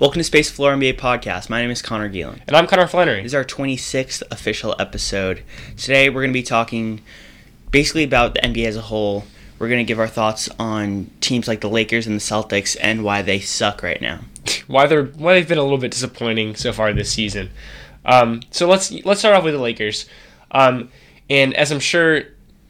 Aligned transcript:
Welcome 0.00 0.20
to 0.20 0.24
Space 0.24 0.50
Floor 0.50 0.72
NBA 0.72 0.94
Podcast. 0.94 1.50
My 1.50 1.60
name 1.60 1.70
is 1.70 1.82
Connor 1.82 2.08
Geelan. 2.08 2.40
And 2.46 2.56
I'm 2.56 2.66
Connor 2.66 2.86
Flannery. 2.86 3.18
This 3.22 3.32
is 3.32 3.34
our 3.34 3.44
26th 3.44 4.22
official 4.30 4.74
episode. 4.78 5.42
Today 5.76 6.08
we're 6.08 6.22
going 6.22 6.30
to 6.30 6.38
be 6.38 6.42
talking 6.42 7.02
basically 7.70 8.04
about 8.04 8.32
the 8.32 8.40
NBA 8.40 8.64
as 8.64 8.76
a 8.76 8.80
whole. 8.80 9.24
We're 9.58 9.68
going 9.68 9.84
to 9.84 9.84
give 9.84 9.98
our 9.98 10.08
thoughts 10.08 10.48
on 10.58 11.10
teams 11.20 11.46
like 11.46 11.60
the 11.60 11.68
Lakers 11.68 12.06
and 12.06 12.16
the 12.16 12.20
Celtics 12.20 12.78
and 12.80 13.04
why 13.04 13.20
they 13.20 13.40
suck 13.40 13.82
right 13.82 14.00
now. 14.00 14.20
why 14.68 14.86
they're 14.86 15.04
why 15.04 15.34
they've 15.34 15.46
been 15.46 15.58
a 15.58 15.62
little 15.62 15.76
bit 15.76 15.90
disappointing 15.90 16.56
so 16.56 16.72
far 16.72 16.94
this 16.94 17.12
season. 17.12 17.50
Um, 18.06 18.40
so 18.50 18.66
let's 18.66 18.90
let's 19.04 19.20
start 19.20 19.36
off 19.36 19.44
with 19.44 19.52
the 19.52 19.60
Lakers. 19.60 20.06
Um, 20.50 20.88
and 21.28 21.52
as 21.52 21.70
I'm 21.70 21.78
sure 21.78 22.22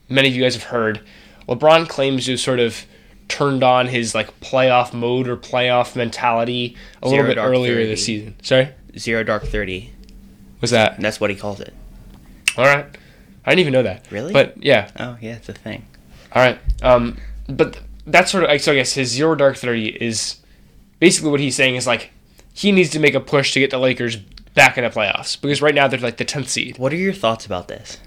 many 0.09 0.27
of 0.27 0.35
you 0.35 0.43
guys 0.43 0.55
have 0.55 0.65
heard, 0.65 1.01
LeBron 1.49 1.89
claims 1.89 2.27
to 2.27 2.37
sort 2.37 2.59
of 2.59 2.85
turned 3.31 3.63
on 3.63 3.87
his 3.87 4.15
like 4.15 4.39
playoff 4.41 4.93
mode 4.93 5.29
or 5.29 5.37
playoff 5.37 5.97
mentality 5.97 6.77
a 7.03 7.09
Zero 7.09 7.23
little 7.23 7.35
bit 7.37 7.41
earlier 7.41 7.75
30. 7.77 7.87
this 7.87 8.05
season. 8.05 8.35
Sorry, 8.43 8.69
Zero 8.99 9.23
Dark 9.23 9.45
30. 9.45 9.91
was 10.61 10.71
that? 10.73 11.01
That's 11.01 11.21
what 11.21 11.31
he 11.31 11.37
calls 11.37 11.61
it. 11.61 11.73
All 12.59 12.65
right, 12.65 12.85
I 13.47 13.51
didn't 13.51 13.61
even 13.61 13.73
know 13.73 13.83
that. 13.85 14.11
Really? 14.11 14.33
But 14.33 14.63
yeah, 14.63 14.91
Oh, 14.99 15.17
yeah, 15.21 15.37
it's 15.37 15.49
a 15.49 15.55
thing. 15.55 15.87
All 16.33 16.43
right. 16.43 16.59
Um, 16.83 17.17
but 17.49 17.81
that's 18.07 18.31
sort 18.33 18.45
of 18.45 18.61
so 18.61 18.73
I 18.73 18.75
guess 18.75 18.93
his 18.95 19.09
zero 19.09 19.35
dark 19.35 19.57
thirty 19.57 19.87
is 19.89 20.37
basically 20.99 21.31
what 21.31 21.41
he's 21.41 21.57
saying 21.57 21.77
is 21.77 21.87
like 21.87 22.11
he 22.53 22.73
needs 22.73 22.91
to 22.91 22.99
make 22.99 23.15
a 23.15 23.21
push 23.21 23.53
to 23.53 23.61
get 23.61 23.71
the 23.71 23.79
Lakers 23.79 24.17
back 24.55 24.77
in 24.77 24.85
the 24.85 24.91
playoffs 24.91 25.41
because 25.41 25.63
right 25.63 25.75
now 25.75 25.87
they're 25.89 26.01
like 26.01 26.17
the 26.19 26.25
tenth 26.25 26.49
seed. 26.49 26.77
What 26.79 26.93
are 26.93 26.97
your 26.97 27.13
thoughts 27.13 27.47
about 27.47 27.69
this? 27.69 27.99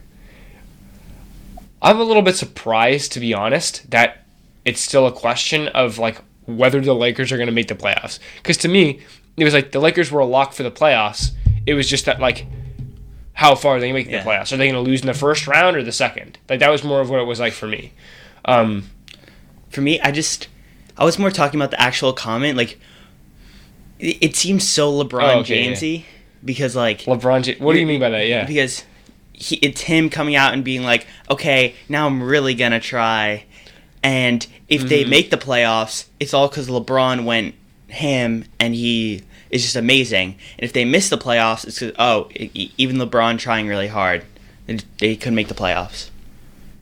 I'm 1.81 1.99
a 1.99 2.03
little 2.03 2.21
bit 2.21 2.35
surprised 2.35 3.11
to 3.13 3.19
be 3.19 3.33
honest 3.33 3.89
that 3.91 4.22
it's 4.65 4.79
still 4.81 5.05
a 5.07 5.11
question 5.11 5.67
of 5.69 5.97
like 5.97 6.17
whether 6.45 6.79
the 6.81 6.93
Lakers 6.93 7.31
are 7.31 7.37
going 7.37 7.47
to 7.47 7.53
make 7.53 7.67
the 7.67 7.75
playoffs 7.75 8.19
because 8.37 8.57
to 8.57 8.67
me 8.67 8.99
it 9.37 9.43
was 9.43 9.53
like 9.53 9.71
the 9.71 9.79
Lakers 9.79 10.11
were 10.11 10.19
a 10.21 10.25
lock 10.25 10.53
for 10.53 10.63
the 10.63 10.71
playoffs. 10.71 11.31
It 11.65 11.73
was 11.73 11.87
just 11.89 12.05
that 12.05 12.19
like 12.19 12.45
how 13.33 13.55
far 13.55 13.77
are 13.77 13.79
they 13.79 13.89
going 13.89 14.03
to 14.05 14.09
make 14.09 14.11
Yeah. 14.13 14.23
the 14.23 14.29
playoffs? 14.29 14.51
Are 14.53 14.57
they 14.57 14.69
going 14.69 14.83
to 14.83 14.87
lose 14.89 15.01
in 15.01 15.07
the 15.07 15.13
first 15.15 15.47
round 15.47 15.75
or 15.75 15.83
the 15.83 15.91
second? 15.91 16.37
Like 16.49 16.59
that 16.59 16.69
was 16.69 16.83
more 16.83 17.01
of 17.01 17.09
what 17.09 17.19
it 17.19 17.23
was 17.25 17.39
like 17.39 17.53
for 17.53 17.65
me. 17.67 17.93
Um, 18.45 18.89
For 19.71 19.81
me, 19.81 19.99
I 20.01 20.11
just 20.11 20.47
I 20.97 21.03
was 21.05 21.17
more 21.17 21.31
talking 21.31 21.59
about 21.59 21.71
the 21.71 21.81
actual 21.81 22.13
comment. 22.13 22.55
Like, 22.57 22.79
it, 23.99 24.17
it 24.21 24.35
seems 24.35 24.67
so 24.67 24.91
LeBron 24.91 25.23
Oh, 25.35 25.39
okay, 25.39 25.63
yeah. 25.63 25.71
Jamesy 25.71 26.03
because 26.45 26.75
like 26.75 27.01
LeBron. 27.01 27.43
James, 27.43 27.59
what 27.59 27.73
do 27.73 27.79
you 27.79 27.87
mean 27.87 27.99
by 27.99 28.09
that? 28.09 28.27
Yeah. 28.27 28.45
because 28.45 28.83
he, 29.33 29.55
it's 29.57 29.81
him 29.81 30.09
coming 30.09 30.35
out 30.35 30.53
and 30.53 30.63
being 30.63 30.83
like, 30.83 31.07
okay, 31.29 31.73
now 31.89 32.05
I'm 32.05 32.21
really 32.21 32.53
gonna 32.53 32.79
try, 32.79 33.45
and 34.03 34.45
if 34.69 34.87
they 34.87 35.03
Mhm. 35.05 35.09
make 35.09 35.29
the 35.31 35.37
playoffs, 35.37 36.05
it's 36.19 36.33
all 36.33 36.47
because 36.47 36.67
LeBron 36.67 37.23
went 37.23 37.55
ham 37.89 38.45
and 38.59 38.75
he 38.75 39.21
is 39.49 39.61
just 39.63 39.75
amazing. 39.75 40.35
And 40.57 40.65
if 40.65 40.73
they 40.73 40.83
miss 40.85 41.09
the 41.09 41.17
playoffs, 41.17 41.65
it's 41.65 41.79
'cause, 41.79 41.91
oh, 41.99 42.29
even 42.77 42.97
LeBron 42.97 43.37
trying 43.39 43.67
really 43.67 43.87
hard, 43.87 44.23
they, 44.67 44.79
they 44.99 45.15
couldn't 45.15 45.35
make 45.35 45.47
the 45.47 45.53
playoffs. 45.53 46.09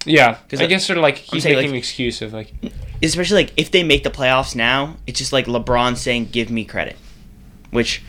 Yeah, 0.05 0.37
'Cause 0.49 0.59
I 0.61 0.65
guess 0.65 0.85
sort 0.85 0.97
of 0.97 1.03
like 1.03 1.17
he's 1.19 1.43
saying, 1.43 1.55
making 1.55 1.69
like- 1.71 1.75
an 1.75 1.77
excuse 1.77 2.21
of 2.21 2.33
like, 2.33 2.51
Especially 3.03 3.43
like 3.43 3.51
if 3.57 3.71
they 3.71 3.81
make 3.83 4.03
the 4.03 4.09
playoffs 4.11 4.55
now, 4.55 4.95
it's 5.07 5.17
just 5.19 5.33
like 5.33 5.47
LeBron 5.47 5.97
saying, 5.97 6.29
"Give 6.31 6.49
me 6.51 6.63
credit," 6.65 6.97
which. 7.71 8.01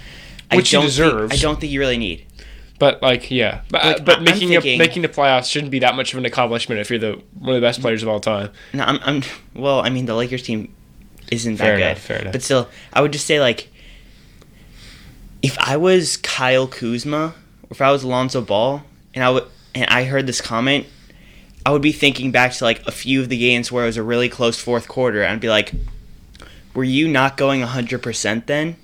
Which 0.54 0.74
I 0.74 0.76
don't 0.78 0.84
deserves. 0.86 1.30
Think, 1.30 1.40
I 1.40 1.42
don't 1.42 1.58
think 1.58 1.72
you 1.72 1.80
really 1.80 1.96
need. 1.96 2.26
But 2.78 3.00
like 3.02 3.30
yeah, 3.30 3.60
but, 3.70 3.84
Like, 3.84 4.04
but 4.04 4.18
I'm 4.18 4.24
making 4.24 4.48
thinking- 4.48 4.74
a, 4.74 4.78
making 4.78 5.02
the 5.02 5.08
playoffs 5.08 5.50
shouldn't 5.50 5.70
be 5.70 5.78
that 5.80 5.94
much 5.94 6.12
of 6.12 6.18
an 6.18 6.24
accomplishment 6.26 6.80
if 6.80 6.90
you're 6.90 6.98
the 6.98 7.22
one 7.38 7.50
of 7.54 7.60
the 7.60 7.66
best 7.66 7.78
mm. 7.78 7.82
players 7.82 8.02
of 8.02 8.08
all 8.08 8.20
time. 8.20 8.50
No, 8.72 8.84
I'm, 8.84 8.98
I'm. 9.02 9.22
Well, 9.54 9.80
I 9.80 9.90
mean, 9.90 10.06
the 10.06 10.14
Lakers 10.14 10.42
team 10.42 10.74
isn't 11.30 11.56
that 11.56 11.64
Fair 11.64 11.78
good. 11.78 11.98
fair 11.98 12.18
enough. 12.20 12.32
But 12.32 12.42
still, 12.42 12.68
I 12.92 13.00
would 13.00 13.12
just 13.12 13.26
say 13.26 13.40
like, 13.40 13.68
if 15.42 15.58
I 15.58 15.76
was 15.76 16.16
Kyle 16.18 16.66
Kuzma, 16.66 17.34
or 17.62 17.68
if 17.70 17.80
I 17.80 17.90
was 17.90 18.02
Alonzo 18.02 18.40
Ball, 18.40 18.82
and 19.14 19.24
I 19.24 19.30
would, 19.30 19.44
and 19.74 19.86
I 19.86 20.04
heard 20.04 20.26
this 20.26 20.40
comment, 20.40 20.86
I 21.64 21.70
would 21.70 21.82
be 21.82 21.92
thinking 21.92 22.32
back 22.32 22.52
to 22.54 22.64
like 22.64 22.86
a 22.86 22.90
few 22.92 23.20
of 23.22 23.28
the 23.28 23.38
games 23.38 23.70
where 23.70 23.84
it 23.84 23.86
was 23.86 23.96
a 23.96 24.02
really 24.02 24.28
close 24.28 24.58
fourth 24.58 24.88
quarter, 24.88 25.22
and 25.22 25.32
I'd 25.32 25.40
be 25.40 25.48
like, 25.48 25.72
were 26.74 26.84
you 26.84 27.08
not 27.08 27.36
going 27.36 27.60
hundred 27.62 28.02
percent 28.02 28.46
then? 28.46 28.76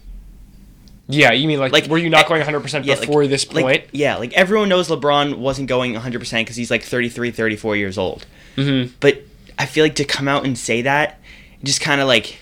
Yeah, 1.11 1.33
you 1.33 1.49
mean 1.49 1.59
like, 1.59 1.73
Like, 1.73 1.87
were 1.87 1.97
you 1.99 2.11
not 2.11 2.29
going 2.29 2.41
100 2.41 2.61
percent 2.61 2.85
yeah, 2.85 2.95
like- 2.95 3.07
before 3.07 3.27
this 3.27 3.45
point? 3.45 3.65
Like, 3.65 3.89
yeah, 3.93 4.17
like 4.17 4.33
everyone 4.35 4.69
knows 4.69 4.89
LeBron 4.89 5.39
wasn't 5.39 5.69
going 5.69 5.95
100% 5.95 6.41
because 6.41 6.57
he's 6.57 6.71
like 6.71 6.83
33, 6.83 7.31
34 7.31 7.77
years 7.77 7.97
old. 7.97 8.27
mm-hmm. 8.57 8.93
but 9.01 9.23
I 9.59 9.67
feel 9.67 9.85
like 9.85 9.97
to 9.97 10.05
come 10.05 10.29
out 10.29 10.45
and 10.45 10.57
say 10.57 10.83
that, 10.83 11.19
just 11.65 11.81
kind 11.81 12.01
of 12.01 12.07
like, 12.07 12.39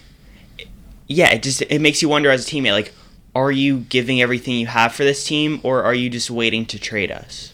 yeah, 1.06 1.32
it 1.32 1.43
just 1.43 1.62
it 1.62 1.81
makes 1.81 2.03
you 2.03 2.09
wonder 2.09 2.31
as 2.31 2.47
a 2.47 2.50
teammate, 2.50 2.72
like, 2.72 2.93
are 3.34 3.53
you 3.53 3.81
giving 3.81 4.21
everything 4.21 4.55
you 4.56 4.66
have 4.66 4.93
for 4.94 5.05
this 5.05 5.25
team, 5.25 5.60
or 5.62 5.82
are 5.82 5.94
you 5.94 6.10
just 6.10 6.31
waiting 6.31 6.66
to 6.66 6.78
trade 6.78 7.10
us 7.12 7.53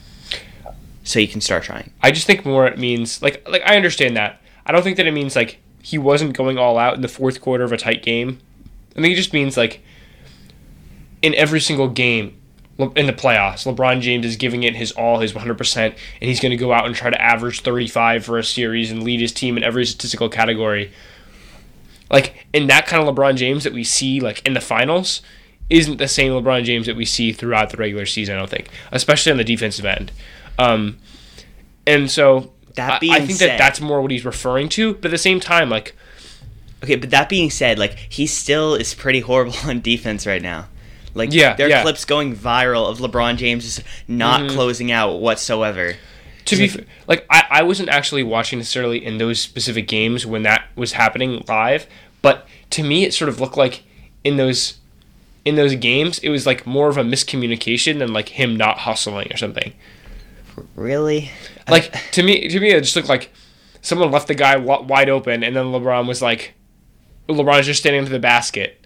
so 1.05 1.19
you 1.19 1.29
can 1.29 1.41
start 1.41 1.65
trying? 1.65 1.93
I 2.03 2.11
just 2.11 2.27
think 2.27 2.45
more 2.45 2.67
it 2.67 2.79
means 2.79 3.21
like 3.23 3.47
like 3.49 3.63
I 3.67 3.77
understand 3.77 4.17
that. 4.17 4.41
I 4.65 4.73
don't 4.73 4.83
think 4.83 4.97
that 4.97 5.07
it 5.07 5.13
means 5.13 5.37
like 5.37 5.59
he 5.83 5.99
wasn't 5.99 6.37
going 6.37 6.57
all 6.57 6.79
out 6.79 6.95
in 6.95 7.01
the 7.03 7.09
fourth 7.09 7.41
quarter 7.41 7.65
of 7.65 7.73
a 7.73 7.77
tight 7.77 8.03
game. 8.03 8.39
I 8.97 9.01
think 9.03 9.13
it 9.13 9.17
just 9.17 9.33
means 9.33 9.57
like 9.57 9.83
in 11.23 11.35
every 11.37 11.61
single 11.61 11.89
game 11.89 12.37
in 12.97 13.07
the 13.07 13.13
playoffs, 13.13 13.65
LeBron 13.73 14.01
James 14.01 14.27
is 14.27 14.37
giving 14.37 14.63
it 14.65 14.75
his 14.75 14.91
all, 14.93 15.21
his 15.21 15.33
100%, 15.33 15.77
and 15.87 15.95
he's 16.21 16.41
going 16.41 16.51
to 16.51 16.57
go 16.57 16.73
out 16.73 16.85
and 16.87 16.95
try 16.95 17.11
to 17.11 17.21
average 17.23 17.61
35 17.61 18.25
for 18.25 18.39
a 18.39 18.43
series 18.45 18.91
and 18.91 19.03
lead 19.05 19.21
his 19.21 19.31
team 19.33 19.57
in 19.57 19.63
every 19.63 19.85
statistical 19.87 20.29
category. 20.29 20.91
Like 22.11 22.47
in 22.53 22.67
that 22.67 22.87
kind 22.87 23.07
of 23.07 23.15
LeBron 23.15 23.37
James 23.37 23.65
that 23.65 23.73
we 23.73 23.85
see 23.85 24.21
like 24.21 24.45
in 24.47 24.55
the 24.55 24.61
finals 24.61 25.23
isn't 25.71 25.97
the 25.99 26.09
same 26.09 26.33
LeBron 26.33 26.65
James 26.65 26.87
that 26.87 26.97
we 26.97 27.05
see 27.05 27.33
throughout 27.33 27.71
the 27.71 27.77
regular 27.77 28.05
season, 28.05 28.35
I 28.37 28.39
don't 28.39 28.51
think, 28.51 28.69
especially 28.91 29.33
on 29.33 29.39
the 29.39 29.45
defensive 29.45 29.85
end. 29.87 30.13
Um, 30.59 30.99
and 31.87 32.11
so 32.11 32.53
That 32.75 33.03
I- 33.03 33.17
I 33.17 33.19
think 33.21 33.39
said- 33.39 33.51
that 33.51 33.59
that's 33.59 33.81
more 33.81 34.03
what 34.03 34.11
he's 34.11 34.25
referring 34.25 34.69
to. 34.71 34.95
But 34.95 35.07
at 35.07 35.11
the 35.13 35.19
same 35.19 35.41
time, 35.41 35.71
like 35.71 35.95
Okay, 36.85 36.97
but 36.97 37.11
that 37.11 37.29
being 37.29 37.49
said, 37.49 37.79
like 37.79 37.97
he 38.09 38.27
still 38.27 38.75
is 38.75 38.93
pretty 38.93 39.21
horrible 39.21 39.55
on 39.65 39.81
defense 39.81 40.27
right 40.27 40.43
now. 40.43 40.67
Like, 41.15 41.33
Yeah, 41.33 41.55
there 41.55 41.67
are 41.67 41.71
yeah. 41.71 41.83
clips 41.83 42.05
going 42.05 42.35
viral 42.35 42.89
of 42.91 42.99
LeBron 42.99 43.37
James 43.37 43.65
just 43.65 43.83
not 44.09 44.43
Mhm. 44.43 44.51
closing 44.51 44.91
out 44.93 45.21
whatsoever. 45.21 45.97
to 46.45 46.57
be 46.57 46.69
Like- 46.69 46.87
like 47.07 47.27
I, 47.31 47.45
I 47.51 47.63
wasn't 47.63 47.89
actually 47.89 48.25
watching 48.25 48.59
necessarily 48.59 49.05
in 49.05 49.19
those 49.19 49.39
specific 49.41 49.87
games 49.87 50.27
when 50.27 50.43
that 50.43 50.65
was 50.75 50.95
happening 50.95 51.45
live, 51.47 51.87
but 52.21 52.49
to 52.71 52.83
me 52.83 53.05
it 53.05 53.15
sort 53.15 53.29
of 53.29 53.41
looked 53.41 53.57
like 53.57 53.83
in 54.25 54.39
those 54.39 54.75
in 55.45 55.55
those 55.55 55.77
games 55.77 56.19
it 56.19 56.31
was 56.31 56.45
like 56.45 56.67
more 56.67 56.89
of 56.89 56.97
a 56.97 57.05
miscommunication 57.05 58.01
than 58.01 58.13
like 58.13 58.31
him 58.31 58.57
not 58.57 58.79
hustling 58.79 59.33
or 59.33 59.37
something. 59.37 59.73
Really? 60.75 61.31
Like 61.69 61.95
to 62.13 62.25
me 62.25 62.49
to 62.49 62.59
me 62.59 62.71
it 62.71 62.81
just 62.83 62.97
looked 62.97 63.09
like 63.09 63.31
someone 63.81 64.11
left 64.11 64.27
the 64.27 64.35
guy 64.35 64.57
wide 64.57 65.09
open 65.09 65.45
and 65.45 65.55
then 65.55 65.67
LeBron 65.67 66.09
was 66.09 66.21
like 66.23 66.55
LeBron's 67.29 67.67
just 67.67 67.79
standing 67.81 68.05
to 68.05 68.11
the 68.11 68.19
basket. 68.19 68.82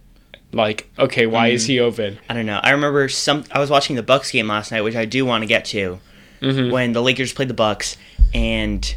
Like, 0.53 0.89
okay, 0.99 1.27
why 1.27 1.49
is 1.49 1.67
he 1.67 1.81
open? 1.81 2.19
I 2.31 2.35
don't 2.35 2.47
know. 2.47 2.61
I 2.63 2.71
remember 2.71 3.09
some. 3.09 3.45
I 3.53 3.59
was 3.59 3.69
watching 3.71 3.97
the 3.97 4.03
Bucks 4.03 4.31
game 4.31 4.49
last 4.49 4.73
night, 4.73 4.83
which 4.83 4.97
I 4.97 5.05
do 5.05 5.25
want 5.27 5.43
to 5.43 5.47
get 5.47 5.65
to. 5.67 5.99
Mhm. 6.41 6.71
When 6.71 6.93
the 6.93 7.03
Lakers 7.03 7.33
played 7.33 7.49
the 7.49 7.55
Bucks, 7.55 7.97
and 8.33 8.95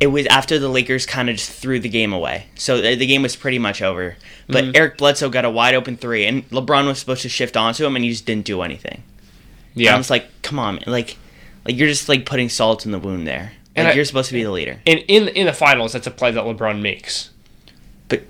it 0.00 0.08
was 0.08 0.26
after 0.26 0.58
the 0.58 0.68
Lakers 0.68 1.06
kind 1.06 1.28
of 1.30 1.36
just 1.36 1.50
threw 1.50 1.78
the 1.78 1.88
game 1.88 2.12
away, 2.12 2.46
so 2.54 2.80
the, 2.80 2.94
the 2.94 3.06
game 3.06 3.22
was 3.22 3.36
pretty 3.36 3.58
much 3.58 3.80
over. 3.82 4.16
But 4.48 4.64
Mhm. 4.64 4.76
Eric 4.76 4.98
Bledsoe 4.98 5.28
got 5.30 5.44
a 5.44 5.50
wide 5.50 5.74
open 5.74 5.96
three, 5.96 6.24
and 6.26 6.48
LeBron 6.50 6.86
was 6.86 6.98
supposed 6.98 7.22
to 7.22 7.28
shift 7.28 7.56
onto 7.56 7.84
him, 7.86 7.94
and 7.96 8.04
he 8.04 8.10
just 8.10 8.26
didn't 8.26 8.44
do 8.46 8.62
anything. 8.62 9.02
And 9.74 9.84
Yeah. 9.84 9.94
I 9.94 9.98
was 9.98 10.10
like, 10.10 10.26
come 10.42 10.58
on, 10.58 10.76
man. 10.76 10.84
like, 10.86 11.16
like 11.66 11.76
you're 11.76 11.88
just 11.88 12.08
like 12.08 12.24
putting 12.26 12.48
salt 12.48 12.84
in 12.86 12.92
the 12.92 12.98
wound 12.98 13.26
there. 13.26 13.52
Like 13.52 13.52
And 13.76 13.88
I- 13.88 13.92
you're 13.92 14.04
supposed 14.06 14.28
to 14.28 14.34
be 14.34 14.42
the 14.42 14.50
leader. 14.50 14.80
And 14.86 15.00
in 15.08 15.28
in 15.28 15.46
the 15.46 15.52
finals 15.52 15.92
that's 15.92 16.06
a 16.06 16.10
play 16.10 16.30
that 16.30 16.44
LeBron 16.44 16.80
makes. 16.80 17.30
But 18.08 18.22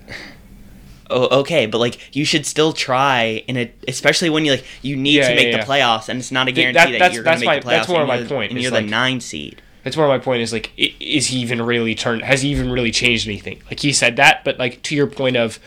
oh, 1.09 1.39
okay, 1.39 1.65
but 1.65 1.77
like 1.79 2.15
you 2.15 2.25
should 2.25 2.45
still 2.45 2.73
try 2.73 3.43
in 3.47 3.57
a, 3.57 3.71
especially 3.87 4.29
when 4.29 4.45
you 4.45 4.51
like 4.51 4.65
you 4.81 4.95
need 4.95 5.15
Yeah, 5.15 5.29
to 5.29 5.35
make 5.35 5.51
yeah, 5.51 5.57
the 5.63 5.63
playoffs, 5.71 6.09
and 6.09 6.19
it's 6.19 6.31
not 6.31 6.47
a 6.47 6.51
guarantee 6.51 6.73
that- 6.79 6.91
that, 6.91 6.99
that's- 6.99 7.13
you're 7.15 7.23
going 7.23 7.39
to 7.39 7.45
make 7.45 7.47
my- 7.47 7.55
the 7.59 7.61
playoffs. 7.61 7.69
that's 7.71 7.87
more 7.89 7.99
and 7.99 8.07
my 8.07 8.23
point, 8.23 8.51
And 8.51 8.61
you're 8.61 8.71
like- 8.71 8.85
the 8.85 8.91
nine 8.91 9.19
seed. 9.21 9.61
That's 9.83 9.95
where 9.95 10.07
my 10.07 10.17
point 10.19 10.41
is 10.41 10.51
like, 10.51 10.71
is 10.77 11.27
he 11.27 11.37
even 11.39 11.61
really 11.61 11.95
turned? 11.95 12.21
Has 12.23 12.41
he 12.41 12.49
even 12.49 12.69
really 12.69 12.91
changed 12.91 13.25
anything? 13.27 13.61
Like 13.69 13.79
he 13.79 13.93
said 13.93 14.17
that, 14.17 14.43
but 14.43 14.59
like 14.59 14.81
to 14.83 14.95
your 14.95 15.07
point 15.07 15.37
of, 15.37 15.59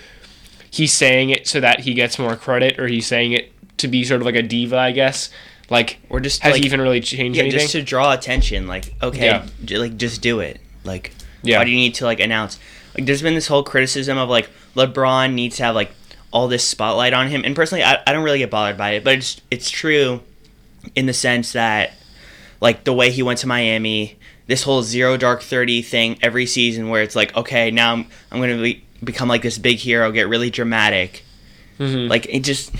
he's 0.71 0.93
saying 0.93 1.31
it 1.31 1.47
so 1.47 1.59
that 1.61 1.81
he 1.81 1.95
gets 1.95 2.19
more 2.19 2.37
credit, 2.37 2.79
or 2.79 2.87
he's 2.87 3.07
saying 3.07 3.33
it 3.33 3.51
to 3.79 3.89
be 3.89 4.05
sort 4.05 4.21
of 4.21 4.27
like 4.27 4.35
a 4.35 4.43
diva, 4.43 4.77
I 4.77 4.93
guess. 4.93 5.31
Like, 5.71 5.99
Or 6.11 6.21
just 6.21 6.43
has 6.43 6.53
like, 6.53 6.61
he 6.63 6.67
even 6.67 6.81
really 6.81 7.01
changed 7.01 7.37
yeah, 7.37 7.45
anything? 7.45 7.61
just 7.61 7.73
to 7.73 7.83
draw 7.83 8.13
attention. 8.13 8.67
Like 8.67 8.93
okay, 9.03 9.25
Yeah. 9.27 9.47
j- 9.65 9.79
like 9.79 9.97
just 9.97 10.21
do 10.21 10.41
it. 10.41 10.61
Like 10.85 11.13
Yeah. 11.43 11.59
why 11.59 11.65
do 11.65 11.71
you 11.71 11.77
need 11.79 11.95
to 11.95 12.05
like 12.05 12.21
announce? 12.21 12.59
Like 12.97 13.07
there's 13.07 13.23
been 13.23 13.35
this 13.35 13.47
whole 13.47 13.63
criticism 13.63 14.19
of 14.19 14.29
like 14.29 14.51
LeBron 14.75 15.35
needs 15.35 15.57
to 15.57 15.65
have 15.65 15.75
like 15.75 15.93
all 16.33 16.49
this 16.49 16.67
spotlight 16.67 17.13
on 17.13 17.29
him, 17.29 17.43
and 17.45 17.57
personally, 17.57 17.83
I, 17.83 18.03
I 18.07 18.13
don't 18.13 18.23
really 18.23 18.39
get 18.39 18.51
bothered 18.51 18.79
by 18.79 18.91
it, 18.91 19.05
but 19.05 19.15
it's 19.15 19.41
it's 19.51 19.71
true 19.71 20.21
in 20.95 21.07
the 21.07 21.13
sense 21.13 21.53
that 21.53 21.93
like 22.61 22.85
the 22.85 22.93
way 22.93 23.11
he 23.11 23.23
went 23.23 23.39
to 23.41 23.47
Miami, 23.47 24.19
this 24.47 24.63
whole 24.63 24.83
zero 24.83 25.17
dark 25.17 25.43
thirty 25.43 25.83
thing 25.83 26.19
every 26.23 26.47
season, 26.47 26.89
where 26.89 27.03
it's 27.03 27.17
like, 27.17 27.37
okay, 27.37 27.71
now 27.71 27.93
I'm 27.93 28.07
I'm 28.31 28.41
gonna 28.41 28.63
be, 28.63 28.85
become 29.03 29.29
like 29.29 29.43
this 29.43 29.59
big 29.59 29.79
hero, 29.79 30.11
get 30.13 30.29
really 30.29 30.51
dramatic. 30.51 31.25
Mm-hmm. 31.79 32.09
Like 32.09 32.27
it 32.29 32.41
just 32.41 32.73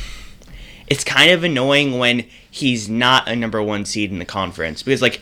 it's 0.87 1.05
kind 1.05 1.31
of 1.31 1.45
annoying 1.45 1.99
when 1.99 2.27
he's 2.51 2.89
not 2.89 3.29
a 3.29 3.37
number 3.37 3.63
one 3.63 3.85
seed 3.85 4.11
in 4.11 4.19
the 4.19 4.25
conference 4.25 4.83
because 4.83 5.01
like 5.01 5.21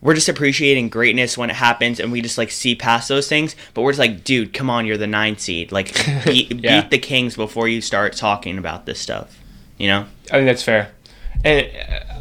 we're 0.00 0.14
just 0.14 0.28
appreciating 0.28 0.88
greatness 0.88 1.36
when 1.36 1.50
it 1.50 1.56
happens 1.56 1.98
and 2.00 2.12
we 2.12 2.20
just 2.22 2.38
like 2.38 2.50
see 2.50 2.74
past 2.74 3.08
those 3.08 3.28
things 3.28 3.56
but 3.74 3.82
we're 3.82 3.90
just 3.90 3.98
like 3.98 4.22
dude 4.24 4.52
come 4.52 4.70
on 4.70 4.86
you're 4.86 4.96
the 4.96 5.06
nine 5.06 5.36
seed 5.36 5.72
like 5.72 5.92
beat, 6.24 6.52
Yeah. 6.62 6.82
beat 6.82 6.90
the 6.90 6.98
kings 6.98 7.34
before 7.36 7.66
you 7.68 7.80
start 7.80 8.14
talking 8.14 8.58
about 8.58 8.86
this 8.86 9.00
stuff 9.00 9.38
you 9.76 9.88
know 9.88 10.06
I 10.30 10.32
think 10.36 10.46
that's 10.46 10.62
fair. 10.62 10.90
And 11.44 11.66
uh, 11.88 12.20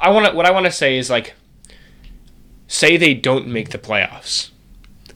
I 0.00 0.10
want 0.10 0.26
to. 0.26 0.32
What 0.32 0.46
I 0.46 0.52
want 0.52 0.64
to 0.66 0.72
say 0.72 0.96
is 0.96 1.10
like, 1.10 1.34
say 2.66 2.96
they 2.96 3.14
don't 3.14 3.46
make 3.46 3.70
the 3.70 3.78
playoffs. 3.78 4.50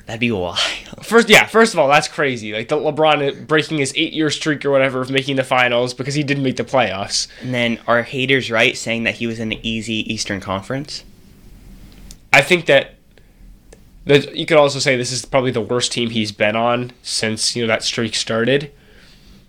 that'd 0.06 0.20
be 0.20 0.30
wild 0.30 0.58
First, 1.02 1.28
yeah. 1.28 1.46
First 1.46 1.72
of 1.74 1.78
all, 1.80 1.88
that's 1.88 2.08
crazy. 2.08 2.52
Like 2.52 2.68
the 2.68 2.76
LeBron 2.76 3.46
breaking 3.46 3.78
his 3.78 3.92
eight-year 3.96 4.30
streak 4.30 4.64
or 4.64 4.70
whatever 4.70 5.00
of 5.00 5.10
making 5.10 5.36
the 5.36 5.44
finals 5.44 5.94
because 5.94 6.14
he 6.14 6.22
didn't 6.22 6.42
make 6.42 6.56
the 6.56 6.64
playoffs. 6.64 7.28
and 7.40 7.54
then 7.54 7.78
are 7.86 8.02
haters 8.02 8.50
right 8.50 8.76
saying 8.76 9.04
that 9.04 9.14
he 9.16 9.26
was 9.26 9.38
in 9.40 9.48
the 9.48 9.60
easy 9.68 10.12
eastern 10.12 10.40
conference 10.40 11.04
I 12.36 12.42
think 12.42 12.66
that. 12.66 12.92
You 14.06 14.46
could 14.46 14.56
also 14.56 14.78
say 14.78 14.96
this 14.96 15.10
is 15.10 15.24
probably 15.24 15.50
the 15.50 15.60
worst 15.60 15.90
team 15.90 16.10
he's 16.10 16.30
been 16.30 16.54
on 16.54 16.92
since 17.02 17.56
you 17.56 17.62
know 17.62 17.68
that 17.68 17.82
streak 17.82 18.14
started. 18.14 18.70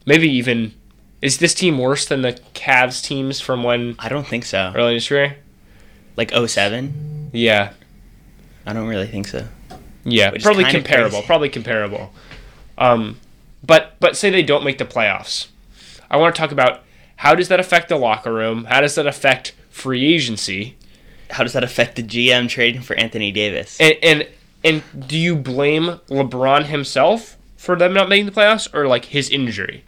Maybe 0.07 0.27
even 0.31 0.73
is 1.21 1.37
this 1.37 1.53
team 1.53 1.77
worse 1.77 2.05
than 2.05 2.21
the 2.21 2.33
Cavs 2.53 3.03
teams 3.03 3.41
from 3.41 3.63
when 3.63 3.95
i 3.99 4.09
don't 4.09 4.27
think 4.27 4.45
so 4.45 4.71
early 4.75 4.89
in 4.89 4.93
his 4.95 5.07
career? 5.07 5.37
like 6.15 6.31
07 6.31 7.29
Yeah, 7.33 7.73
i 8.65 8.73
don't 8.73 8.87
really 8.87 9.07
think 9.07 9.27
so 9.27 9.47
Yeah, 10.03 10.31
Which 10.31 10.43
probably 10.43 10.63
comparable. 10.63 11.21
Probably 11.23 11.49
comparable. 11.49 12.13
Um, 12.77 13.19
but 13.63 13.95
but 13.99 14.15
say 14.15 14.29
they 14.29 14.43
don't 14.43 14.63
make 14.63 14.77
the 14.77 14.85
playoffs. 14.85 15.47
I 16.09 16.17
want 16.17 16.33
to 16.33 16.39
talk 16.39 16.51
about 16.51 16.83
how 17.17 17.35
does 17.35 17.49
that 17.49 17.59
affect 17.59 17.89
the 17.89 17.97
locker 17.97 18.33
room? 18.33 18.65
How 18.65 18.79
does 18.81 18.95
that 18.95 19.05
affect 19.05 19.53
free 19.69 20.13
agency? 20.13 20.76
How 21.29 21.43
does 21.43 21.53
that 21.53 21.63
affect 21.63 21.95
the 21.95 22.03
gm 22.03 22.47
trading 22.49 22.81
for 22.81 22.95
anthony 22.95 23.31
davis 23.31 23.79
And 23.79 23.95
and 24.01 24.27
and 24.63 24.83
do 25.07 25.17
you 25.17 25.35
blame 25.35 25.99
LeBron 26.09 26.65
himself 26.65 27.37
for 27.57 27.75
them 27.75 27.93
not 27.93 28.09
making 28.09 28.25
the 28.25 28.31
playoffs 28.31 28.67
or 28.73 28.87
like 28.87 29.05
his 29.05 29.29
injury? 29.29 29.83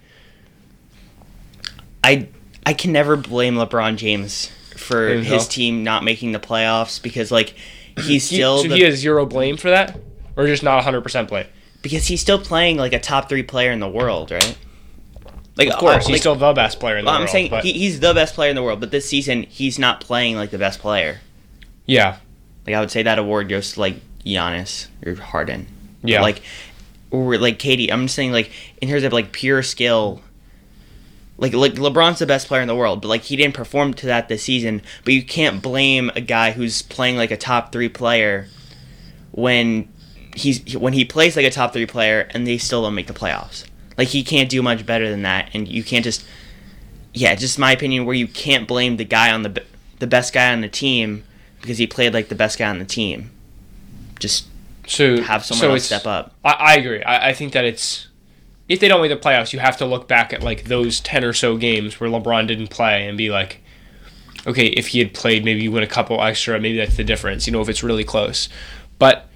I 2.04 2.28
I 2.66 2.74
can 2.74 2.92
never 2.92 3.16
blame 3.16 3.56
LeBron 3.56 3.98
James 3.98 4.48
for 4.78 5.10
Himself? 5.10 5.34
his 5.34 5.48
team 5.48 5.84
not 5.84 6.04
making 6.04 6.32
the 6.34 6.40
playoffs 6.40 7.02
because 7.02 7.32
like 7.32 7.56
he's 7.98 8.30
He- 8.30 8.36
still 8.38 8.62
so 8.62 8.68
the- 8.70 8.76
he 8.76 8.82
has 8.84 8.96
zero 9.00 9.26
blame 9.26 9.58
for 9.58 9.70
that, 9.70 10.00
or 10.36 10.46
just 10.48 10.64
not 10.64 10.84
hundred 10.84 11.02
percent 11.02 11.28
blame. 11.30 11.46
because 11.82 12.06
he's 12.08 12.22
still 12.22 12.40
playing 12.40 12.78
like 12.78 12.94
a 12.94 13.00
top 13.00 13.28
three 13.30 13.44
player 13.44 13.72
in 13.72 13.80
the 13.80 13.90
world, 13.90 14.32
right? 14.32 14.58
Like 15.58 15.70
Of 15.70 15.76
course, 15.78 16.08
he's 16.08 16.22
still 16.22 16.36
the 16.36 16.54
best 16.54 16.80
player 16.80 16.98
in 16.98 17.04
the 17.06 17.10
well, 17.12 17.20
world. 17.20 17.28
I'm 17.28 17.32
saying 17.32 17.52
he, 17.64 17.74
he's 17.74 18.00
the 18.00 18.14
best 18.14 18.34
player 18.36 18.50
in 18.50 18.56
the 18.56 18.64
world, 18.64 18.80
but 18.80 18.92
this 18.92 19.10
season 19.10 19.44
he's 19.44 19.78
not 19.78 20.00
playing 20.00 20.36
like 20.38 20.52
the 20.52 20.58
best 20.58 20.80
player. 20.80 21.20
Yeah, 21.90 22.18
Like 22.68 22.76
I 22.76 22.80
would 22.80 22.92
say 22.92 23.02
that 23.04 23.18
award 23.18 23.50
goes 23.50 23.74
to 23.74 23.80
like 23.80 23.96
Giannis 24.26 24.88
or 25.06 25.16
Harden. 25.16 25.68
But, 26.02 26.12
Yeah. 26.12 26.22
like 26.22 26.42
or 27.12 27.38
like 27.40 27.58
KD. 27.58 27.92
I'm 27.92 28.04
just 28.06 28.16
saying 28.16 28.32
like 28.32 28.52
in 28.82 28.90
terms 28.90 29.04
of 29.04 29.12
like 29.14 29.32
pure 29.32 29.64
skill. 29.64 30.22
Like 31.40 31.54
like 31.54 31.74
LeBron's 31.74 32.20
the 32.20 32.26
best 32.28 32.48
player 32.48 32.62
in 32.62 32.68
the 32.68 32.76
world, 32.76 33.02
but 33.02 33.08
like 33.08 33.24
he 33.24 33.36
didn't 33.38 33.54
perform 33.56 33.94
to 33.96 34.06
that 34.08 34.28
this 34.28 34.44
season. 34.44 34.82
But 35.06 35.14
you 35.14 35.24
can't 35.24 35.64
blame 35.64 36.12
a 36.16 36.22
guy 36.22 36.52
who's 36.52 36.82
playing 36.82 37.16
like 37.18 37.32
a 37.32 37.38
top 37.38 37.72
three 37.72 37.90
player 37.90 38.48
when 39.32 39.88
he's 40.36 40.78
when 40.78 40.94
he 40.94 41.06
plays 41.06 41.36
like 41.36 41.46
a 41.46 41.50
top 41.50 41.74
three 41.74 41.86
player 41.86 42.28
and 42.32 42.46
they 42.46 42.58
still 42.58 42.84
don't 42.84 42.94
make 42.94 43.08
the 43.08 43.14
playoffs. 43.14 43.66
Like 43.98 44.10
he 44.10 44.22
can't 44.24 44.50
do 44.50 44.62
much 44.62 44.86
better 44.86 45.10
than 45.10 45.24
that, 45.24 45.50
and 45.54 45.68
you 45.68 45.84
can't 45.84 46.04
just 46.04 46.24
yeah, 47.14 47.34
just 47.36 47.58
my 47.58 47.72
opinion 47.72 48.06
where 48.06 48.16
you 48.16 48.28
can't 48.28 48.68
blame 48.68 48.98
the 48.98 49.06
guy 49.06 49.32
on 49.32 49.44
the 49.44 49.64
the 50.00 50.08
best 50.08 50.34
guy 50.34 50.52
on 50.52 50.62
the 50.62 50.70
team 50.70 51.24
because 51.62 51.78
he 51.78 51.88
played 51.88 52.14
like 52.14 52.30
the 52.30 52.36
best 52.36 52.58
guy 52.58 52.70
on 52.70 52.80
the 52.80 52.86
team. 52.86 53.32
Just 54.20 54.48
so 54.88 55.22
have 55.22 55.46
someone 55.46 55.62
so 55.62 55.72
else 55.72 55.86
step 55.86 56.06
up. 56.06 56.36
I, 56.44 56.52
I 56.52 56.76
agree. 56.76 57.04
I, 57.04 57.30
I 57.30 57.34
think 57.34 57.54
that 57.54 57.66
it's 57.66 58.08
if 58.68 58.80
they 58.80 58.88
don't 58.88 59.02
make 59.02 59.10
the 59.12 59.18
playoffs, 59.18 59.54
you 59.54 59.60
have 59.60 59.78
to 59.78 59.86
look 59.86 60.08
back 60.08 60.34
at 60.34 60.44
like 60.44 60.66
those 60.66 61.00
ten 61.00 61.24
or 61.24 61.34
so 61.34 61.58
games 61.58 62.00
where 62.00 62.10
LeBron 62.10 62.48
didn't 62.48 62.68
play 62.68 63.08
and 63.08 63.18
be 63.18 63.30
like, 63.30 63.62
okay, 64.46 64.68
if 64.68 64.88
he 64.88 65.00
had 65.00 65.14
played, 65.14 65.44
maybe 65.44 65.62
you 65.64 65.72
win 65.72 65.84
a 65.84 65.88
couple 65.88 66.22
extra. 66.22 66.60
Maybe 66.60 66.78
that's 66.78 66.98
the 66.98 67.04
difference. 67.04 67.48
You 67.48 67.54
know, 67.54 67.62
if 67.62 67.70
it's 67.70 67.84
really 67.84 68.04
close. 68.04 68.50
But 69.00 69.28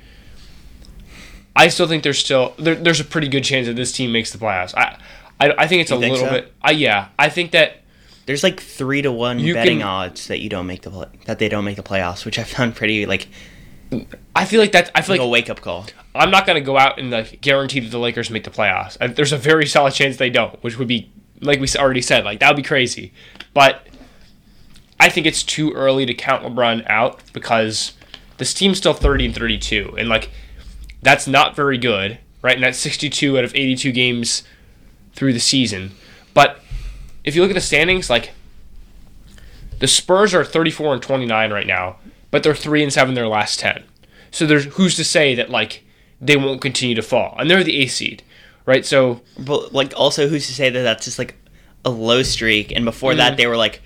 I 1.55 1.67
still 1.67 1.87
think 1.87 2.03
there's 2.03 2.19
still 2.19 2.53
there, 2.57 2.75
there's 2.75 2.99
a 2.99 3.05
pretty 3.05 3.27
good 3.27 3.43
chance 3.43 3.67
that 3.67 3.75
this 3.75 3.91
team 3.91 4.11
makes 4.11 4.31
the 4.31 4.37
playoffs. 4.37 4.75
I 4.75 4.99
I, 5.39 5.53
I 5.63 5.67
think 5.67 5.81
it's 5.81 5.91
You 5.91 5.97
a 5.97 5.99
think 5.99 6.13
little 6.13 6.27
so? 6.27 6.33
bit. 6.33 6.53
I 6.61 6.71
yeah. 6.71 7.09
I 7.17 7.29
think 7.29 7.51
that 7.51 7.82
There's 8.25 8.43
like 8.43 8.59
three 8.61 9.01
to 9.01 9.11
one 9.11 9.39
You 9.39 9.53
betting 9.53 9.79
can- 9.79 9.87
odds 9.87 10.27
that 10.27 10.39
you 10.39 10.49
don't 10.49 10.67
make 10.67 10.81
the 10.83 10.89
play- 10.91 11.07
that 11.25 11.39
they 11.39 11.49
don't 11.49 11.65
make 11.65 11.75
the 11.75 11.83
playoffs, 11.83 12.25
which 12.25 12.39
I 12.39 12.43
found 12.43 12.75
pretty 12.75 13.05
like, 13.05 13.27
I 14.35 14.45
feel 14.45 14.59
like 14.61 14.71
that. 14.71 14.89
I 14.95 15.01
feel 15.01 15.13
like 15.13 15.19
like 15.19 15.25
a 15.27 15.29
wake 15.29 15.49
up 15.49 15.61
call. 15.61 15.85
I'm 16.15 16.31
not 16.31 16.45
going 16.47 16.55
to 16.55 16.65
go 16.65 16.77
out 16.77 16.99
and 16.99 17.11
like 17.11 17.41
guarantee 17.41 17.79
that 17.81 17.89
the 17.89 17.99
Lakers 17.99 18.29
make 18.29 18.43
the 18.43 18.49
playoffs. 18.49 18.97
I, 19.01 19.07
there's 19.07 19.31
a 19.33 19.37
very 19.37 19.65
solid 19.65 19.93
chance 19.93 20.17
they 20.17 20.29
don't, 20.29 20.61
which 20.63 20.79
would 20.79 20.87
be 20.87 21.11
like 21.41 21.59
we 21.59 21.67
already 21.77 22.01
said, 22.01 22.23
like 22.23 22.39
that 22.39 22.49
would 22.49 22.55
be 22.57 22.63
crazy. 22.67 23.13
But 23.53 23.87
I 24.99 25.09
think 25.09 25.27
it's 25.27 25.43
too 25.43 25.73
early 25.73 26.05
to 26.05 26.13
count 26.13 26.43
LeBron 26.43 26.89
out 26.89 27.21
because 27.33 27.93
this 28.37 28.53
team's 28.53 28.77
still 28.77 28.93
30 28.93 29.25
and 29.27 29.35
32, 29.35 29.95
and 29.97 30.07
like 30.09 30.29
that's 31.01 31.27
not 31.27 31.55
very 31.55 31.77
good, 31.77 32.17
right? 32.41 32.55
And 32.55 32.63
that's 32.63 32.79
62 32.79 33.37
out 33.37 33.43
of 33.43 33.53
82 33.53 33.91
games 33.91 34.43
through 35.13 35.33
the 35.33 35.39
season. 35.39 35.91
But 36.33 36.59
if 37.23 37.35
you 37.35 37.41
look 37.41 37.51
at 37.51 37.55
the 37.55 37.61
standings, 37.61 38.09
like 38.09 38.31
the 39.79 39.87
Spurs 39.87 40.33
are 40.33 40.43
34 40.45 40.93
and 40.95 41.01
29 41.03 41.51
right 41.51 41.67
now, 41.67 41.97
but 42.31 42.43
they're 42.43 42.55
three 42.55 42.83
and 42.83 42.91
seven 42.93 43.13
their 43.15 43.27
last 43.27 43.59
10. 43.59 43.83
So 44.31 44.45
there's 44.45 44.65
who's 44.65 44.95
to 44.95 45.03
say 45.03 45.35
that 45.35 45.49
like 45.49 45.83
they 46.21 46.37
won't 46.37 46.61
continue 46.61 46.95
to 46.95 47.01
fall, 47.01 47.35
and 47.37 47.49
they're 47.49 47.63
the 47.63 47.77
eighth 47.77 47.91
seed, 47.91 48.23
right? 48.65 48.85
So 48.85 49.21
But 49.37 49.73
like, 49.73 49.93
also, 49.95 50.27
who's 50.27 50.47
to 50.47 50.53
say 50.53 50.69
that 50.69 50.81
that's 50.83 51.05
just 51.05 51.19
like 51.19 51.35
a 51.85 51.89
low 51.89 52.23
streak? 52.23 52.71
And 52.71 52.85
before 52.85 53.11
Mm-hmm. 53.11 53.17
that, 53.19 53.37
they 53.37 53.45
were 53.47 53.57
like, 53.57 53.81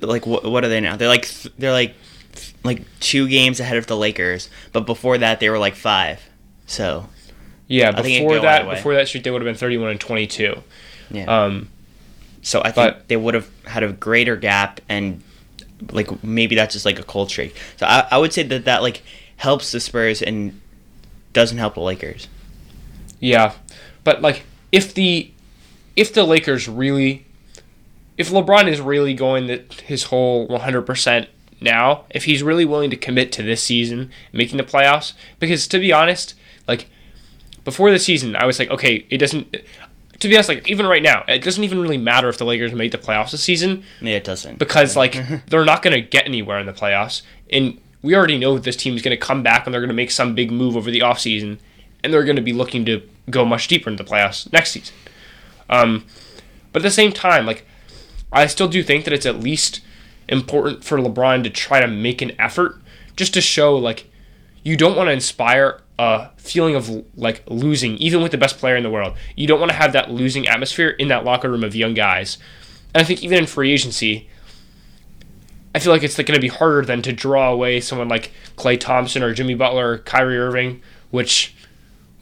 like 0.00 0.26
what, 0.26 0.44
what 0.44 0.64
are 0.64 0.68
they 0.68 0.80
now? 0.80 0.96
They're 0.96 1.08
like 1.08 1.26
th- 1.28 1.54
they're 1.58 1.72
like 1.72 1.94
th- 2.34 2.54
like 2.64 2.82
two 3.00 3.28
games 3.28 3.60
ahead 3.60 3.76
of 3.78 3.86
the 3.86 3.96
Lakers. 3.96 4.50
But 4.72 4.84
before 4.86 5.16
that, 5.18 5.40
they 5.40 5.48
were 5.48 5.58
like 5.58 5.74
five. 5.76 6.20
So 6.66 7.08
yeah, 7.68 7.90
I 7.94 8.02
think 8.02 8.16
it'd 8.16 8.28
before 8.28 8.40
that, 8.40 8.68
before 8.68 8.94
that 8.94 9.08
streak, 9.08 9.24
they 9.24 9.30
would 9.30 9.40
have 9.42 9.46
been 9.46 9.54
31 9.58 9.90
and 9.92 10.00
22. 10.00 10.62
yeah. 11.12 11.24
Um, 11.24 11.68
so 12.42 12.60
I 12.60 12.70
think 12.72 12.94
but- 12.94 13.08
they 13.08 13.16
would 13.16 13.34
have 13.34 13.48
had 13.64 13.82
a 13.82 13.92
greater 13.92 14.36
gap 14.36 14.80
and 14.88 15.22
like 15.92 16.22
maybe 16.22 16.54
that's 16.54 16.74
just 16.74 16.84
like 16.84 16.98
a 16.98 17.02
cold 17.02 17.30
streak. 17.30 17.56
So 17.76 17.86
I, 17.86 18.06
I 18.10 18.18
would 18.18 18.32
say 18.32 18.42
that 18.42 18.64
that 18.66 18.82
like 18.82 19.02
helps 19.36 19.72
the 19.72 19.80
Spurs 19.80 20.20
and 20.22 20.60
doesn't 21.32 21.58
help 21.58 21.74
the 21.74 21.80
Lakers. 21.80 22.28
Yeah, 23.20 23.54
but 24.04 24.22
like 24.22 24.42
if 24.72 24.94
the 24.94 25.30
if 25.96 26.12
the 26.12 26.24
Lakers 26.24 26.68
really, 26.68 27.26
if 28.16 28.30
LeBron 28.30 28.68
is 28.68 28.80
really 28.80 29.14
going 29.14 29.46
that 29.48 29.72
his 29.86 30.04
whole 30.04 30.46
100 30.46 30.82
percent 30.82 31.28
now, 31.60 32.04
if 32.10 32.24
he's 32.24 32.42
really 32.42 32.64
willing 32.64 32.90
to 32.90 32.96
commit 32.96 33.32
to 33.32 33.42
this 33.42 33.62
season 33.62 34.10
making 34.32 34.56
the 34.56 34.62
playoffs, 34.64 35.12
because 35.38 35.66
to 35.68 35.78
be 35.78 35.92
honest, 35.92 36.34
like 36.66 36.88
before 37.64 37.90
the 37.90 37.98
season, 37.98 38.36
I 38.36 38.46
was 38.46 38.58
like, 38.58 38.70
okay, 38.70 39.06
it 39.10 39.18
doesn't. 39.18 39.56
To 40.20 40.28
be 40.28 40.36
honest, 40.36 40.48
like 40.48 40.68
even 40.68 40.86
right 40.86 41.02
now, 41.02 41.24
it 41.28 41.42
doesn't 41.42 41.64
even 41.64 41.80
really 41.80 41.98
matter 41.98 42.28
if 42.28 42.38
the 42.38 42.44
Lakers 42.44 42.72
make 42.72 42.92
the 42.92 42.98
playoffs 42.98 43.32
this 43.32 43.42
season. 43.42 43.84
Yeah, 44.00 44.16
it 44.16 44.24
doesn't. 44.24 44.58
because 44.58 44.96
like 44.96 45.16
they're 45.46 45.64
not 45.64 45.82
going 45.82 45.94
to 45.94 46.00
get 46.00 46.26
anywhere 46.26 46.58
in 46.58 46.66
the 46.66 46.72
playoffs. 46.72 47.22
And 47.50 47.80
we 48.02 48.14
already 48.14 48.38
know 48.38 48.54
that 48.54 48.64
this 48.64 48.76
team 48.76 48.94
is 48.94 49.02
going 49.02 49.16
to 49.16 49.20
come 49.20 49.42
back 49.42 49.66
and 49.66 49.74
they're 49.74 49.80
going 49.80 49.88
to 49.88 49.94
make 49.94 50.10
some 50.10 50.34
big 50.34 50.50
move 50.50 50.76
over 50.76 50.90
the 50.90 51.00
offseason. 51.00 51.58
And 52.02 52.12
they're 52.12 52.24
going 52.24 52.36
to 52.36 52.42
be 52.42 52.52
looking 52.52 52.84
to 52.86 53.02
go 53.28 53.44
much 53.44 53.68
deeper 53.68 53.90
into 53.90 54.02
the 54.02 54.10
playoffs 54.10 54.50
next 54.52 54.72
season. 54.72 54.94
Um, 55.68 56.06
but 56.72 56.82
at 56.82 56.84
the 56.84 56.90
same 56.90 57.12
time 57.12 57.46
like 57.46 57.66
i 58.32 58.46
still 58.46 58.68
do 58.68 58.82
think 58.82 59.04
that 59.04 59.12
it's 59.12 59.26
at 59.26 59.40
least 59.40 59.80
important 60.28 60.84
for 60.84 60.98
lebron 60.98 61.42
to 61.42 61.50
try 61.50 61.80
to 61.80 61.86
make 61.86 62.22
an 62.22 62.32
effort 62.38 62.80
just 63.16 63.34
to 63.34 63.40
show 63.40 63.76
like 63.76 64.06
you 64.62 64.76
don't 64.76 64.96
want 64.96 65.08
to 65.08 65.12
inspire 65.12 65.80
a 66.00 66.30
feeling 66.38 66.74
of 66.74 66.88
like 67.16 67.42
losing 67.46 67.96
even 67.98 68.22
with 68.22 68.32
the 68.32 68.38
best 68.38 68.56
player 68.58 68.76
in 68.76 68.82
the 68.82 68.90
world 68.90 69.14
you 69.36 69.46
don't 69.46 69.60
want 69.60 69.70
to 69.70 69.76
have 69.76 69.92
that 69.92 70.10
losing 70.10 70.48
atmosphere 70.48 70.88
in 70.88 71.08
that 71.08 71.24
locker 71.24 71.50
room 71.50 71.62
of 71.62 71.74
young 71.74 71.92
guys 71.92 72.38
and 72.94 73.02
i 73.02 73.04
think 73.04 73.22
even 73.22 73.38
in 73.38 73.46
free 73.46 73.70
agency 73.70 74.28
I 75.74 75.78
feel 75.78 75.92
like 75.92 76.02
it's 76.02 76.16
going 76.16 76.26
to 76.26 76.40
be 76.40 76.48
harder 76.48 76.84
than 76.84 77.00
to 77.02 77.12
draw 77.12 77.52
away 77.52 77.80
someone 77.80 78.08
like 78.08 78.32
Klay 78.56 78.78
Thompson 78.78 79.22
or 79.22 79.32
Jimmy 79.32 79.54
Butler 79.54 79.92
or 79.92 79.98
Kyrie 79.98 80.36
Irving, 80.36 80.82
which 81.10 81.54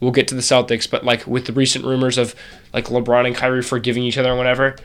we'll 0.00 0.10
get 0.10 0.28
to 0.28 0.34
the 0.34 0.42
Celtics, 0.42 0.88
but 0.88 1.04
like 1.04 1.26
with 1.26 1.46
the 1.46 1.52
recent 1.52 1.84
rumors 1.84 2.18
of 2.18 2.34
like 2.74 2.86
LeBron 2.86 3.26
and 3.26 3.34
Kyrie 3.34 3.62
forgiving 3.62 4.02
each 4.02 4.18
other 4.18 4.28
and 4.28 4.38
whatever, 4.38 4.76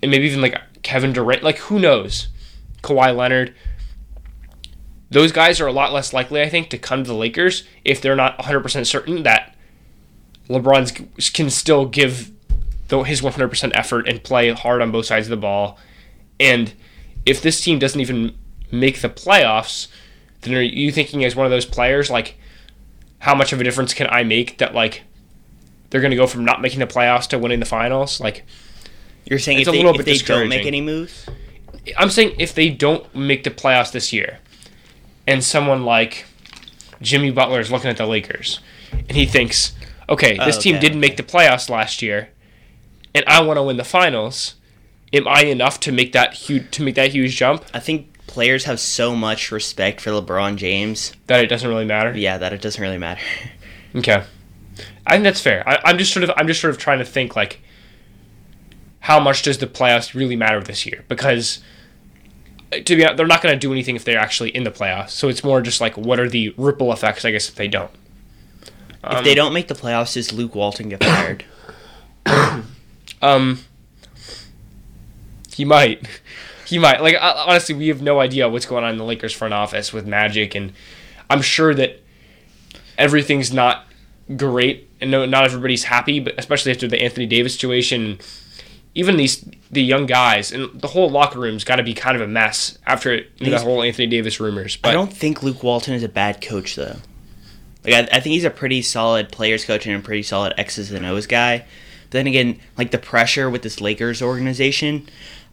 and 0.00 0.10
maybe 0.10 0.26
even 0.26 0.40
like 0.40 0.60
Kevin 0.82 1.12
Durant, 1.12 1.42
like 1.42 1.58
who 1.58 1.78
knows? 1.78 2.28
Kawhi 2.82 3.14
Leonard. 3.16 3.54
Those 5.10 5.32
guys 5.32 5.60
are 5.60 5.66
a 5.66 5.72
lot 5.72 5.92
less 5.92 6.12
likely, 6.12 6.42
I 6.42 6.48
think, 6.48 6.68
to 6.70 6.78
come 6.78 7.04
to 7.04 7.08
the 7.08 7.14
Lakers 7.14 7.64
if 7.84 8.00
they're 8.00 8.16
not 8.16 8.38
100% 8.38 8.86
certain 8.86 9.22
that 9.22 9.54
LeBron 10.48 11.32
can 11.32 11.50
still 11.50 11.86
give 11.86 12.32
his 12.90 13.20
100% 13.20 13.72
effort 13.74 14.08
and 14.08 14.22
play 14.22 14.50
hard 14.52 14.82
on 14.82 14.90
both 14.90 15.06
sides 15.06 15.26
of 15.26 15.30
the 15.30 15.36
ball. 15.36 15.78
And 16.38 16.72
if 17.24 17.42
this 17.42 17.60
team 17.60 17.78
doesn't 17.78 18.00
even 18.00 18.36
make 18.70 19.00
the 19.00 19.08
playoffs, 19.08 19.88
then 20.42 20.54
are 20.54 20.62
you 20.62 20.92
thinking 20.92 21.24
as 21.24 21.34
one 21.34 21.46
of 21.46 21.50
those 21.50 21.64
players 21.64 22.10
like 22.10 22.38
how 23.18 23.34
much 23.34 23.52
of 23.52 23.60
a 23.60 23.64
difference 23.64 23.94
can 23.94 24.06
I 24.08 24.22
make 24.22 24.58
that 24.58 24.74
like 24.74 25.02
they're 25.90 26.00
going 26.00 26.10
to 26.10 26.16
go 26.16 26.26
from 26.26 26.44
not 26.44 26.60
making 26.60 26.80
the 26.80 26.86
playoffs 26.86 27.26
to 27.28 27.38
winning 27.38 27.60
the 27.60 27.66
finals? 27.66 28.20
Like 28.20 28.44
You're 29.24 29.38
saying 29.38 29.58
It's 29.60 29.68
if 29.68 29.74
a 29.74 29.76
they, 29.76 29.82
little 29.82 29.98
if 29.98 30.04
bit 30.04 30.18
they 30.18 30.18
don't 30.18 30.48
make 30.48 30.66
any 30.66 30.80
moves? 30.80 31.26
I'm 31.96 32.10
saying 32.10 32.36
if 32.38 32.54
they 32.54 32.70
don't 32.70 33.12
make 33.14 33.44
the 33.44 33.50
playoffs 33.50 33.92
this 33.92 34.12
year, 34.12 34.38
and 35.26 35.42
someone 35.42 35.84
like 35.84 36.26
Jimmy 37.00 37.30
Butler 37.30 37.60
is 37.60 37.70
looking 37.70 37.90
at 37.90 37.96
the 37.96 38.06
Lakers, 38.06 38.60
and 38.92 39.12
he 39.12 39.26
thinks, 39.26 39.72
okay, 40.08 40.36
this 40.38 40.58
Oh, 40.58 40.60
team 40.60 40.78
didn't 40.80 41.00
make 41.00 41.16
the 41.16 41.22
playoffs 41.22 41.68
last 41.68 42.02
year, 42.02 42.30
and 43.14 43.24
I 43.26 43.42
want 43.42 43.58
to 43.58 43.62
win 43.62 43.76
the 43.76 43.84
finals. 43.84 44.54
Am 45.12 45.28
I 45.28 45.42
enough 45.42 45.78
to 45.80 45.92
make 45.92 46.12
that 46.12 46.34
huge 46.34 46.70
to 46.72 46.82
make 46.82 46.96
that 46.96 47.12
huge 47.12 47.36
jump 47.36 47.64
I 47.72 47.78
think 47.78 48.26
players 48.26 48.64
have 48.64 48.80
so 48.80 49.14
much 49.14 49.52
respect 49.52 50.00
for 50.00 50.10
LeBron 50.10 50.56
James. 50.56 51.12
that 51.28 51.42
it 51.42 51.46
doesn't 51.46 51.68
really 51.68 51.84
matter? 51.84 52.12
Yeah, 52.16 52.38
that 52.38 52.52
it 52.52 52.60
doesn't 52.60 52.82
really 52.82 52.98
matter. 52.98 53.22
Okay, 53.94 54.22
I 55.06 55.12
think 55.12 55.24
that's 55.24 55.40
fair. 55.40 55.66
I, 55.66 55.78
I'm 55.86 55.96
just 55.96 56.12
sort 56.12 56.22
of 56.22 56.30
I'm 56.36 56.46
just 56.46 56.60
sort 56.60 56.70
of 56.70 56.76
trying 56.76 56.98
to 56.98 57.04
think 57.06 57.34
like, 57.34 57.60
how 59.00 59.18
much 59.18 59.40
does 59.40 59.56
the 59.56 59.66
playoffs 59.66 60.12
really 60.12 60.36
matter 60.36 60.60
this 60.60 60.84
year? 60.84 61.02
Because 61.08 61.60
to 62.70 62.96
be 62.96 63.04
honest, 63.04 63.16
they're 63.16 63.26
not 63.26 63.42
going 63.42 63.54
to 63.54 63.58
do 63.58 63.72
anything 63.72 63.96
if 63.96 64.04
they're 64.04 64.18
actually 64.18 64.50
in 64.50 64.64
the 64.64 64.70
playoffs. 64.70 65.10
So 65.10 65.28
it's 65.28 65.44
more 65.44 65.60
just 65.60 65.80
like 65.80 65.96
what 65.96 66.18
are 66.18 66.28
the 66.28 66.54
ripple 66.56 66.92
effects? 66.92 67.24
I 67.24 67.30
guess 67.30 67.48
if 67.48 67.54
they 67.54 67.68
don't. 67.68 67.90
if 69.04 69.24
they 69.24 69.34
don't 69.34 69.52
make 69.52 69.68
the 69.68 69.74
playoffs, 69.74 70.14
does 70.14 70.32
Luke 70.32 70.54
Walton 70.54 70.88
get 70.88 71.02
fired? 71.02 71.44
Um, 73.22 73.60
he 75.54 75.64
might. 75.64 76.06
He 76.66 76.80
might. 76.80 77.00
Like 77.00 77.16
honestly, 77.20 77.76
we 77.76 77.86
have 77.88 78.02
no 78.02 78.18
idea 78.18 78.48
what's 78.48 78.66
going 78.66 78.82
on 78.82 78.90
in 78.90 78.98
the 78.98 79.04
Lakers 79.04 79.32
front 79.32 79.54
office 79.54 79.92
with 79.92 80.04
Magic, 80.04 80.56
and 80.56 80.72
I'm 81.30 81.40
sure 81.40 81.72
that 81.74 82.02
everything's 82.98 83.52
not 83.52 83.86
great, 84.36 84.90
and 85.00 85.12
no, 85.12 85.24
not 85.26 85.44
everybody's 85.44 85.84
happy. 85.84 86.18
But 86.18 86.34
especially 86.38 86.72
after 86.72 86.88
the 86.88 87.00
Anthony 87.00 87.24
Davis 87.24 87.54
situation, 87.54 88.18
even 88.96 89.16
these 89.16 89.48
the 89.70 89.82
young 89.82 90.06
guys 90.06 90.52
and 90.52 90.80
the 90.80 90.88
whole 90.88 91.10
locker 91.10 91.38
room's 91.38 91.64
got 91.64 91.76
to 91.76 91.82
be 91.82 91.94
kind 91.94 92.16
of 92.16 92.22
a 92.22 92.26
mess 92.26 92.78
after 92.86 93.14
you 93.14 93.24
know, 93.40 93.50
the 93.50 93.58
whole 93.58 93.82
Anthony 93.82 94.06
Davis 94.06 94.38
rumors. 94.40 94.76
But 94.76 94.90
I 94.90 94.92
don't 94.92 95.12
think 95.12 95.42
Luke 95.42 95.62
Walton 95.62 95.94
is 95.94 96.02
a 96.02 96.08
bad 96.08 96.40
coach 96.40 96.76
though. 96.76 96.96
Like 97.84 97.94
I, 97.94 98.16
I 98.16 98.20
think 98.20 98.34
he's 98.34 98.44
a 98.44 98.50
pretty 98.50 98.82
solid 98.82 99.30
players 99.30 99.64
coach 99.64 99.86
and 99.86 99.96
a 99.96 100.00
pretty 100.00 100.22
solid 100.22 100.54
X's 100.56 100.90
and 100.92 101.04
O's 101.06 101.26
guy. 101.26 101.64
But 102.04 102.10
then 102.10 102.26
again, 102.26 102.60
like 102.78 102.90
the 102.90 102.98
pressure 102.98 103.50
with 103.50 103.62
this 103.62 103.80
Lakers 103.80 104.22
organization, 104.22 105.08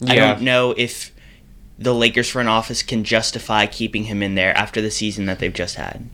I 0.08 0.16
don't 0.16 0.42
know 0.42 0.74
if 0.78 1.12
the 1.80 1.94
Lakers 1.94 2.30
front 2.30 2.50
office 2.50 2.84
can 2.84 3.04
justify 3.04 3.66
keeping 3.66 4.06
him 4.06 4.22
in 4.22 4.36
there 4.36 4.56
after 4.56 4.82
the 4.82 4.92
season 4.92 5.26
that 5.26 5.40
they've 5.40 5.54
just 5.54 5.76
had. 5.76 6.08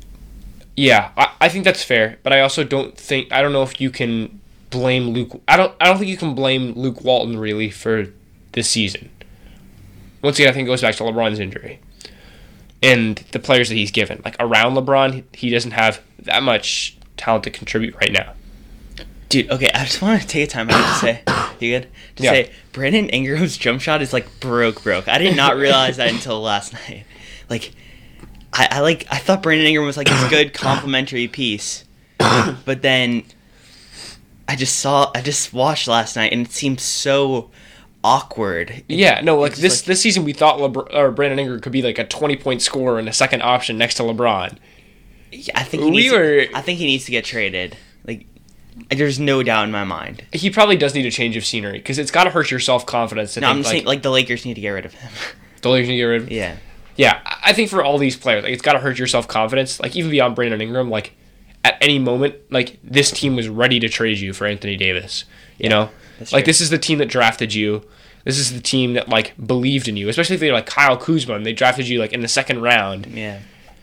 Yeah, 0.78 1.12
I, 1.18 1.34
I 1.42 1.50
think 1.50 1.66
that's 1.66 1.84
fair, 1.84 2.18
but 2.24 2.32
I 2.32 2.40
also 2.40 2.64
don't 2.64 2.98
think 2.98 3.32
I 3.34 3.42
don't 3.42 3.52
know 3.52 3.64
if 3.64 3.82
you 3.82 3.90
can 3.90 4.39
blame 4.70 5.10
Luke. 5.10 5.42
I 5.48 5.58
don't 5.58 5.74
I 5.80 5.86
don't 5.86 5.98
think 5.98 6.10
you 6.10 6.18
can 6.18 6.36
blame 6.36 6.74
Luke 6.74 7.02
Walton 7.04 7.38
really 7.38 7.70
for 7.70 8.08
this 8.54 8.70
season. 8.70 9.10
Once 10.22 10.38
again, 10.38 10.50
I 10.50 10.54
think 10.54 10.68
it 10.68 10.70
goes 10.72 10.82
back 10.82 10.96
to 10.96 11.04
LeBron's 11.04 11.40
injury 11.40 11.80
and 12.84 13.18
the 13.32 13.40
players 13.40 13.70
that 13.70 13.76
he's 13.76 13.92
given. 13.92 14.22
Like 14.26 14.36
around 14.40 14.76
LeBron, 14.76 15.24
he- 15.36 15.50
doesn't 15.50 15.72
have 15.72 16.02
that 16.20 16.44
much 16.44 16.98
talent 17.18 17.44
to 17.46 17.50
contribute 17.52 17.96
right 17.96 18.12
now. 18.12 18.34
Dude, 19.30 19.50
okay, 19.52 19.70
I 19.74 19.84
just 19.86 20.02
want 20.02 20.22
to 20.22 20.28
take 20.28 20.46
a 20.46 20.52
time 20.52 20.70
out 20.70 20.94
to 20.94 21.00
say, 21.00 21.22
you 21.60 21.80
good? 21.80 21.88
To 22.18 22.24
Yeah. 22.24 22.32
say, 22.32 22.52
Brandon 22.72 23.08
Ingram's 23.10 23.58
jump 23.58 23.80
shot 23.82 24.02
is 24.02 24.12
like 24.12 24.28
broke, 24.40 24.82
broke. 24.84 25.08
I 25.08 25.20
did 25.20 25.36
not 25.36 25.56
realize 25.56 25.98
that 25.98 26.10
until 26.10 26.42
last 26.42 26.74
night. 26.74 27.06
Like, 27.50 27.72
I, 28.52 28.68
I 28.72 28.80
like, 28.82 29.06
I 29.12 29.18
thought 29.20 29.44
Brandon 29.44 29.68
Ingram 29.68 29.86
was 29.86 29.98
like 29.98 30.08
this 30.08 30.30
good 30.30 30.54
complementary 30.56 31.28
piece, 31.28 31.84
but 32.18 32.82
then 32.82 33.24
I 34.50 34.56
just 34.56 34.80
saw, 34.80 35.12
I 35.16 35.22
just 35.22 35.54
watched 35.54 35.88
last 35.88 36.16
night, 36.16 36.34
and 36.34 36.46
it 36.46 36.52
seemed 36.52 36.80
so 36.80 37.52
awkward. 38.04 38.84
Yeah, 38.88 39.22
no, 39.22 39.40
like 39.40 39.56
this 39.56 39.82
like- 39.82 39.86
this 39.86 40.02
season 40.02 40.24
we 40.24 40.34
thought 40.34 40.60
LeBron, 40.60 40.94
or 40.94 41.12
Brandon 41.12 41.40
Ingram 41.40 41.60
could 41.62 41.72
be 41.72 41.82
like 41.82 42.00
a 42.00 42.04
twenty 42.06 42.36
point 42.36 42.62
scorer 42.62 43.00
and 43.00 43.08
a 43.08 43.14
second 43.14 43.42
option 43.44 43.78
next 43.78 43.96
to 43.96 44.04
LeBron. 44.04 44.58
Yeah, 45.32 45.54
I 45.60 45.64
think 45.64 45.84
he 45.84 45.90
We 45.92 45.98
needs. 45.98 46.12
were- 46.14 46.46
To, 46.48 46.58
I 46.58 46.62
think 46.62 46.80
he 46.80 46.86
needs 46.86 47.06
to 47.06 47.12
get 47.12 47.24
traded. 47.26 47.78
Like, 48.08 48.26
there's 48.90 49.20
no 49.20 49.44
doubt 49.44 49.66
in 49.66 49.72
my 49.72 49.84
mind. 49.84 50.24
He 50.34 50.50
probably 50.50 50.78
does 50.78 50.96
need 50.96 51.06
a 51.06 51.12
change 51.12 51.38
of 51.38 51.46
scenery 51.46 51.78
because 51.78 52.00
it's 52.00 52.10
got 52.12 52.24
to 52.24 52.32
hurt 52.32 52.50
your 52.50 52.60
self 52.60 52.86
confidence. 52.86 53.38
No, 53.38 53.48
I'm 53.48 53.58
just 53.58 53.70
saying, 53.70 53.86
like 53.86 54.02
the 54.02 54.10
Lakers 54.12 54.46
need 54.46 54.56
to 54.56 54.62
get 54.62 54.70
rid 54.70 54.86
of 54.86 54.94
him. 54.94 55.12
the 55.62 55.70
Lakers 55.70 55.90
need 55.90 55.96
to 55.96 56.02
get 56.02 56.04
rid 56.06 56.22
of 56.24 56.28
him. 56.30 56.34
yeah. 56.38 56.56
Yeah, 56.96 57.20
I 57.26 57.38
I 57.50 57.54
think 57.54 57.70
for 57.70 57.82
all 57.84 57.98
these 57.98 58.18
players, 58.18 58.44
like 58.44 58.52
it's 58.54 58.62
got 58.62 58.74
to 58.74 58.80
hurt 58.80 58.98
your 58.98 59.08
self 59.08 59.28
confidence. 59.28 59.80
Like 59.80 59.96
even 59.96 60.10
beyond 60.12 60.36
Brandon 60.36 60.60
Ingram, 60.62 60.90
like 60.90 61.14
at 61.70 61.78
any 61.82 62.00
moment, 62.00 62.36
like 62.50 62.80
this 62.84 63.12
team 63.12 63.36
was 63.36 63.48
ready 63.50 63.80
to 63.80 63.90
trade 63.90 64.20
you 64.20 64.34
for 64.34 64.46
Anthony 64.46 64.76
Davis. 64.76 65.26
You 65.58 65.70
know, 65.70 65.90
like 66.20 66.30
true. 66.30 66.42
this 66.44 66.62
is 66.62 66.70
the 66.70 66.78
team 66.78 66.98
that 67.00 67.08
drafted 67.10 67.54
you. 67.54 67.84
This 68.26 68.38
is 68.38 68.54
the 68.54 68.60
team 68.62 68.94
that 68.94 69.10
like 69.10 69.34
believed 69.46 69.88
in 69.88 69.98
you, 69.98 70.10
especially 70.10 70.36
if 70.36 70.40
they're 70.42 70.54
like 70.54 70.66
Kyle 70.66 70.98
Kuzma 70.98 71.36
and 71.36 71.46
they 71.46 71.54
drafted 71.54 71.88
you 71.88 72.00
like 72.00 72.14
in 72.14 72.22
the 72.22 72.28
second 72.28 72.62
round. 72.62 73.06
Yeah. 73.08 73.40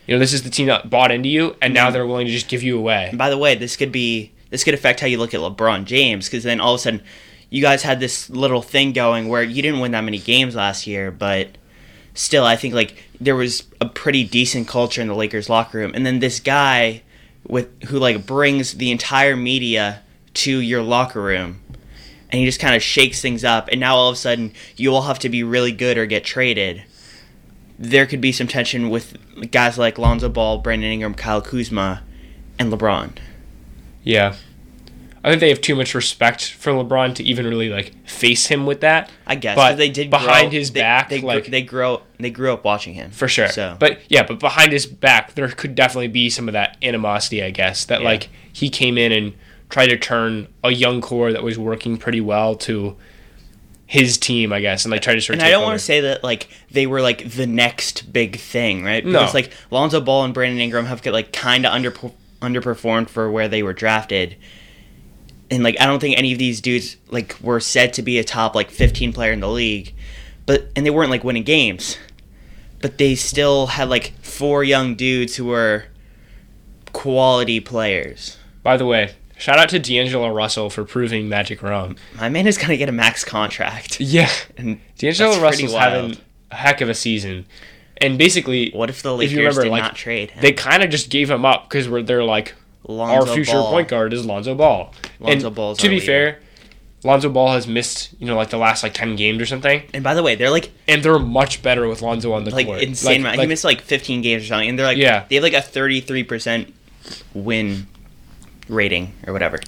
You 0.07 0.15
know, 0.15 0.19
this 0.21 0.33
is 0.33 0.43
the 0.45 0.51
team 0.51 0.67
that 0.67 0.89
bought 0.89 1.11
into 1.11 1.29
you, 1.29 1.57
and 1.61 1.75
Mm-hmm. 1.75 1.75
now 1.75 1.91
they're 1.91 2.07
willing 2.07 2.27
to 2.27 2.33
just 2.33 2.49
give 2.49 2.63
you 2.63 2.79
away. 2.79 3.07
And 3.09 3.19
by 3.19 3.29
the 3.31 3.39
way, 3.39 3.55
this 3.57 3.77
could 3.77 3.91
be 3.93 4.33
this 4.51 4.63
could 4.65 4.75
affect 4.75 5.01
how 5.01 5.07
you 5.07 5.19
look 5.19 5.35
at 5.35 5.41
LeBron 5.41 5.85
James 5.85 6.27
because 6.27 6.45
then 6.45 6.61
all 6.61 6.75
of 6.75 6.81
a 6.81 6.83
sudden 6.83 7.03
you 7.51 7.63
guys 7.63 7.83
had 7.83 8.01
this 8.01 8.29
little 8.31 8.63
thing 8.63 8.93
going 8.93 9.29
where 9.29 9.43
you 9.43 9.63
didn't 9.63 9.81
win 9.81 9.93
that 9.93 10.03
many 10.03 10.19
games 10.19 10.55
last 10.55 10.87
year, 10.87 11.11
but 11.11 11.49
still 12.15 12.45
I 12.45 12.57
think 12.57 12.75
like 12.75 13.03
there 13.21 13.37
was 13.37 13.65
a 13.81 13.87
pretty 13.89 14.25
decent 14.25 14.69
culture 14.69 15.01
in 15.01 15.09
the 15.09 15.15
Lakers 15.15 15.49
locker 15.49 15.79
room. 15.79 15.93
And 15.95 16.05
then 16.07 16.19
this 16.21 16.41
guy 16.41 17.03
with 17.49 17.83
who 17.85 17.99
like 17.99 18.27
brings 18.27 18.75
the 18.75 18.91
entire 18.91 19.37
media 19.37 20.03
to 20.35 20.59
your 20.59 20.83
locker 20.83 21.23
room 21.23 21.61
and 22.31 22.41
he 22.41 22.45
just 22.45 22.61
kind 22.61 22.75
of 22.75 22.83
shakes 22.83 23.21
things 23.21 23.45
up 23.45 23.69
and 23.71 23.81
now 23.81 23.97
all 23.97 24.09
of 24.09 24.15
a 24.15 24.19
sudden 24.19 24.53
you 24.77 24.95
all 24.95 25.03
have 25.03 25.19
to 25.21 25.29
be 25.29 25.43
really 25.43 25.73
good 25.73 25.97
or 25.97 26.07
get 26.07 26.25
traded. 26.25 26.83
There 27.79 28.07
could 28.07 28.21
be 28.21 28.33
some 28.33 28.47
tension 28.47 28.89
with 28.89 29.17
guys 29.51 29.77
like 29.77 29.99
Lonzo 29.99 30.29
Ball, 30.29 30.59
Brandon 30.59 30.91
Ingram, 30.91 31.15
Kyle 31.15 31.43
Kuzma, 31.43 32.03
and 32.59 32.73
LeBron. 32.73 33.13
Yeah, 34.03 34.37
I 35.27 35.31
think 35.31 35.41
they 35.41 35.49
have 35.49 35.61
too 35.61 35.75
much 35.75 35.93
respect 35.95 36.53
for 36.53 36.71
LeBron 36.73 37.17
to 37.17 37.25
even 37.25 37.47
really 37.47 37.69
like 37.69 37.93
face 38.09 38.47
him 38.47 38.65
with 38.65 38.81
that. 38.83 39.11
I 39.27 39.35
guess, 39.35 39.57
But 39.57 39.75
they 39.77 39.91
did 39.91 40.09
behind 40.09 40.51
grow- 40.51 40.59
his 40.59 40.71
they- 40.71 40.81
back, 40.81 41.09
They, 41.09 41.21
like- 41.21 41.47
they 41.47 41.63
grow, 41.63 42.03
they 42.19 42.31
grew 42.31 42.53
up 42.53 42.65
watching 42.65 42.95
him 42.95 43.11
for 43.11 43.27
sure. 43.27 43.49
So, 43.49 43.77
but 43.79 43.99
yeah, 44.09 44.23
but 44.23 44.39
behind 44.39 44.71
his 44.73 44.87
back, 44.87 45.35
there 45.35 45.49
could 45.49 45.75
definitely 45.75 46.09
be 46.09 46.31
some 46.31 46.49
of 46.49 46.53
that 46.53 46.77
animosity, 46.81 47.43
I 47.43 47.51
guess. 47.51 47.85
That 47.87 48.01
Yeah. 48.03 48.07
like 48.09 48.29
he 48.53 48.71
came 48.71 48.97
in 48.97 49.11
and 49.13 49.33
tried 49.69 49.89
to 49.89 49.99
turn 49.99 50.47
a 50.63 50.71
young 50.71 51.01
core 51.01 51.33
that 51.33 51.43
was 51.43 51.59
working 51.59 51.97
pretty 51.97 52.21
well 52.21 52.55
to 52.55 52.97
his 53.85 54.19
team, 54.19 54.53
I 54.53 54.61
guess, 54.61 54.85
and 54.85 54.93
like 54.93 55.03
try 55.03 55.15
to 55.17 55.21
sort 55.21 55.35
and 55.35 55.43
of. 55.43 55.49
I 55.49 55.51
don't 55.51 55.63
want 55.65 55.79
to 55.79 55.85
say 55.85 56.01
that 56.03 56.23
like 56.23 56.49
they 56.71 56.87
were 56.87 57.01
like 57.01 57.31
the 57.33 57.47
next 57.49 58.13
big 58.13 58.37
thing, 58.39 58.85
right? 58.85 59.05
No. 59.05 59.13
Because 59.21 59.35
like 59.35 59.51
Lonzo 59.73 60.01
Ball 60.01 60.25
and 60.25 60.33
Brandon 60.35 60.61
Ingram 60.61 60.87
have 60.87 61.05
like 61.07 61.33
kind 61.33 61.67
of 61.67 61.73
under 61.73 61.93
underperformed 62.41 63.09
for 63.09 63.31
where 63.31 63.49
they 63.49 63.63
were 63.63 63.73
drafted, 63.73 64.37
and 65.51 65.63
like 65.63 65.81
I 65.81 65.87
don't 65.87 66.01
think 66.01 66.17
any 66.19 66.33
of 66.33 66.39
these 66.39 66.61
dudes 66.61 66.97
like 67.11 67.37
were 67.41 67.61
said 67.61 67.93
to 67.95 68.03
be 68.03 68.19
a 68.19 68.25
top 68.25 68.55
like 68.55 68.71
15 68.71 69.13
player 69.13 69.33
in 69.33 69.41
the 69.41 69.49
league, 69.49 69.95
but 70.47 70.69
and 70.77 70.85
they 70.85 70.91
weren't 70.91 71.11
like 71.11 71.25
winning 71.25 71.45
games, 71.45 71.99
but 72.81 72.99
they 72.99 73.15
still 73.15 73.67
had 73.69 73.89
like 73.89 74.13
four 74.23 74.65
young 74.65 74.95
dudes 74.95 75.37
who 75.37 75.47
were 75.47 75.85
quality 76.93 77.61
players. 77.61 78.39
By 78.63 78.77
the 78.77 78.87
way, 78.87 79.15
shout 79.39 79.59
out 79.59 79.69
to 79.71 79.79
D'Angelo 79.79 80.29
Russell 80.29 80.71
for 80.71 80.85
proving 80.85 81.29
Magic 81.29 81.63
wrong. 81.63 81.97
My 82.17 82.29
man 82.29 82.47
is 82.47 82.59
gonna 82.59 82.77
get 82.77 82.89
a 82.89 82.93
max 82.93 83.25
contract. 83.25 84.01
Yeah, 84.01 84.31
And 84.57 84.81
D'Angelo 84.99 85.41
Russell's 85.41 85.73
having 85.75 86.17
a 86.51 86.55
heck 86.57 86.81
of 86.81 86.89
a 86.89 86.95
season, 86.95 87.47
and 87.99 88.19
basically, 88.19 88.71
What 88.73 88.91
if 88.91 89.03
the 89.03 89.13
If 89.15 89.19
Lakers 89.19 89.33
you 89.33 89.39
remember, 89.39 89.63
did 89.65 89.71
like, 89.71 89.83
not 89.83 89.95
trade 89.97 90.31
him? 90.33 90.43
they 90.43 90.53
kind 90.53 90.83
of 90.83 90.91
just 90.91 91.11
gave 91.11 91.31
him 91.31 91.45
up 91.45 91.69
because 91.69 91.89
they're 92.07 92.25
like 92.25 92.55
Lonzo 92.89 93.29
our 93.31 93.35
future 93.35 93.53
Ball. 93.53 93.71
point 93.73 93.89
guard 93.89 94.13
is 94.13 94.25
Lonzo 94.25 94.55
Ball. 94.55 94.93
Lonzo 95.21 95.47
and 95.49 95.57
Ball's 95.57 95.79
to 95.79 95.89
be 95.89 95.95
leader. 95.97 96.07
fair, 96.07 96.39
Lonzo 97.05 97.29
Ball 97.29 97.53
has 97.53 97.67
missed 97.67 98.11
you 98.21 98.27
know 98.27 98.37
like 98.37 98.51
the 98.51 98.59
last 98.59 98.83
like 98.83 98.95
ten 98.95 99.17
games 99.17 99.41
or 99.43 99.47
something, 99.47 99.83
And 99.95 100.03
by 100.05 100.15
the 100.15 100.23
way, 100.23 100.35
they're 100.35 100.51
like 100.51 100.71
and 100.89 101.03
they're 101.03 101.19
much 101.19 101.63
better 101.63 101.89
with 101.89 102.03
Lonzo 102.03 102.33
on 102.33 102.45
the 102.45 102.51
like 102.51 102.67
court. 102.67 102.83
insane 102.83 103.23
Like- 103.23 103.35
amount. 103.35 103.41
he 103.41 103.47
missed 103.47 103.65
like 103.65 103.81
15 103.81 104.23
games 104.23 104.43
or 104.45 104.47
something, 104.47 104.69
and 104.69 104.79
they're 104.79 104.87
like 104.87 104.99
Yeah. 104.99 105.25
they 105.29 105.37
have 105.37 105.43
like 105.45 105.53
a 105.55 105.63
33 105.63 106.23
percent 106.25 106.75
win 107.35 107.87
rating 108.69 109.13
or 109.27 109.33
whatever 109.33 109.61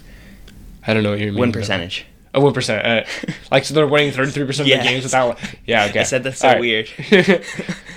I 0.86 0.94
don't 0.94 1.02
know 1.02 1.10
what 1.10 1.18
you 1.20 1.26
mean. 1.32 1.40
win 1.40 1.52
but- 1.52 1.58
percentage. 1.60 2.06
A 2.34 2.40
one 2.40 2.52
percent. 2.52 2.84
Uh, 2.86 3.04
like 3.50 3.64
so 3.64 3.72
they're 3.72 3.86
winning 3.86 4.12
thirty 4.12 4.30
three 4.30 4.44
percent 4.44 4.66
of 4.66 4.68
Yes. 4.68 4.82
the 4.84 4.88
games 4.90 5.02
without. 5.04 5.38
Yeah. 5.66 5.86
Okay. 5.86 6.00
I 6.00 6.02
said 6.02 6.22
that's 6.24 6.38
so 6.40 6.48
All 6.48 6.54
right. 6.54 6.60
weird. 6.60 6.90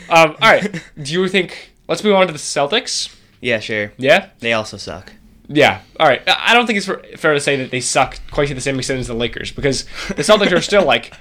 um. 0.10 0.36
All 0.42 0.50
right. 0.50 0.82
Do 1.01 1.12
you 1.13 1.28
think? 1.28 1.72
Let's 1.90 2.01
move 2.01 2.16
on 2.16 2.28
to 2.28 2.34
the 2.34 2.40
Celtics. 2.40 3.13
Yeah, 3.42 3.60
sure. 3.60 3.92
Yeah. 3.98 4.30
They 4.40 4.54
also 4.54 4.78
suck. 4.78 5.12
Yeah. 5.48 5.82
All 6.00 6.08
right. 6.08 6.22
I 6.28 6.54
don't 6.54 6.66
think 6.68 6.78
it's 6.78 6.86
fair- 7.20 7.34
to 7.34 7.40
say 7.42 7.58
that 7.58 7.72
they 7.72 7.82
suck 7.82 8.20
quite 8.32 8.48
to 8.48 8.54
the 8.54 8.62
same 8.62 8.78
extent 8.78 9.00
as 9.00 9.08
the 9.08 9.14
Lakers 9.14 9.52
because 9.52 9.84
the 10.10 10.22
Celtics 10.24 10.52
are 10.54 10.62
still 10.62 10.86
like, 10.86 11.12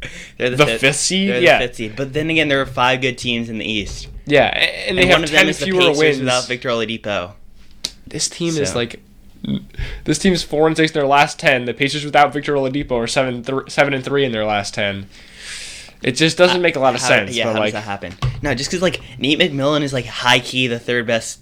They're 0.38 0.50
The 0.50 0.66
fifth 0.78 0.96
seed? 0.96 1.30
They're 1.30 1.40
Yeah. 1.42 1.58
the 1.58 1.66
fifth 1.66 1.76
seed. 1.76 1.96
But 1.96 2.12
then 2.12 2.30
again, 2.30 2.48
there 2.48 2.60
are 2.60 2.66
five 2.66 3.00
good 3.00 3.18
teams 3.18 3.48
in 3.48 3.58
the 3.58 3.64
East, 3.66 4.08
yeah, 4.26 4.46
a- 4.56 4.88
and 4.88 4.96
they 4.98 5.02
and 5.02 5.10
have 5.10 5.18
one 5.18 5.24
of 5.24 5.30
ten 5.30 5.40
them 5.40 5.48
is 5.48 5.58
the 5.58 5.64
fewer 5.66 5.80
Pacers 5.80 5.98
wins. 5.98 6.18
without 6.20 6.46
Victor 6.46 6.68
Oladipo. 6.70 7.32
this 8.06 8.28
team 8.28 8.54
is 8.56 8.74
like, 8.74 9.00
this 10.04 10.18
team 10.18 10.32
is 10.32 10.42
four 10.42 10.66
and 10.66 10.76
six 10.76 10.92
in 10.92 10.98
their 10.98 11.06
last 11.08 11.38
ten. 11.38 11.64
The 11.66 11.74
Pacers 11.74 12.04
without 12.04 12.32
Victor 12.32 12.54
Oladipo 12.54 12.92
are 12.92 13.06
seven 13.06 13.42
th- 13.42 13.70
seven 13.70 13.92
and 13.94 14.04
three 14.04 14.24
in 14.24 14.32
their 14.32 14.44
last 14.44 14.74
ten. 14.74 15.06
It 16.02 16.12
just 16.12 16.36
doesn't 16.36 16.60
make 16.62 16.76
a 16.76 16.80
lot 16.80 16.94
of 16.94 17.00
How- 17.00 17.08
sense. 17.08 17.34
Yeah, 17.36 17.52
how 17.52 17.58
like, 17.58 17.72
does 17.72 17.84
that 17.84 17.88
happen? 17.88 18.12
No, 18.42 18.54
just 18.54 18.70
because 18.70 18.82
like 18.82 19.00
Nate 19.18 19.38
McMillan 19.38 19.82
is 19.82 19.92
like 19.94 20.04
high 20.06 20.38
key 20.40 20.66
the 20.66 20.78
third 20.78 21.06
best, 21.06 21.40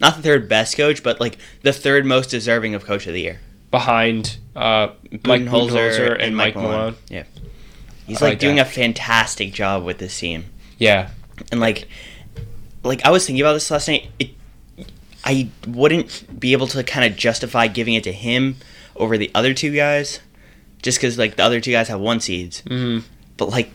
not 0.00 0.16
the 0.16 0.22
third 0.22 0.48
best 0.48 0.76
coach, 0.76 1.02
but 1.02 1.20
like 1.20 1.38
the 1.62 1.72
third 1.72 2.04
most 2.06 2.30
deserving 2.30 2.74
of 2.74 2.84
coach 2.84 3.06
of 3.06 3.12
the 3.12 3.20
year. 3.20 3.40
behind 3.70 4.38
uh, 4.56 4.88
Mike 5.24 5.42
Budenholzer 5.42 6.16
and, 6.18 6.36
Mike 6.36 6.56
Malone. 6.56 6.96
Yeah, 7.08 7.24
he's 8.06 8.20
like, 8.20 8.32
like 8.32 8.38
doing 8.38 8.56
that. 8.56 8.66
a 8.66 8.70
fantastic 8.70 9.52
job 9.52 9.84
with 9.84 9.98
this 9.98 10.18
team, 10.18 10.46
Yeah, 10.78 11.10
and 11.52 11.60
like, 11.60 11.88
like 12.82 13.04
I 13.04 13.10
was 13.10 13.26
thinking 13.26 13.42
about 13.42 13.54
this 13.54 13.70
last 13.70 13.88
night. 13.88 14.08
It, 14.18 14.30
I 15.24 15.50
wouldn't 15.66 16.40
be 16.40 16.52
able 16.52 16.66
to 16.68 16.82
kind 16.82 17.04
of 17.10 17.16
justify 17.18 17.66
giving 17.66 17.94
it 17.94 18.04
to 18.04 18.12
him 18.12 18.56
over 18.96 19.18
the 19.18 19.30
other 19.34 19.52
two 19.52 19.74
guys, 19.74 20.20
just 20.82 20.98
because 20.98 21.18
like 21.18 21.36
the 21.36 21.42
other 21.44 21.60
two 21.60 21.72
guys 21.72 21.88
have 21.88 22.00
one 22.00 22.20
seeds. 22.20 22.62
hmm 22.66 23.00
but 23.36 23.48
like 23.48 23.70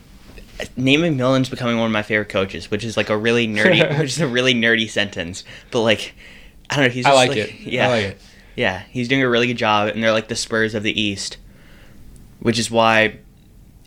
Nate 0.77 0.99
McMillan's 0.99 1.49
becoming 1.49 1.77
one 1.77 1.87
of 1.87 1.91
my 1.91 2.03
favorite 2.03 2.29
coaches, 2.29 2.71
which 2.71 2.83
is 2.83 2.97
like 2.97 3.09
a 3.09 3.17
really 3.17 3.47
nerdy, 3.47 3.87
which 3.99 4.11
is 4.11 4.19
a 4.19 4.27
really 4.27 4.53
nerdy 4.53 4.89
sentence. 4.89 5.43
But 5.71 5.81
like, 5.81 6.13
I 6.69 6.75
don't 6.75 6.85
know. 6.85 6.91
He's 6.91 7.05
I 7.05 7.13
like 7.13 7.29
like, 7.29 7.37
it. 7.37 7.59
Yeah, 7.59 7.87
I 7.87 7.89
like 7.89 8.03
it. 8.05 8.21
yeah. 8.55 8.83
He's 8.89 9.07
doing 9.07 9.21
a 9.23 9.29
really 9.29 9.47
good 9.47 9.57
job, 9.57 9.89
and 9.89 10.03
they're 10.03 10.11
like 10.11 10.27
the 10.27 10.35
Spurs 10.35 10.73
of 10.73 10.83
the 10.83 10.99
East, 10.99 11.37
which 12.39 12.59
is 12.59 12.69
why. 12.71 13.19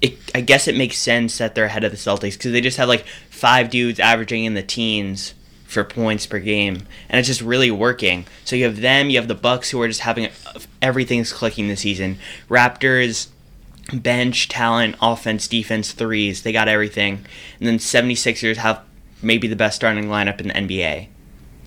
It, 0.01 0.17
I 0.33 0.43
guess 0.43 0.69
it 0.69 0.77
makes 0.77 0.97
sense 0.97 1.39
that 1.39 1.57
they're 1.57 1.65
ahead 1.65 1.83
of 1.83 1.91
the 1.91 1.97
Celtics 1.97 2.35
because 2.35 2.53
they 2.53 2.61
just 2.61 2.77
have 2.77 2.89
like 2.89 3.05
five 3.31 3.69
dudes 3.69 3.99
averaging 3.99 4.45
in 4.45 4.55
the 4.55 4.63
teens 4.63 5.35
for 5.65 5.85
points 5.85 6.25
per 6.25 6.39
game, 6.39 6.87
and 7.09 7.19
it's 7.19 7.27
just 7.27 7.41
really 7.41 7.71
working. 7.71 8.27
So 8.45 8.55
you 8.57 8.65
have 8.65 8.81
them, 8.81 9.11
you 9.11 9.19
have 9.19 9.29
the 9.29 9.35
Bucks 9.35 9.71
who 9.71 9.81
are 9.83 9.89
just 9.89 10.01
having 10.01 10.27
uh, 10.27 10.61
everything's 10.81 11.33
clicking 11.33 11.69
this 11.69 11.81
season. 11.81 12.19
Raptors, 12.49 13.29
bench, 13.93 14.49
talent, 14.49 14.97
offense, 15.01 15.49
defense, 15.49 15.93
threes. 15.93 16.43
They 16.43 16.53
got 16.53 16.69
everything. 16.69 17.25
And 17.59 17.67
then 17.69 17.79
76ers 17.79 18.57
have 18.57 18.81
maybe 19.23 19.49
the 19.49 19.57
best 19.57 19.77
starting 19.77 20.05
lineup 20.07 20.41
in 20.41 20.49
the 20.49 20.55
NBA, 20.55 21.09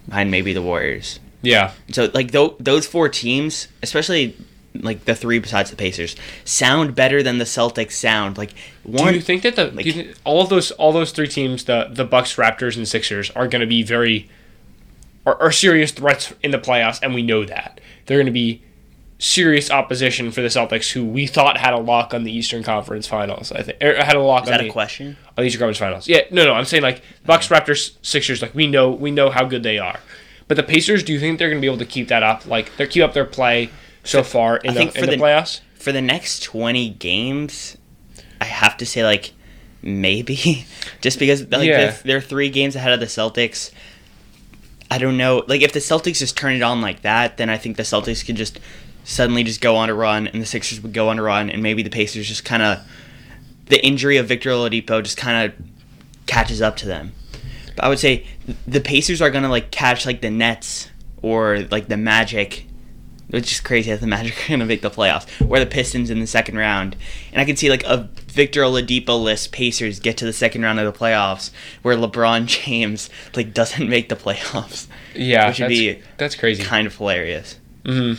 behind 0.07 0.31
maybe 0.31 0.53
the 0.53 0.61
Warriors. 0.61 1.19
Yeah. 1.41 1.71
So 1.91 2.09
like 2.13 2.31
tho- 2.31 2.55
those 2.59 2.85
four 2.85 3.09
teams, 3.09 3.67
especially 3.81 4.35
like 4.75 5.05
the 5.05 5.15
three 5.15 5.39
besides 5.39 5.69
the 5.69 5.75
Pacers, 5.75 6.15
sound 6.45 6.95
better 6.95 7.23
than 7.23 7.39
the 7.39 7.45
Celtics 7.45 7.93
sound. 7.93 8.37
Like 8.37 8.51
Do 8.85 9.11
you 9.13 9.21
think 9.21 9.41
that 9.41 9.55
the 9.55 9.71
like- 9.71 9.85
you 9.85 10.13
all 10.23 10.41
of 10.43 10.49
those 10.49 10.71
all 10.71 10.91
those 10.91 11.11
three 11.11 11.27
teams, 11.27 11.65
the 11.65 11.89
the 11.91 12.05
Bucks, 12.05 12.35
Raptors, 12.35 12.77
and 12.77 12.87
Sixers, 12.87 13.31
are 13.31 13.47
going 13.47 13.61
to 13.61 13.67
be 13.67 13.81
very 13.83 14.29
are, 15.25 15.39
are 15.41 15.51
serious 15.51 15.91
threats 15.91 16.33
in 16.43 16.51
the 16.51 16.59
playoffs, 16.59 16.99
and 17.01 17.13
we 17.13 17.23
know 17.23 17.43
that 17.45 17.81
they're 18.05 18.17
going 18.17 18.25
to 18.27 18.31
be 18.31 18.61
serious 19.23 19.69
opposition 19.69 20.31
for 20.31 20.41
the 20.41 20.47
Celtics, 20.47 20.91
who 20.91 21.05
we 21.05 21.27
thought 21.27 21.55
had 21.57 21.73
a 21.73 21.77
lock 21.77 22.11
on 22.11 22.23
the 22.23 22.31
Eastern 22.31 22.63
Conference 22.63 23.05
Finals. 23.05 23.51
I 23.51 23.61
think 23.61 23.77
or 23.81 23.93
had 23.95 24.15
a 24.15 24.19
lock 24.19 24.43
is 24.43 24.49
on 24.49 24.53
that 24.53 24.63
the, 24.63 24.69
a 24.69 24.71
question? 24.71 25.15
on 25.37 25.43
the 25.43 25.43
Eastern 25.43 25.59
Conference 25.59 25.77
Finals. 25.77 26.07
Yeah, 26.07 26.21
no, 26.31 26.43
no, 26.43 26.53
I'm 26.53 26.65
saying 26.65 26.81
like 26.81 27.03
Bucks, 27.25 27.47
Raptors, 27.49 27.95
Sixers. 28.01 28.41
Like 28.41 28.55
we 28.55 28.65
know 28.65 28.89
we 28.89 29.11
know 29.11 29.29
how 29.29 29.45
good 29.45 29.61
they 29.61 29.77
are, 29.77 29.99
but 30.47 30.57
the 30.57 30.63
Pacers. 30.63 31.03
Do 31.03 31.13
you 31.13 31.19
think 31.19 31.37
they're 31.37 31.49
going 31.49 31.59
to 31.59 31.65
be 31.65 31.67
able 31.67 31.77
to 31.77 31.85
keep 31.85 32.07
that 32.07 32.23
up? 32.23 32.47
Like 32.47 32.75
they 32.77 32.87
keep 32.87 33.03
up 33.03 33.13
their 33.13 33.25
play 33.25 33.69
so 34.03 34.23
far 34.23 34.57
in 34.57 34.71
I 34.71 34.73
the 34.85 34.97
in 34.99 35.05
the, 35.05 35.11
the- 35.11 35.17
playoffs. 35.23 35.61
For 35.75 35.91
the 35.91 36.01
next 36.01 36.43
20 36.43 36.89
games, 36.91 37.75
I 38.39 38.45
have 38.45 38.77
to 38.77 38.85
say 38.85 39.03
like 39.03 39.33
maybe 39.83 40.65
just 41.01 41.17
because 41.19 41.41
like 41.49 41.67
Yeah. 41.67 41.77
they're, 41.77 41.99
they're 42.05 42.21
three 42.21 42.49
games 42.49 42.75
ahead 42.75 42.93
of 42.93 42.99
the 42.99 43.07
Celtics. 43.07 43.71
I 44.91 44.97
don't 44.97 45.17
know. 45.17 45.43
Like 45.47 45.61
if 45.61 45.73
the 45.73 45.79
Celtics 45.79 46.17
just 46.19 46.37
turn 46.37 46.53
it 46.53 46.61
on 46.61 46.81
like 46.81 47.01
that, 47.03 47.37
then 47.37 47.49
I 47.49 47.57
think 47.57 47.77
the 47.77 47.83
Celtics 47.83 48.25
could 48.25 48.35
just 48.35 48.59
suddenly 49.03 49.43
just 49.43 49.61
go 49.61 49.75
on 49.75 49.89
a 49.89 49.93
run, 49.93 50.27
and 50.27 50.41
the 50.41 50.45
Sixers 50.45 50.81
would 50.81 50.93
go 50.93 51.09
on 51.09 51.19
a 51.19 51.23
run, 51.23 51.49
and 51.49 51.61
maybe 51.63 51.83
the 51.83 51.89
Pacers 51.89 52.27
just 52.27 52.45
kind 52.45 52.61
of 52.63 52.79
the 53.67 53.83
injury 53.85 54.17
of 54.17 54.27
Victor 54.27 54.49
Oladipo 54.49 55.01
just 55.01 55.17
kind 55.17 55.51
of 55.51 55.67
catches 56.27 56.61
up 56.61 56.75
to 56.77 56.85
them. 56.85 57.13
But 57.75 57.85
I 57.85 57.89
would 57.89 57.99
say 57.99 58.25
the 58.67 58.81
Pacers 58.81 59.21
are 59.21 59.29
gonna 59.29 59.49
like 59.49 59.71
catch 59.71 60.05
like 60.05 60.21
the 60.21 60.29
Nets 60.29 60.89
or 61.21 61.59
like 61.71 61.87
the 61.87 61.97
Magic, 61.97 62.67
which 63.29 63.51
is 63.51 63.59
crazy 63.61 63.91
that 63.91 64.01
the 64.01 64.07
Magic 64.07 64.37
are 64.45 64.49
gonna 64.49 64.65
make 64.65 64.81
the 64.81 64.89
playoffs, 64.89 65.25
or 65.49 65.59
the 65.59 65.65
Pistons 65.65 66.09
in 66.09 66.19
the 66.19 66.27
second 66.27 66.57
round. 66.57 66.95
And 67.31 67.41
I 67.41 67.45
can 67.45 67.55
see 67.55 67.69
like 67.69 67.83
a 67.85 68.09
Victor 68.27 68.61
Oladipo 68.61 69.21
list 69.21 69.51
Pacers 69.51 69.99
get 69.99 70.17
to 70.17 70.25
the 70.25 70.33
second 70.33 70.63
round 70.63 70.79
of 70.79 70.91
the 70.91 70.97
playoffs 70.97 71.51
where 71.81 71.95
LeBron 71.95 72.45
James 72.65 73.09
like 73.35 73.53
doesn't 73.53 73.89
make 73.89 74.09
the 74.09 74.15
playoffs. 74.15 74.87
Yeah, 75.15 75.47
which 75.47 75.59
would 75.59 75.69
that's, 75.69 75.79
be 75.79 76.01
that's 76.17 76.35
crazy. 76.35 76.63
kind 76.63 76.87
of 76.87 76.95
hilarious. 76.95 77.57
hmm 77.85 78.13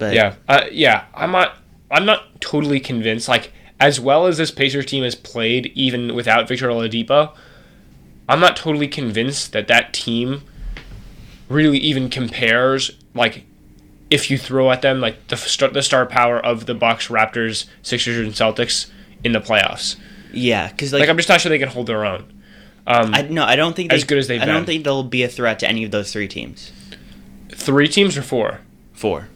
But 0.00 0.14
Yeah, 0.14 0.34
uh, 0.48 0.64
yeah. 0.72 1.04
I'm 1.14 1.30
not. 1.30 1.56
I'm 1.92 2.04
not 2.04 2.40
totally 2.40 2.80
convinced. 2.80 3.28
Like 3.28 3.52
as 3.78 4.00
well 4.00 4.26
as 4.26 4.36
this 4.36 4.50
Pacers 4.50 4.86
team 4.86 5.04
has 5.04 5.14
played, 5.14 5.66
even 5.74 6.14
without 6.14 6.48
Victor 6.48 6.68
Oladipo, 6.68 7.34
I'm 8.28 8.40
not 8.40 8.56
totally 8.56 8.88
convinced 8.88 9.52
that 9.52 9.68
that 9.68 9.92
team 9.92 10.42
really 11.48 11.78
even 11.78 12.10
compares. 12.10 12.90
Like 13.14 13.44
if 14.10 14.30
you 14.30 14.38
throw 14.38 14.70
at 14.70 14.82
them 14.82 15.00
like 15.00 15.28
the 15.28 15.36
star, 15.36 15.68
the 15.70 15.82
star 15.82 16.06
power 16.06 16.38
of 16.38 16.66
the 16.66 16.74
Bucks, 16.74 17.08
Raptors, 17.08 17.66
Sixers, 17.82 18.18
and 18.18 18.32
Celtics 18.32 18.90
in 19.24 19.32
the 19.32 19.40
playoffs. 19.40 19.96
yeah, 20.32 20.68
because 20.68 20.92
Like, 20.92 21.00
like, 21.00 21.08
I'm 21.08 21.16
just 21.16 21.28
not 21.28 21.40
sure 21.40 21.50
they 21.50 21.58
can 21.58 21.68
hold 21.68 21.86
their 21.86 22.04
own. 22.04 22.32
Um, 22.86 23.14
I 23.14 23.22
no, 23.22 23.44
I 23.44 23.56
don't 23.56 23.76
think 23.76 23.92
As 23.92 24.02
they, 24.02 24.06
good 24.06 24.18
as 24.18 24.28
they've 24.28 24.40
I 24.40 24.46
don't 24.46 24.64
think 24.64 24.84
they'll 24.84 25.02
be 25.02 25.22
a 25.22 25.28
threat 25.28 25.58
to 25.60 25.68
any 25.68 25.84
of 25.84 25.90
those 25.90 26.12
three 26.12 26.28
teams. 26.28 26.72
three 27.50 27.88
teams 27.88 28.16
or 28.16 28.22
four? 28.22 28.60
Four. 28.92 29.28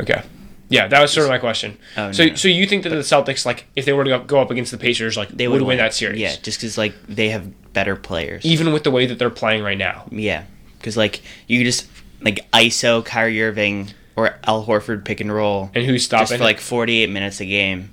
Okay. 0.00 0.22
Yeah, 0.70 0.86
that 0.86 1.00
was 1.00 1.12
sort 1.12 1.24
of 1.24 1.30
my 1.30 1.38
question. 1.38 1.78
Oh, 1.96 2.12
so, 2.12 2.26
no. 2.26 2.34
so 2.34 2.46
you 2.48 2.66
think 2.66 2.82
that 2.82 2.90
the 2.90 2.96
Celtics, 2.96 3.46
like, 3.46 3.64
if 3.74 3.86
they 3.86 3.92
were 3.94 4.04
to 4.04 4.10
go- 4.10 4.24
go 4.24 4.38
up 4.40 4.50
against 4.50 4.70
the 4.70 4.76
Pacers, 4.76 5.16
like, 5.16 5.30
They 5.30 5.48
would, 5.48 5.62
would 5.62 5.66
win 5.68 5.78
that 5.78 5.94
series? 5.94 6.20
Yeah, 6.20 6.34
just 6.42 6.58
because 6.60 6.76
like 6.76 6.94
they 7.08 7.30
have 7.30 7.72
better 7.72 7.96
players. 7.96 8.44
even 8.44 8.72
with 8.72 8.84
the 8.84 8.90
way 8.90 9.06
that 9.06 9.18
they're 9.18 9.30
playing 9.30 9.62
right 9.62 9.78
now. 9.78 10.06
Yeah, 10.10 10.44
because 10.78 10.96
like 10.96 11.22
you 11.46 11.64
just 11.64 11.86
like 12.20 12.46
ISO 12.52 13.02
Kyrie 13.04 13.42
Irving 13.42 13.88
or 14.14 14.36
Al 14.46 14.66
Horford 14.66 15.04
pick 15.04 15.20
and 15.20 15.32
roll 15.32 15.70
And 15.74 15.84
who's 15.86 16.06
just 16.06 16.26
stopping? 16.26 16.38
for 16.38 16.44
like 16.44 16.60
48 16.60 17.08
minutes 17.08 17.40
a 17.40 17.46
game. 17.46 17.90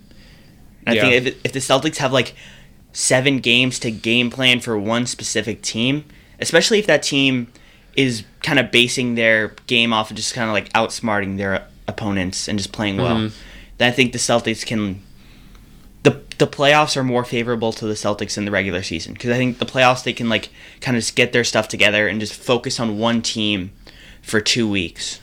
And 0.86 0.90
I 0.90 0.94
Yeah. 0.96 1.02
think 1.10 1.28
if, 1.28 1.46
if 1.46 1.52
the 1.54 1.60
Celtics 1.60 1.98
have 1.98 2.12
like 2.12 2.34
seven 2.92 3.40
games 3.40 3.78
to 3.80 3.92
game 3.92 4.30
plan 4.30 4.60
for 4.60 4.78
one 4.78 5.06
specific 5.06 5.62
team, 5.62 6.04
especially 6.40 6.80
if 6.80 6.88
that 6.88 7.04
team 7.04 7.48
is 7.96 8.24
kind 8.44 8.60
of 8.60 8.72
basing 8.72 9.16
their 9.16 9.50
game 9.68 9.94
off 9.94 10.10
of 10.12 10.18
just 10.18 10.34
kind 10.34 10.50
of 10.50 10.54
like 10.54 10.72
outsmarting 10.74 11.38
their 11.38 11.66
opponents 11.88 12.48
and 12.48 12.58
just 12.58 12.72
playing 12.72 12.98
well, 12.98 13.16
Mhm. 13.18 13.32
then 13.78 13.90
I 13.90 13.92
think 13.92 14.12
the 14.12 14.18
Celtics 14.20 14.66
can. 14.66 15.02
The, 16.04 16.22
the 16.38 16.46
playoffs 16.46 16.96
are 16.96 17.04
more 17.04 17.24
favorable 17.26 17.74
to 17.74 17.86
the 17.88 17.96
Celtics 17.96 18.36
than 18.36 18.46
the 18.46 18.52
regular 18.52 18.84
season 18.84 19.14
because 19.14 19.32
I 19.32 19.38
think 19.38 19.58
the 19.58 19.66
playoffs 19.66 20.04
they 20.04 20.14
can 20.14 20.30
like 20.30 20.50
kind 20.80 20.96
of 20.96 21.02
just 21.02 21.16
get 21.16 21.34
their 21.34 21.44
stuff 21.44 21.68
together 21.68 22.08
and 22.08 22.20
just 22.20 22.34
focus 22.36 22.80
on 22.80 23.00
one 23.00 23.24
team 23.24 23.72
for 24.22 24.40
two 24.40 24.70
weeks 24.70 25.20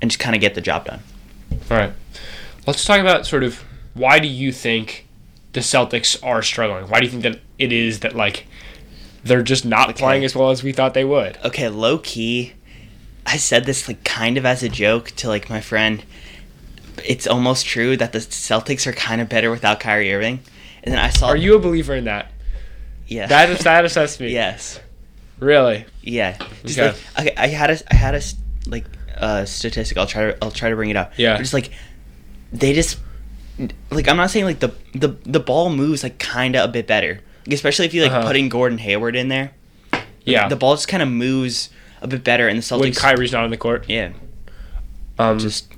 and 0.00 0.08
just 0.10 0.20
kind 0.20 0.36
of 0.36 0.40
get 0.40 0.54
the 0.54 0.60
job 0.60 0.84
done. 0.84 1.00
All 1.70 1.76
right. 1.76 1.92
Let's 2.68 2.84
talk 2.84 3.00
about 3.00 3.26
sort 3.26 3.42
of 3.42 3.64
why 3.94 4.20
do 4.20 4.28
you 4.28 4.52
think 4.52 5.06
the 5.54 5.60
Celtics 5.60 6.16
are 6.22 6.40
struggling? 6.42 6.84
Why 6.88 7.00
do 7.00 7.06
you 7.06 7.10
think 7.10 7.22
that 7.24 7.40
it 7.58 7.72
is 7.72 8.00
that, 8.00 8.14
like, 8.14 8.46
they're 9.24 9.42
just 9.42 9.64
not 9.64 9.88
Okay. 9.90 9.98
playing 9.98 10.24
as 10.24 10.36
well 10.36 10.50
as 10.50 10.62
we 10.62 10.70
thought 10.70 10.94
they 10.94 11.04
would? 11.04 11.36
Okay, 11.44 11.68
low 11.68 11.98
key, 11.98 12.52
I 13.26 13.36
said 13.38 13.64
this 13.64 13.88
like 13.88 14.04
kind 14.04 14.38
of 14.38 14.46
as 14.46 14.62
a 14.62 14.68
joke 14.68 15.10
to 15.16 15.28
like 15.28 15.50
my 15.50 15.60
friend. 15.60 16.04
It's 17.04 17.26
almost 17.26 17.66
true 17.66 17.96
that 17.96 18.12
the 18.12 18.18
Celtics 18.20 18.86
are 18.86 18.92
kind 18.92 19.20
of 19.20 19.28
better 19.28 19.50
without 19.50 19.80
Kyrie 19.80 20.12
Irving. 20.14 20.40
And 20.82 20.92
then 20.94 20.98
I 21.00 21.10
saw. 21.10 21.26
Are 21.28 21.36
you 21.36 21.54
a 21.56 21.58
believer 21.58 21.94
in 21.94 22.04
that? 22.04 22.30
Yeah. 23.06 23.26
That 23.26 23.50
is 23.50 23.60
that 23.60 23.84
upsets 23.84 24.18
me. 24.20 24.32
yes. 24.32 24.80
Really? 25.38 25.84
Yeah. 26.02 26.38
Just 26.64 26.78
Okay. 26.78 26.96
like 27.16 27.26
okay, 27.28 27.34
I 27.36 27.48
had 27.48 27.70
a 27.70 27.78
I 27.92 27.94
had 27.96 28.14
a 28.14 28.22
like 28.66 28.84
uh 29.18 29.44
statistic. 29.44 29.98
I'll 29.98 30.06
try 30.06 30.26
to 30.32 30.38
I'll 30.42 30.50
try 30.50 30.70
to 30.70 30.76
bring 30.76 30.90
it 30.90 30.96
up. 30.96 31.12
Yeah. 31.16 31.34
But 31.34 31.38
Just 31.40 31.52
like 31.54 31.70
they 32.52 32.72
just 32.72 32.98
like 33.90 34.08
I'm 34.08 34.16
not 34.16 34.30
saying 34.30 34.44
like 34.46 34.60
the 34.60 34.72
the 34.94 35.08
the 35.24 35.40
ball 35.40 35.68
moves 35.70 36.02
like 36.02 36.18
kind 36.18 36.56
of 36.56 36.68
a 36.68 36.72
bit 36.72 36.86
better. 36.86 37.20
Like, 37.46 37.54
especially 37.54 37.86
if 37.86 37.94
you 37.94 38.02
like 38.02 38.12
Uh-huh. 38.12 38.26
putting 38.26 38.48
Gordon 38.48 38.78
Hayward 38.78 39.14
in 39.16 39.28
there. 39.28 39.52
Yeah. 40.24 40.48
The 40.48 40.56
ball 40.56 40.74
just 40.74 40.88
kind 40.88 41.02
of 41.02 41.08
moves 41.08 41.68
a 42.00 42.06
bit 42.06 42.24
better, 42.24 42.48
and 42.48 42.58
the 42.58 42.62
Celtics. 42.62 42.80
when 42.80 42.92
Kyrie's 42.92 43.32
not 43.32 43.44
on 43.44 43.50
the 43.50 43.56
court. 43.56 43.88
yeah. 43.88 44.12
Um, 45.18 45.38
just 45.38 45.72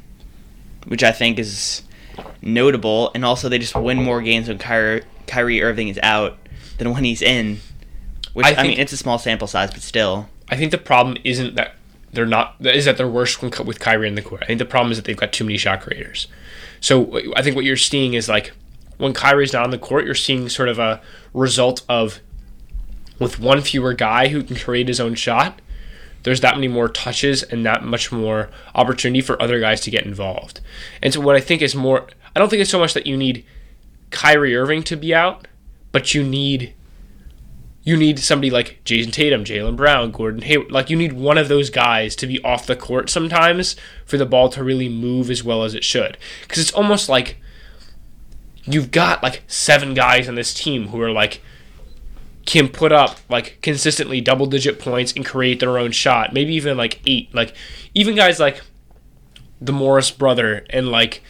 which 0.86 1.04
I 1.04 1.12
think 1.12 1.38
is 1.38 1.82
notable, 2.42 3.10
and 3.14 3.24
also 3.24 3.48
they 3.48 3.58
just 3.58 3.74
win 3.74 4.02
more 4.02 4.20
games 4.20 4.48
when 4.48 4.58
Kyrie, 4.58 5.02
Kyrie 5.26 5.62
Irving 5.62 5.88
is 5.88 5.98
out 6.02 6.38
than 6.78 6.92
when 6.92 7.04
he's 7.04 7.22
in. 7.22 7.58
Which 8.32 8.46
I 8.46 8.54
I, 8.54 8.62
mean, 8.62 8.78
it's 8.78 8.92
a 8.92 8.96
small 8.96 9.18
sample 9.18 9.46
size, 9.46 9.70
but 9.70 9.82
still. 9.82 10.28
I 10.48 10.56
think 10.56 10.70
the 10.70 10.78
problem 10.78 11.18
isn't 11.24 11.56
that 11.56 11.74
they're 12.12 12.26
not 12.26 12.56
is 12.60 12.86
that 12.86 12.96
they're 12.96 13.08
worse 13.08 13.40
when, 13.40 13.52
with 13.64 13.78
Kyrie 13.80 14.08
in 14.08 14.14
the 14.14 14.22
court. 14.22 14.42
I 14.42 14.46
think 14.46 14.58
the 14.58 14.64
problem 14.64 14.90
is 14.90 14.98
that 14.98 15.04
they've 15.04 15.16
got 15.16 15.32
too 15.32 15.44
many 15.44 15.58
shot 15.58 15.80
creators. 15.82 16.26
So 16.80 17.20
I 17.36 17.42
think 17.42 17.56
what 17.56 17.64
you're 17.64 17.76
seeing 17.76 18.14
is 18.14 18.28
like 18.28 18.52
when 18.96 19.12
Kyrie's 19.12 19.52
not 19.52 19.64
on 19.64 19.70
the 19.70 19.78
court, 19.78 20.04
you're 20.04 20.14
seeing 20.14 20.48
sort 20.48 20.68
of 20.68 20.78
a 20.78 21.00
result 21.34 21.82
of 21.88 22.20
with 23.18 23.38
one 23.38 23.60
fewer 23.60 23.94
guy 23.94 24.28
who 24.28 24.42
can 24.42 24.56
create 24.56 24.88
his 24.88 25.00
own 25.00 25.14
shot. 25.14 25.60
There's 26.28 26.42
that 26.42 26.56
many 26.56 26.68
more 26.68 26.90
touches 26.90 27.42
and 27.42 27.64
that 27.64 27.82
much 27.82 28.12
more 28.12 28.50
opportunity 28.74 29.22
for 29.22 29.40
other 29.40 29.60
guys 29.60 29.80
to 29.80 29.90
get 29.90 30.04
involved. 30.04 30.60
And 31.02 31.14
so 31.14 31.22
what 31.22 31.36
I 31.36 31.40
think 31.40 31.62
is 31.62 31.74
more, 31.74 32.06
I 32.36 32.38
don't 32.38 32.50
think 32.50 32.60
it's 32.60 32.70
so 32.70 32.78
much 32.78 32.92
that 32.92 33.06
you 33.06 33.16
need 33.16 33.46
Kyrie 34.10 34.54
Irving 34.54 34.82
to 34.82 34.96
be 34.96 35.14
out, 35.14 35.48
but 35.90 36.12
you 36.12 36.22
need 36.22 36.74
you 37.82 37.96
need 37.96 38.18
somebody 38.18 38.50
like 38.50 38.78
Jayson 38.84 39.10
Tatum, 39.10 39.42
Jaylen 39.42 39.74
Brown, 39.74 40.10
Gordon 40.10 40.42
Hayward. 40.42 40.70
Like 40.70 40.90
you 40.90 40.96
need 40.98 41.14
one 41.14 41.38
of 41.38 41.48
those 41.48 41.70
guys 41.70 42.14
to 42.16 42.26
be 42.26 42.44
off 42.44 42.66
the 42.66 42.76
court 42.76 43.08
sometimes 43.08 43.74
for 44.04 44.18
the 44.18 44.26
ball 44.26 44.50
to 44.50 44.62
really 44.62 44.90
move 44.90 45.30
as 45.30 45.42
well 45.42 45.64
as 45.64 45.72
it 45.72 45.82
should. 45.82 46.18
Because 46.42 46.58
it's 46.58 46.74
almost 46.74 47.08
like 47.08 47.38
you've 48.64 48.90
got 48.90 49.22
like 49.22 49.44
seven 49.46 49.94
guys 49.94 50.28
on 50.28 50.34
this 50.34 50.52
team 50.52 50.88
who 50.88 51.00
are 51.00 51.10
like 51.10 51.40
can 52.48 52.66
put 52.66 52.92
up 52.92 53.18
like 53.28 53.58
consistently 53.60 54.22
double 54.22 54.46
digit 54.46 54.78
points 54.80 55.12
and 55.12 55.22
create 55.22 55.60
their 55.60 55.76
own 55.76 55.92
shot. 55.92 56.32
Maybe 56.32 56.54
even 56.54 56.78
like 56.78 56.98
eight. 57.04 57.32
Like 57.34 57.54
even 57.94 58.16
guys 58.16 58.40
like 58.40 58.62
the 59.60 59.70
Morris 59.70 60.10
brother 60.10 60.64
and 60.70 60.88
like 60.88 61.22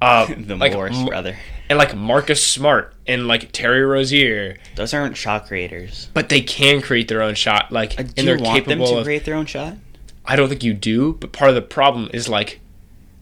uh 0.00 0.24
the 0.38 0.56
like, 0.56 0.72
Morris 0.72 1.02
brother. 1.04 1.36
and 1.68 1.78
like 1.78 1.94
Marcus 1.94 2.42
Smart 2.42 2.94
and 3.06 3.28
like 3.28 3.52
Terry 3.52 3.84
Rozier. 3.84 4.56
Those 4.74 4.94
aren't 4.94 5.18
shot 5.18 5.46
creators. 5.46 6.08
But 6.14 6.30
they 6.30 6.40
can 6.40 6.80
create 6.80 7.08
their 7.08 7.20
own 7.20 7.34
shot. 7.34 7.70
Like 7.70 8.00
Uh, 8.00 8.04
do 8.04 8.12
and 8.16 8.26
they're 8.26 8.38
you 8.38 8.42
want 8.42 8.64
them 8.64 8.78
capable 8.78 8.92
to 8.94 8.98
of 9.00 9.04
create 9.04 9.26
their 9.26 9.34
own 9.34 9.44
shot? 9.44 9.74
I 10.24 10.34
don't 10.34 10.48
think 10.48 10.64
you 10.64 10.72
do, 10.72 11.12
but 11.12 11.32
part 11.32 11.50
of 11.50 11.56
the 11.56 11.62
problem 11.62 12.08
is 12.14 12.26
like 12.26 12.60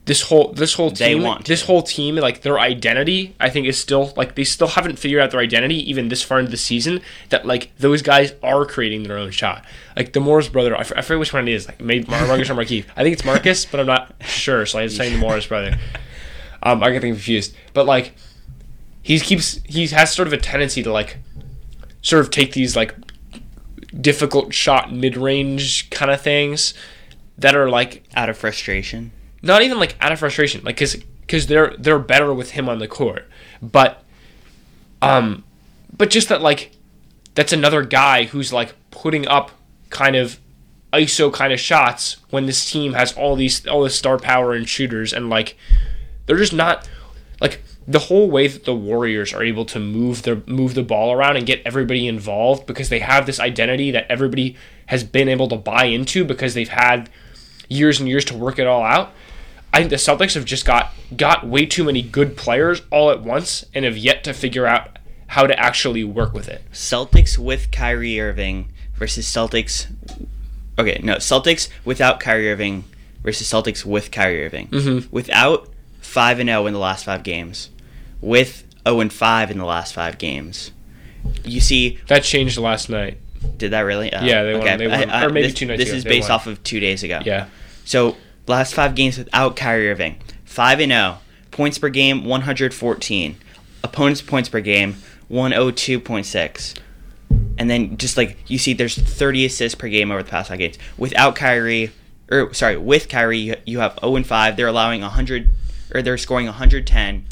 this 0.06 0.22
whole 0.22 0.52
this 0.52 0.74
whole 0.74 0.90
team 0.92 1.22
this 1.44 1.62
whole 1.62 1.82
team 1.82 2.14
like 2.14 2.42
their 2.42 2.58
identity 2.60 3.34
I 3.40 3.50
think 3.50 3.66
is 3.66 3.76
still 3.78 4.12
like 4.16 4.36
they 4.36 4.44
still 4.44 4.68
haven't 4.68 4.98
figured 5.00 5.20
out 5.20 5.32
their 5.32 5.40
identity 5.40 5.90
even 5.90 6.08
this 6.08 6.22
far 6.22 6.38
into 6.38 6.50
the 6.52 6.56
season 6.56 7.00
that 7.30 7.44
like 7.44 7.72
those 7.78 8.02
guys 8.02 8.32
are 8.42 8.64
creating 8.64 9.02
their 9.02 9.18
own 9.18 9.32
shot. 9.32 9.64
Like 9.96 10.12
the 10.12 10.20
Morris 10.20 10.48
brother 10.48 10.76
I, 10.76 10.80
f- 10.80 10.92
I 10.96 11.02
forget 11.02 11.18
which 11.18 11.32
one 11.32 11.48
it 11.48 11.52
is 11.54 11.66
like 11.66 11.80
maybe 11.80 12.06
Marcus 12.08 12.48
or 12.48 12.54
Markieff 12.54 12.84
I 12.96 13.02
think 13.02 13.14
it's 13.14 13.24
Marcus 13.24 13.66
but 13.66 13.80
I'm 13.80 13.86
not 13.86 14.14
sure 14.24 14.64
so 14.64 14.78
I'm 14.78 14.88
saying 14.88 15.12
the 15.14 15.18
Morris 15.18 15.46
brother. 15.46 15.76
Um 16.62 16.82
I 16.84 16.90
get 16.92 17.02
confused. 17.02 17.54
But 17.74 17.86
like 17.86 18.14
he 19.02 19.18
keeps 19.18 19.60
he 19.64 19.88
has 19.88 20.12
sort 20.12 20.28
of 20.28 20.32
a 20.32 20.38
tendency 20.38 20.84
to 20.84 20.92
like 20.92 21.18
sort 22.02 22.24
of 22.24 22.30
take 22.30 22.52
these 22.52 22.76
like 22.76 22.94
difficult 24.00 24.54
shot 24.54 24.92
mid-range 24.92 25.90
kind 25.90 26.10
of 26.12 26.20
things 26.20 26.74
that 27.38 27.56
are 27.56 27.68
like 27.68 28.04
Out 28.14 28.28
of 28.28 28.38
frustration. 28.38 29.10
Not 29.42 29.62
even 29.62 29.78
like 29.78 29.96
out 30.00 30.12
of 30.12 30.18
frustration, 30.18 30.62
like 30.64 30.76
because 30.76 30.96
because 30.96 31.46
they're 31.46 31.74
they're 31.78 31.98
better 31.98 32.32
with 32.32 32.52
him 32.52 32.68
on 32.68 32.78
the 32.78 32.88
court, 32.88 33.28
but 33.62 34.02
um, 35.02 35.44
but 35.96 36.10
just 36.10 36.28
that 36.28 36.40
like 36.40 36.72
that's 37.34 37.52
another 37.52 37.82
guy 37.82 38.24
who's 38.24 38.52
like 38.52 38.74
putting 38.90 39.26
up 39.28 39.52
kind 39.90 40.16
of 40.16 40.40
ISO 40.92 41.32
kind 41.32 41.52
of 41.52 41.60
shots 41.60 42.16
when 42.30 42.46
this 42.46 42.70
team 42.70 42.94
has 42.94 43.12
all 43.12 43.36
these 43.36 43.66
all 43.66 43.82
this 43.82 43.94
star 43.94 44.18
power 44.18 44.54
and 44.54 44.68
shooters 44.68 45.12
and 45.12 45.28
like 45.28 45.56
they're 46.26 46.38
just 46.38 46.52
not 46.52 46.88
like 47.40 47.62
the 47.86 47.98
whole 48.00 48.30
way 48.30 48.48
that 48.48 48.64
the 48.64 48.74
Warriors 48.74 49.32
are 49.32 49.42
able 49.42 49.64
to 49.66 49.78
move 49.78 50.22
their 50.22 50.42
move 50.46 50.74
the 50.74 50.82
ball 50.82 51.12
around 51.12 51.36
and 51.36 51.46
get 51.46 51.62
everybody 51.64 52.08
involved 52.08 52.66
because 52.66 52.88
they 52.88 52.98
have 52.98 53.26
this 53.26 53.38
identity 53.38 53.90
that 53.92 54.06
everybody 54.10 54.56
has 54.86 55.04
been 55.04 55.28
able 55.28 55.48
to 55.48 55.56
buy 55.56 55.84
into 55.84 56.24
because 56.24 56.54
they've 56.54 56.68
had 56.68 57.08
years 57.68 58.00
and 58.00 58.08
years 58.08 58.24
to 58.24 58.36
work 58.36 58.58
it 58.58 58.66
all 58.66 58.82
out. 58.82 59.12
I 59.76 59.80
think 59.80 59.90
the 59.90 59.96
Celtics 59.96 60.34
have 60.34 60.44
just 60.44 60.64
got 60.64 60.92
got 61.16 61.46
way 61.46 61.66
too 61.66 61.84
many 61.84 62.02
good 62.02 62.36
players 62.36 62.82
all 62.90 63.10
at 63.10 63.22
once 63.22 63.64
and 63.74 63.84
have 63.84 63.96
yet 63.96 64.24
to 64.24 64.32
figure 64.32 64.66
out 64.66 64.98
how 65.28 65.46
to 65.46 65.58
actually 65.58 66.02
work 66.04 66.32
with 66.32 66.48
it. 66.48 66.62
Celtics 66.72 67.36
with 67.38 67.70
Kyrie 67.70 68.20
Irving 68.20 68.68
versus 68.94 69.26
Celtics. 69.26 69.86
Okay, 70.78 71.00
no, 71.02 71.16
Celtics 71.16 71.68
without 71.84 72.20
Kyrie 72.20 72.50
Irving 72.50 72.84
versus 73.22 73.48
Celtics 73.50 73.84
with 73.84 74.10
Kyrie 74.10 74.44
Irving. 74.44 74.68
Mhm. 74.68 75.08
Without 75.10 75.68
five 76.00 76.38
and 76.38 76.48
zero 76.48 76.66
in 76.66 76.72
the 76.72 76.78
last 76.78 77.04
five 77.04 77.22
games, 77.22 77.70
with 78.20 78.64
zero 78.86 79.00
and 79.00 79.12
five 79.12 79.50
in 79.50 79.58
the 79.58 79.64
last 79.64 79.92
five 79.94 80.16
games. 80.18 80.70
You 81.44 81.60
see, 81.60 81.98
That 82.06 82.22
changed 82.22 82.56
last 82.56 82.88
night. 82.88 83.18
did 83.58 83.72
that 83.72 83.80
really? 83.80 84.12
Oh, 84.12 84.24
Yeah, 84.24 84.42
they 84.44 84.54
won- 84.54 84.78
they 84.78 84.86
won- 84.86 85.10
or 85.10 85.28
maybe 85.30 85.48
this, 85.48 85.54
two 85.56 85.66
nights 85.66 85.78
This 85.80 85.88
ago, 85.88 85.96
is 85.98 86.04
they 86.04 86.10
based 86.10 86.28
won. 86.28 86.36
off 86.36 86.46
of 86.46 86.62
two 86.62 86.78
days 86.80 87.02
ago. 87.02 87.20
Yeah. 87.24 87.46
So 87.84 88.16
last 88.46 88.74
five 88.74 88.94
games 88.94 89.18
without 89.18 89.56
Kyrie 89.56 89.90
Irving, 89.90 90.20
five 90.44 90.80
and 90.80 90.92
zero. 90.92 91.18
Points 91.50 91.78
per 91.78 91.88
game, 91.88 92.24
one 92.24 92.42
hundred 92.42 92.74
fourteen. 92.74 93.36
Opponents' 93.82 94.20
points 94.22 94.48
per 94.48 94.60
game, 94.60 94.96
one 95.28 95.52
hundred 95.52 95.76
two 95.76 95.98
point 96.00 96.26
six. 96.26 96.74
And 97.58 97.70
then 97.70 97.96
just 97.96 98.16
like 98.16 98.36
you 98.46 98.58
see, 98.58 98.72
there's 98.74 98.96
thirty 98.96 99.44
assists 99.46 99.74
per 99.74 99.88
game 99.88 100.10
over 100.10 100.22
the 100.22 100.28
past 100.28 100.48
five 100.50 100.58
games. 100.58 100.76
Without 100.98 101.34
Kyrie, 101.34 101.92
or 102.30 102.52
sorry, 102.52 102.76
with 102.76 103.08
Kyrie, 103.08 103.38
you, 103.38 103.56
you 103.64 103.78
have 103.78 103.98
zero 104.00 104.16
and 104.16 104.26
five. 104.26 104.56
They're 104.56 104.66
allowing 104.66 105.00
hundred, 105.02 105.48
or 105.94 106.02
they're 106.02 106.18
scoring 106.18 106.44
one 106.46 106.54
hundred 106.56 106.86
ten, 106.86 107.24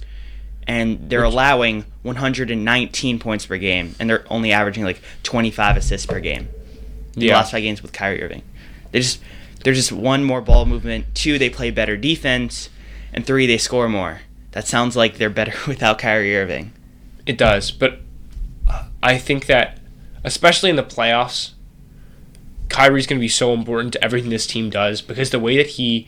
and 0.66 1.11
they're 1.11 1.22
allowing 1.24 1.85
one 2.03 2.16
hundred 2.16 2.50
and 2.50 2.64
nineteen 2.64 3.18
points 3.18 3.44
per 3.44 3.59
game, 3.59 3.94
and 3.98 4.09
they're 4.09 4.24
only 4.31 4.53
averaging 4.53 4.85
like 4.85 5.03
twenty 5.22 5.50
five 5.50 5.77
assists 5.77 6.07
per 6.07 6.20
game 6.20 6.48
the 7.12 7.27
Yeah. 7.27 7.37
last 7.37 7.53
five 7.53 7.62
games 7.62 7.83
with 7.83 7.92
Kyrie 7.92 8.22
Irving. 8.22 8.42
They 8.90 9.00
just 9.00 9.20
they're 9.64 9.74
just 9.74 9.90
one 9.90 10.22
more 10.22 10.40
ball 10.40 10.66
movement. 10.66 11.07
Two, 11.14 11.38
they 11.38 11.50
play 11.50 11.70
better 11.72 11.96
defense, 11.96 12.68
and 13.12 13.27
three, 13.27 13.46
they 13.46 13.59
score 13.59 13.88
more. 13.88 14.20
That 14.53 14.68
sounds 14.68 14.94
like 14.94 15.18
they're 15.18 15.31
better 15.31 15.55
without 15.66 15.98
Kyrie 15.98 16.37
Irving. 16.37 16.72
It 17.27 17.37
does, 17.37 17.72
but 17.72 17.98
uh, 18.68 18.85
I 19.03 19.18
think 19.18 19.46
that 19.46 19.81
especially 20.22 20.70
in 20.70 20.77
the 20.77 20.83
playoffs, 20.83 21.53
Kyrie's 22.68 23.07
going 23.07 23.18
to 23.18 23.24
be 23.24 23.29
so 23.29 23.53
important 23.53 23.92
to 23.94 24.05
everything 24.05 24.31
this 24.31 24.46
team 24.46 24.70
does 24.70 25.00
because 25.03 25.31
the 25.31 25.38
way 25.38 25.57
that 25.57 25.66
he 25.66 26.07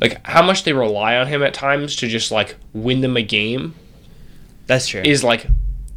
like 0.00 0.24
how 0.26 0.42
much 0.42 0.64
they 0.64 0.72
rely 0.72 1.16
on 1.16 1.26
him 1.26 1.42
at 1.42 1.54
times 1.54 1.96
to 1.96 2.08
just 2.08 2.30
like 2.30 2.56
win 2.72 3.00
them 3.00 3.16
a 3.16 3.22
game 3.22 3.74
That's 4.66 4.88
true. 4.88 5.02
is 5.02 5.22
like 5.24 5.46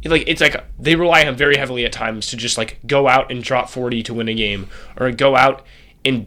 like 0.04 0.24
it's 0.26 0.40
like 0.40 0.62
they 0.78 0.96
rely 0.96 1.22
on 1.22 1.28
him 1.28 1.36
very 1.36 1.56
heavily 1.56 1.84
at 1.84 1.92
times 1.92 2.28
to 2.28 2.36
just 2.36 2.58
like 2.58 2.78
go 2.86 3.08
out 3.08 3.30
and 3.30 3.42
drop 3.42 3.68
40 3.68 4.02
to 4.04 4.14
win 4.14 4.28
a 4.28 4.34
game 4.34 4.68
or 4.98 5.10
go 5.12 5.36
out 5.36 5.64
and 6.04 6.26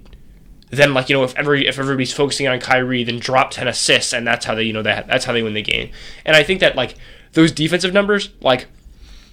then 0.70 0.94
like 0.94 1.10
you 1.10 1.16
know 1.16 1.24
if 1.24 1.36
every 1.36 1.68
if 1.68 1.80
everybody's 1.80 2.14
focusing 2.14 2.48
on 2.48 2.60
Kyrie 2.60 3.04
then 3.04 3.20
drop 3.20 3.52
10 3.52 3.68
assists 3.68 4.14
and 4.14 4.26
that's 4.26 4.46
how 4.46 4.56
they 4.56 4.64
you 4.64 4.74
know 4.74 4.82
that 4.82 5.08
that's 5.08 5.26
how 5.26 5.34
they 5.34 5.44
win 5.44 5.54
the 5.54 5.62
game. 5.62 5.92
And 6.26 6.36
I 6.36 6.44
think 6.44 6.60
that 6.60 6.76
like 6.76 6.96
those 7.34 7.52
defensive 7.52 7.94
numbers 7.94 8.30
like 8.42 8.68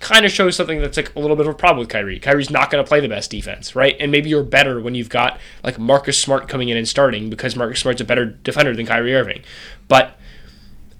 kind 0.03 0.27
of 0.27 0.33
shows 0.33 0.57
something 0.57 0.81
that's 0.81 0.97
like 0.97 1.15
a 1.15 1.21
little 1.21 1.37
bit 1.37 1.47
of 1.47 1.55
a 1.55 1.57
problem 1.57 1.79
with 1.79 1.89
Kyrie. 1.89 2.19
Kyrie's 2.19 2.51
not 2.51 2.71
going 2.71 2.85
to 2.85 2.89
play 2.89 2.99
the 2.99 3.09
best 3.09 3.31
defense, 3.31 3.77
right? 3.77 3.97
And 4.01 4.11
maybe 4.11 4.29
you're 4.29 4.43
better 4.43 4.81
when 4.81 4.97
you've 4.97 5.09
got 5.09 5.39
like 5.63 5.79
Marcus 5.79 6.19
Smart 6.19 6.49
coming 6.49 6.69
in 6.69 6.77
and 6.77 6.89
starting 6.89 7.31
because 7.31 7.55
Marcus 7.55 7.81
Smart's 7.81 8.01
a 8.01 8.05
better 8.05 8.27
defender 8.27 8.75
than 8.75 8.85
Kyrie 8.85 9.15
Irving. 9.15 9.43
But 9.87 10.19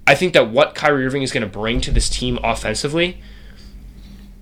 I 0.07 0.15
think 0.15 0.33
that 0.33 0.49
what 0.49 0.73
Kyrie 0.73 1.05
Irving 1.05 1.21
is 1.21 1.33
going 1.33 1.43
to 1.43 1.49
bring 1.49 1.81
to 1.81 1.91
this 1.91 2.09
team 2.09 2.39
offensively 2.43 3.21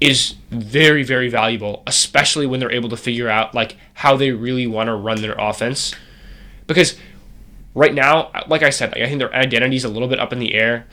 is 0.01 0.35
very 0.49 1.03
very 1.03 1.29
valuable, 1.29 1.83
especially 1.87 2.45
when 2.45 2.59
they're 2.59 2.71
able 2.71 2.89
to 2.89 2.97
figure 2.97 3.29
out 3.29 3.55
like 3.55 3.77
how 3.93 4.17
they 4.17 4.31
really 4.31 4.67
want 4.67 4.87
to 4.87 4.95
run 4.95 5.21
their 5.21 5.35
offense. 5.37 5.95
Because 6.67 6.97
right 7.73 7.93
now, 7.93 8.31
like 8.47 8.63
I 8.63 8.71
said, 8.71 8.93
I 8.97 9.05
think 9.05 9.19
their 9.19 9.33
identity 9.33 9.77
is 9.77 9.85
a 9.85 9.89
little 9.89 10.07
bit 10.09 10.19
up 10.19 10.33
in 10.33 10.39
the 10.39 10.53
air, 10.53 10.87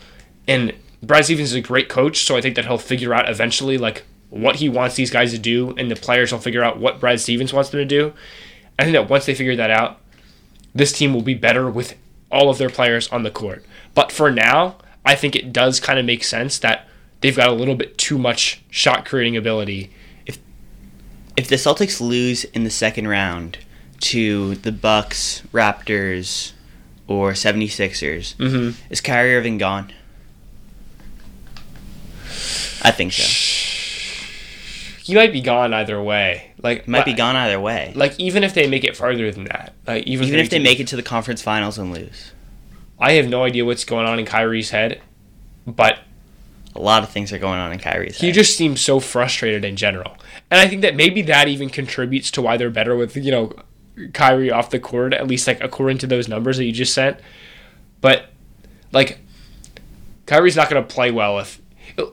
and 0.47 0.75
Brad 1.03 1.25
Stevens 1.25 1.51
is 1.51 1.55
a 1.55 1.61
great 1.61 1.89
coach, 1.89 2.25
so 2.25 2.37
I 2.37 2.41
think 2.41 2.57
that 2.57 2.67
he'll 2.67 2.79
figure 2.79 3.15
out 3.15 3.29
eventually 3.29 3.79
like 3.79 4.05
what 4.31 4.57
he 4.57 4.69
wants 4.69 4.97
these 4.97 5.11
guys 5.11 5.33
to 5.33 5.39
do, 5.39 5.75
and 5.77 5.91
the 5.91 5.97
players 5.97 6.33
will 6.33 6.39
figure 6.39 6.63
out 6.63 6.79
what 6.79 7.01
Brad 7.01 7.21
Stevens 7.21 7.53
wants 7.53 7.71
them 7.71 7.79
to 7.79 7.85
do. 7.85 8.13
I 8.79 8.85
think 8.85 8.95
that 8.95 9.09
once 9.09 9.27
they 9.27 9.35
figure 9.35 9.57
that 9.57 9.71
out, 9.71 10.01
this 10.75 10.93
team 10.93 11.15
will 11.15 11.23
be 11.23 11.35
better 11.35 11.71
with 11.71 11.97
all 12.31 12.51
of 12.51 12.59
their 12.59 12.69
players 12.69 13.09
on 13.09 13.23
the 13.23 13.31
court. 13.31 13.65
But 13.95 14.13
for 14.13 14.31
now, 14.31 14.77
I 15.05 15.15
think 15.15 15.35
it 15.35 15.53
does 15.53 15.81
kind 15.81 15.99
of 15.99 16.05
make 16.05 16.23
sense 16.23 16.59
that 16.59 16.88
they've 17.21 17.37
got 17.37 17.49
a 17.49 17.53
little 17.53 17.75
bit 17.75 17.99
too 17.99 18.19
much 18.19 18.63
shot 18.71 19.05
creating 19.05 19.37
ability. 19.37 19.91
if 20.27 20.39
if 21.37 21.49
the 21.49 21.57
Celtics 21.57 22.01
lose 22.01 22.45
in 22.45 22.65
the 22.65 22.71
second 22.71 23.09
round 23.09 23.59
to 24.01 24.55
the 24.57 24.73
Bucks, 24.73 25.43
Raptors, 25.53 26.53
or 27.07 27.33
76ers, 27.33 28.37
Mm-hmm. 28.37 28.81
is 28.91 29.01
Kyrie 29.01 29.35
Irving 29.37 29.59
gone? 29.59 29.93
I 32.83 32.91
think 32.93 33.13
so. 33.13 33.25
He 35.03 35.15
might 35.15 35.33
be 35.33 35.41
gone 35.41 35.73
either 35.73 36.01
way. 36.03 36.53
Like 36.63 36.87
might 36.87 37.05
be 37.07 37.15
gone 37.15 37.35
either 37.35 37.59
way. 37.59 37.93
Like 37.97 38.19
even 38.21 38.45
if 38.45 38.53
they 38.55 38.69
make 38.69 38.85
it 38.85 38.97
farther 38.97 39.31
than 39.33 39.45
that, 39.45 39.73
like 39.87 40.05
even, 40.07 40.27
Even 40.29 40.39
if 40.41 40.51
they 40.51 40.59
to- 40.59 40.63
make 40.65 40.81
it 40.81 40.89
to 40.89 40.97
the 40.97 41.03
conference 41.03 41.41
finals 41.43 41.79
and 41.79 41.93
lose. 41.93 42.33
I 43.01 43.13
have 43.13 43.29
no 43.29 43.45
idea 43.45 43.65
what's 43.65 43.85
going 43.85 44.07
on 44.07 44.19
in 44.19 44.27
Kyrie's 44.27 44.71
head, 44.71 45.01
but 45.67 46.01
A 46.79 46.81
lot 46.81 47.03
of 47.03 47.09
things 47.11 47.33
are 47.33 47.39
going 47.39 47.59
on 47.59 47.73
in 47.73 47.79
Kyrie's 47.81 48.19
he 48.21 48.27
head. 48.29 48.35
just 48.37 48.57
seems 48.57 48.81
so 48.81 49.01
frustrated 49.01 49.65
in 49.65 49.75
general. 49.77 50.17
And 50.51 50.61
I 50.61 50.69
think 50.69 50.83
that 50.83 50.95
maybe 50.95 51.23
that 51.23 51.49
even 51.49 51.69
contributes 51.71 52.31
to 52.31 52.41
why 52.43 52.57
they're 52.57 52.71
better 52.71 52.95
with, 52.95 53.17
you 53.17 53.33
know, 53.33 53.53
Kyrie 54.13 54.53
off 54.53 54.71
the 54.71 54.79
court, 54.79 55.13
at 55.13 55.27
least 55.27 55.47
like 55.49 55.61
according 55.61 55.99
to 55.99 56.07
those 56.07 56.29
numbers 56.29 56.57
that 56.57 56.65
you 56.65 56.73
just 56.73 56.95
sent. 56.95 57.19
But 58.01 58.27
like, 58.93 59.19
Kyrie's 60.27 60.55
not 60.57 60.71
going 60.71 60.81
to 60.81 60.89
play 60.95 61.11
well 61.11 61.41
if 61.41 61.61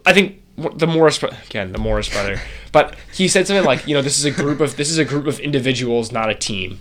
I 0.05 0.13
think 0.13 0.41
the 0.57 0.87
Morris 0.87 1.21
again 1.21 1.71
the 1.73 1.77
Morris 1.77 2.09
brother, 2.09 2.39
but 2.71 2.95
he 3.13 3.27
said 3.27 3.45
something 3.45 3.65
like, 3.65 3.87
you 3.87 3.93
know, 3.93 4.01
this 4.01 4.17
is 4.17 4.25
a 4.25 4.31
group 4.31 4.61
of 4.61 4.77
this 4.77 4.89
is 4.89 4.97
a 4.97 5.05
group 5.05 5.27
of 5.27 5.39
individuals, 5.39 6.11
not 6.11 6.29
a 6.29 6.35
team. 6.35 6.79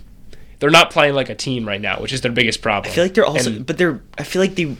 They're 0.59 0.69
not 0.71 0.89
playing 0.89 1.13
like 1.13 1.29
a 1.29 1.35
team 1.35 1.67
right 1.67 1.81
now, 1.81 1.99
which 1.99 2.13
is 2.13 2.21
their 2.21 2.31
biggest 2.31 2.61
problem. 2.61 2.91
I 2.91 2.95
feel 2.95 3.03
like 3.03 3.13
they're 3.13 3.25
also, 3.25 3.51
And- 3.51 3.65
but 3.65 3.77
they're. 3.77 4.01
I 4.17 4.23
feel 4.23 4.41
like 4.41 4.55
they. 4.55 4.75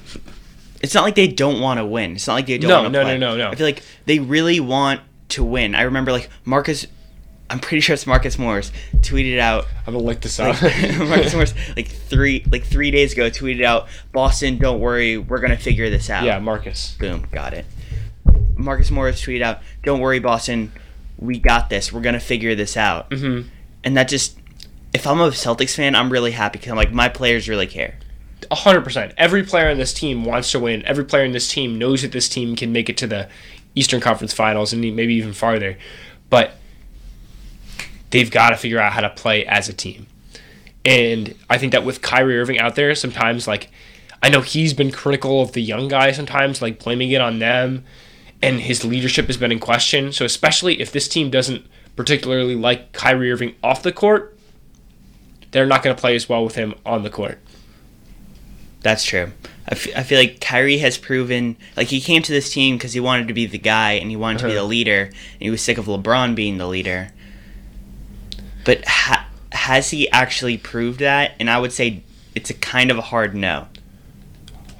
It's 0.85 0.93
not 0.93 1.03
like 1.03 1.15
they 1.15 1.27
don't 1.27 1.59
want 1.59 1.79
to 1.79 1.85
win. 1.85 2.13
It's 2.15 2.27
not 2.27 2.35
like 2.35 2.45
they 2.47 2.57
don't 2.57 2.69
No, 2.69 2.81
want 2.83 2.93
to 2.93 2.99
no, 2.99 3.03
play. 3.03 3.17
no, 3.17 3.31
no, 3.31 3.37
no. 3.45 3.49
I 3.49 3.55
feel 3.55 3.65
like 3.67 3.83
they 4.05 4.19
really 4.19 4.59
want 4.59 5.01
to 5.29 5.43
win. 5.43 5.75
I 5.75 5.81
remember 5.81 6.11
like 6.11 6.29
Marcus. 6.45 6.87
I'm 7.47 7.59
pretty 7.59 7.79
sure 7.81 7.93
it's 7.93 8.07
Marcus 8.07 8.39
Morris 8.39 8.71
tweeted 9.01 9.37
out 9.37 9.65
I'm 9.85 9.93
gonna 9.93 10.03
lick 10.05 10.19
this 10.21 10.39
like, 10.39 10.55
up. 10.63 10.97
Marcus 11.07 11.33
Morris 11.33 11.53
like 11.75 11.87
three 11.89 12.43
like 12.51 12.63
three 12.63 12.89
days 12.89 13.13
ago 13.13 13.29
tweeted 13.29 13.63
out 13.63 13.87
Boston. 14.11 14.57
Don't 14.57 14.79
worry, 14.79 15.17
we're 15.19 15.39
gonna 15.39 15.57
figure 15.57 15.89
this 15.91 16.09
out. 16.09 16.23
yeah, 16.23 16.39
Marcus. 16.39 16.95
Boom, 16.99 17.27
got 17.31 17.53
it. 17.53 17.65
Marcus 18.55 18.89
Morris 18.89 19.21
tweeted 19.23 19.41
out, 19.43 19.59
"Don't 19.83 19.99
worry, 19.99 20.19
Boston, 20.19 20.71
we 21.17 21.37
got 21.39 21.69
this. 21.69 21.91
We're 21.93 22.01
gonna 22.01 22.19
figure 22.19 22.55
this 22.55 22.75
out." 22.77 23.11
hmm 23.13 23.41
And 23.83 23.95
that 23.97 24.07
just, 24.07 24.37
if 24.93 25.05
I'm 25.05 25.19
a 25.19 25.29
Celtics 25.29 25.75
fan, 25.75 25.93
I'm 25.93 26.09
really 26.11 26.31
happy 26.31 26.57
because 26.57 26.71
I'm 26.71 26.77
like 26.77 26.91
my 26.93 27.09
players 27.09 27.47
really 27.47 27.67
care. 27.67 27.99
Hundred 28.51 28.81
percent. 28.81 29.13
Every 29.17 29.43
player 29.43 29.69
in 29.69 29.77
this 29.77 29.93
team 29.93 30.25
wants 30.25 30.51
to 30.51 30.59
win. 30.59 30.83
Every 30.85 31.05
player 31.05 31.23
in 31.23 31.31
this 31.31 31.49
team 31.49 31.77
knows 31.77 32.01
that 32.01 32.11
this 32.11 32.29
team 32.29 32.55
can 32.55 32.71
make 32.71 32.89
it 32.89 32.97
to 32.97 33.07
the 33.07 33.29
Eastern 33.75 34.01
Conference 34.01 34.33
Finals 34.33 34.73
and 34.73 34.81
maybe 34.81 35.13
even 35.15 35.33
farther. 35.33 35.77
But 36.29 36.57
they've 38.09 38.31
got 38.31 38.49
to 38.49 38.57
figure 38.57 38.79
out 38.79 38.93
how 38.93 39.01
to 39.01 39.09
play 39.09 39.45
as 39.45 39.69
a 39.69 39.73
team. 39.73 40.07
And 40.83 41.35
I 41.49 41.57
think 41.57 41.71
that 41.71 41.83
with 41.83 42.01
Kyrie 42.01 42.39
Irving 42.39 42.59
out 42.59 42.75
there, 42.75 42.93
sometimes 42.95 43.47
like 43.47 43.69
I 44.21 44.29
know 44.29 44.41
he's 44.41 44.73
been 44.73 44.91
critical 44.91 45.41
of 45.41 45.51
the 45.51 45.61
young 45.61 45.87
guys 45.87 46.15
sometimes, 46.15 46.61
like 46.61 46.83
blaming 46.83 47.11
it 47.11 47.21
on 47.21 47.39
them, 47.39 47.83
and 48.41 48.59
his 48.59 48.83
leadership 48.83 49.27
has 49.27 49.37
been 49.37 49.51
in 49.51 49.59
question. 49.59 50.11
So 50.11 50.25
especially 50.25 50.81
if 50.81 50.91
this 50.91 51.07
team 51.07 51.29
doesn't 51.29 51.65
particularly 51.95 52.55
like 52.55 52.91
Kyrie 52.91 53.31
Irving 53.31 53.55
off 53.63 53.83
the 53.83 53.91
court, 53.91 54.37
they're 55.51 55.65
not 55.65 55.83
going 55.83 55.95
to 55.95 55.99
play 55.99 56.15
as 56.15 56.27
well 56.27 56.43
with 56.43 56.55
him 56.55 56.73
on 56.85 57.03
the 57.03 57.09
court. 57.09 57.39
That's 58.85 59.03
true. 59.03 59.31
I, 59.67 59.71
f- 59.71 59.97
I 59.97 60.03
feel 60.03 60.19
like 60.19 60.39
Kyrie 60.39 60.77
has 60.77 60.95
proven 60.99 61.57
like 61.75 61.87
he 61.87 61.99
came 61.99 62.21
to 62.21 62.31
this 62.31 62.53
team 62.53 62.77
because 62.77 62.93
he 62.93 62.99
wanted 62.99 63.27
to 63.29 63.33
be 63.33 63.47
the 63.47 63.57
guy 63.57 63.93
and 63.93 64.11
he 64.11 64.15
wanted 64.15 64.37
to 64.39 64.45
be 64.45 64.51
Uh-huh. 64.51 64.61
the 64.61 64.67
leader 64.67 65.01
and 65.05 65.39
he 65.39 65.49
was 65.49 65.59
sick 65.63 65.79
of 65.79 65.85
LeBron 65.87 66.35
being 66.35 66.59
the 66.59 66.67
leader. 66.67 67.11
But 68.63 68.85
ha- 68.85 69.27
has 69.51 69.89
he 69.89 70.07
actually 70.11 70.57
proved 70.59 70.99
that? 70.99 71.31
And 71.39 71.49
I 71.49 71.57
would 71.59 71.71
say 71.73 72.03
it's 72.35 72.51
a 72.51 72.53
kind 72.53 72.91
of 72.91 72.99
a 72.99 73.01
hard 73.01 73.33
no. 73.33 73.67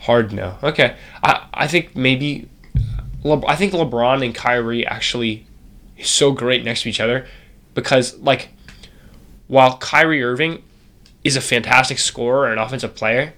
Hard 0.02 0.32
no. 0.32 0.58
Okay. 0.62 0.96
I, 1.24 1.48
I 1.52 1.68
think 1.68 1.96
maybe 1.96 2.48
Le- 3.24 3.44
I 3.48 3.56
think 3.56 3.74
LeBron 3.74 4.24
and 4.24 4.36
Kyrie 4.36 4.86
actually 4.86 5.48
is 5.98 6.10
so 6.12 6.32
great 6.32 6.64
next 6.64 6.84
to 6.84 6.90
each 6.90 7.00
other 7.00 7.26
because 7.74 8.16
like 8.20 8.50
while 9.48 9.78
Kyrie 9.78 10.22
Irving 10.22 10.62
is 11.24 11.36
a 11.36 11.42
fantastic 11.42 11.98
scorer 11.98 12.46
and 12.52 12.60
an 12.60 12.64
offensive 12.64 12.94
player, 12.94 13.34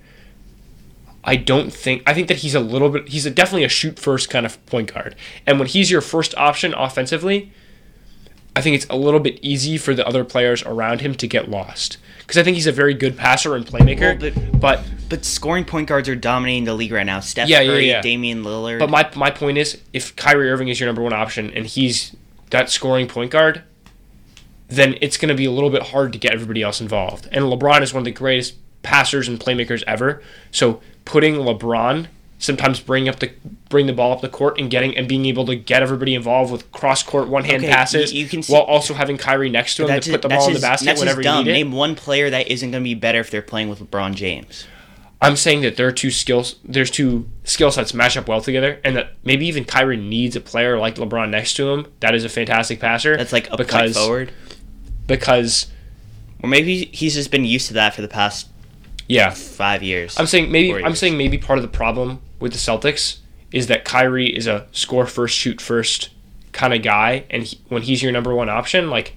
I 1.27 1.35
don't 1.35 1.71
think 1.71 2.01
I 2.07 2.13
think 2.13 2.29
that 2.29 2.37
he's 2.37 2.55
a 2.55 2.59
little 2.61 2.89
bit 2.89 3.09
he's 3.09 3.25
a, 3.25 3.29
definitely 3.29 3.65
a 3.65 3.69
shoot 3.69 3.99
first 3.99 4.29
kind 4.29 4.45
of 4.45 4.65
point 4.65 4.93
guard. 4.93 5.15
And 5.45 5.59
when 5.59 5.67
he's 5.67 5.91
your 5.91 5.99
first 6.01 6.33
option 6.37 6.73
offensively, 6.73 7.51
I 8.55 8.61
think 8.61 8.75
it's 8.77 8.87
a 8.89 8.95
little 8.95 9.19
bit 9.19 9.37
easy 9.43 9.77
for 9.77 9.93
the 9.93 10.07
other 10.07 10.23
players 10.23 10.63
around 10.63 11.01
him 11.01 11.13
to 11.15 11.27
get 11.27 11.49
lost. 11.51 11.97
Because 12.19 12.37
I 12.37 12.43
think 12.43 12.55
he's 12.55 12.65
a 12.65 12.71
very 12.71 12.93
good 12.93 13.15
passer 13.17 13.55
and 13.55 13.65
playmaker, 13.65 14.19
Well, 14.21 14.31
but- 14.31 14.59
but 14.59 14.83
But 15.09 15.25
scoring 15.25 15.63
point 15.65 15.87
guards 15.87 16.09
are 16.09 16.15
dominating 16.15 16.63
the 16.63 16.73
league 16.73 16.91
right 16.91 17.05
now. 17.05 17.19
Steph 17.19 17.47
Yeah, 17.49 17.59
yeah, 17.61 17.71
Curry, 17.71 17.87
yeah. 17.89 18.01
Damian 18.01 18.43
Lillard. 18.43 18.79
But 18.79 18.89
my 18.89 19.09
my 19.15 19.29
point 19.29 19.57
is, 19.57 19.77
if 19.93 20.15
Kyrie 20.15 20.49
Irving 20.49 20.69
is 20.69 20.79
your 20.79 20.87
number 20.87 21.01
one 21.01 21.13
option 21.13 21.51
and 21.53 21.65
he's 21.65 22.15
that 22.51 22.69
scoring 22.69 23.07
point 23.07 23.31
guard, 23.31 23.63
then 24.69 24.95
it's 25.01 25.17
going 25.17 25.29
to 25.29 25.35
be 25.35 25.45
a 25.45 25.51
little 25.51 25.69
bit 25.69 25.83
hard 25.83 26.11
to 26.13 26.19
get 26.19 26.33
everybody 26.33 26.61
else 26.61 26.79
involved. 26.81 27.27
And 27.31 27.45
LeBron 27.45 27.81
is 27.81 27.93
one 27.93 27.99
of 28.01 28.05
the 28.05 28.11
greatest 28.11 28.55
passers 28.81 29.27
and 29.27 29.39
playmakers 29.39 29.83
ever. 29.87 30.21
So 30.51 30.81
putting 31.07 31.35
LeBron 31.35 32.07
sometimes 32.39 32.79
bring 32.79 33.09
up 33.09 33.17
the 33.17 33.31
bring 33.69 33.87
the 33.87 33.93
ball 33.93 34.11
up 34.13 34.21
the 34.21 34.29
court 34.29 34.59
and 34.59 34.69
getting 34.69 34.95
and 34.95 35.07
being 35.07 35.25
able 35.25 35.43
to 35.45 35.55
get 35.55 35.81
everybody 35.81 36.13
involved 36.13 36.51
with 36.51 36.71
cross 36.71 37.01
court 37.01 37.27
one 37.27 37.43
hand 37.43 37.63
Okay, 37.63 37.71
passes 37.73 38.13
you- 38.13 38.21
you 38.23 38.29
can 38.29 38.43
see- 38.43 38.53
while 38.53 38.61
also 38.61 38.93
having 38.93 39.17
Kyrie 39.17 39.49
next 39.49 39.75
to 39.77 39.87
him 39.87 39.99
to 39.99 40.11
put 40.11 40.21
the 40.21 40.29
ball 40.29 40.47
in 40.47 40.53
the 40.53 40.59
basket 40.59 40.85
that's 40.85 40.99
whenever 40.99 41.23
dumb. 41.23 41.39
you 41.39 41.43
need 41.45 41.49
it. 41.51 41.53
Name 41.53 41.71
one 41.71 41.95
player 41.95 42.29
that 42.29 42.47
isn't 42.49 42.69
going 42.69 42.83
to 42.83 42.87
be 42.87 42.93
better 42.93 43.19
if 43.19 43.31
they're 43.31 43.41
playing 43.41 43.69
with 43.69 43.79
LeBron 43.79 44.13
James. 44.13 44.65
I'm 45.19 45.35
saying 45.35 45.61
that 45.61 45.77
there 45.77 45.87
are 45.87 45.91
two 45.91 46.11
skills. 46.11 46.57
There's 46.63 46.91
two 46.91 47.27
skill 47.43 47.71
sets 47.71 47.91
match 47.95 48.15
up 48.17 48.27
well 48.27 48.39
together, 48.39 48.79
and 48.83 48.95
that 48.95 49.13
maybe 49.23 49.47
even 49.47 49.65
Kyrie 49.65 49.97
needs 49.97 50.35
a 50.35 50.39
player 50.39 50.77
like 50.77 50.95
LeBron 50.97 51.31
next 51.31 51.55
to 51.55 51.71
him. 51.71 51.87
That 52.01 52.13
is 52.13 52.23
a 52.23 52.29
fantastic 52.29 52.79
passer. 52.79 53.17
That's 53.17 53.33
like 53.33 53.49
a 53.51 53.57
because 53.57 53.97
forward. 53.97 54.31
because 55.07 55.67
Or 56.43 56.49
maybe 56.49 56.85
he's 56.93 57.15
just 57.15 57.31
been 57.31 57.45
used 57.45 57.67
to 57.69 57.73
that 57.73 57.95
for 57.95 58.03
the 58.03 58.07
past 58.07 58.47
yeah, 59.07 59.29
five 59.29 59.83
years. 59.83 60.19
I'm 60.19 60.27
saying 60.27 60.51
maybe 60.51 60.83
I'm 60.83 60.95
saying 60.95 61.17
maybe 61.17 61.37
part 61.37 61.57
of 61.57 61.63
the 61.63 61.69
problem 61.69 62.21
with 62.39 62.51
the 62.51 62.57
Celtics 62.57 63.19
is 63.51 63.67
that 63.67 63.85
Kyrie 63.85 64.35
is 64.35 64.47
a 64.47 64.67
score 64.71 65.05
first, 65.05 65.35
shoot 65.37 65.61
first 65.61 66.09
kind 66.51 66.73
of 66.73 66.81
guy, 66.81 67.25
and 67.29 67.43
he, 67.43 67.59
when 67.69 67.83
he's 67.83 68.03
your 68.03 68.11
number 68.11 68.35
one 68.35 68.49
option, 68.49 68.89
like 68.89 69.15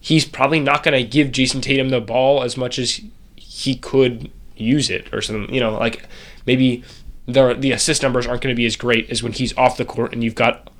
he's 0.00 0.24
probably 0.24 0.60
not 0.60 0.82
going 0.82 0.96
to 0.96 1.08
give 1.08 1.28
Jayson 1.28 1.60
Tatum 1.60 1.90
the 1.90 2.00
ball 2.00 2.42
as 2.42 2.56
much 2.56 2.78
as 2.78 3.00
he 3.36 3.76
could 3.76 4.30
use 4.56 4.88
it 4.88 5.12
or 5.12 5.20
something. 5.20 5.52
You 5.54 5.60
know, 5.60 5.72
like 5.72 6.06
maybe 6.46 6.82
the 7.26 7.54
the 7.54 7.72
assist 7.72 8.02
numbers 8.02 8.26
aren't 8.26 8.42
going 8.42 8.54
to 8.54 8.58
be 8.58 8.66
as 8.66 8.76
great 8.76 9.10
as 9.10 9.22
when 9.22 9.32
he's 9.32 9.56
off 9.56 9.76
the 9.76 9.84
court 9.84 10.12
and 10.12 10.24
you've 10.24 10.34
got 10.34 10.70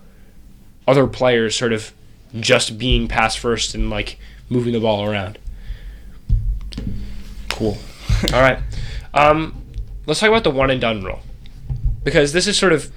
other 0.88 1.06
players 1.06 1.54
sort 1.54 1.72
of 1.72 1.92
just 2.40 2.78
being 2.78 3.08
pass 3.08 3.36
first 3.36 3.74
and 3.74 3.90
like 3.90 4.18
moving 4.48 4.72
the 4.72 4.80
ball 4.80 5.04
around. 5.04 5.38
Cool. 7.50 7.76
All 8.32 8.40
right. 8.40 8.58
Um, 9.14 9.62
let's 10.06 10.20
talk 10.20 10.28
about 10.28 10.44
the 10.44 10.50
one 10.50 10.70
and 10.70 10.80
done 10.80 11.02
rule 11.02 11.20
because 12.04 12.32
this 12.32 12.46
is 12.46 12.56
sort 12.56 12.72
of 12.72 12.92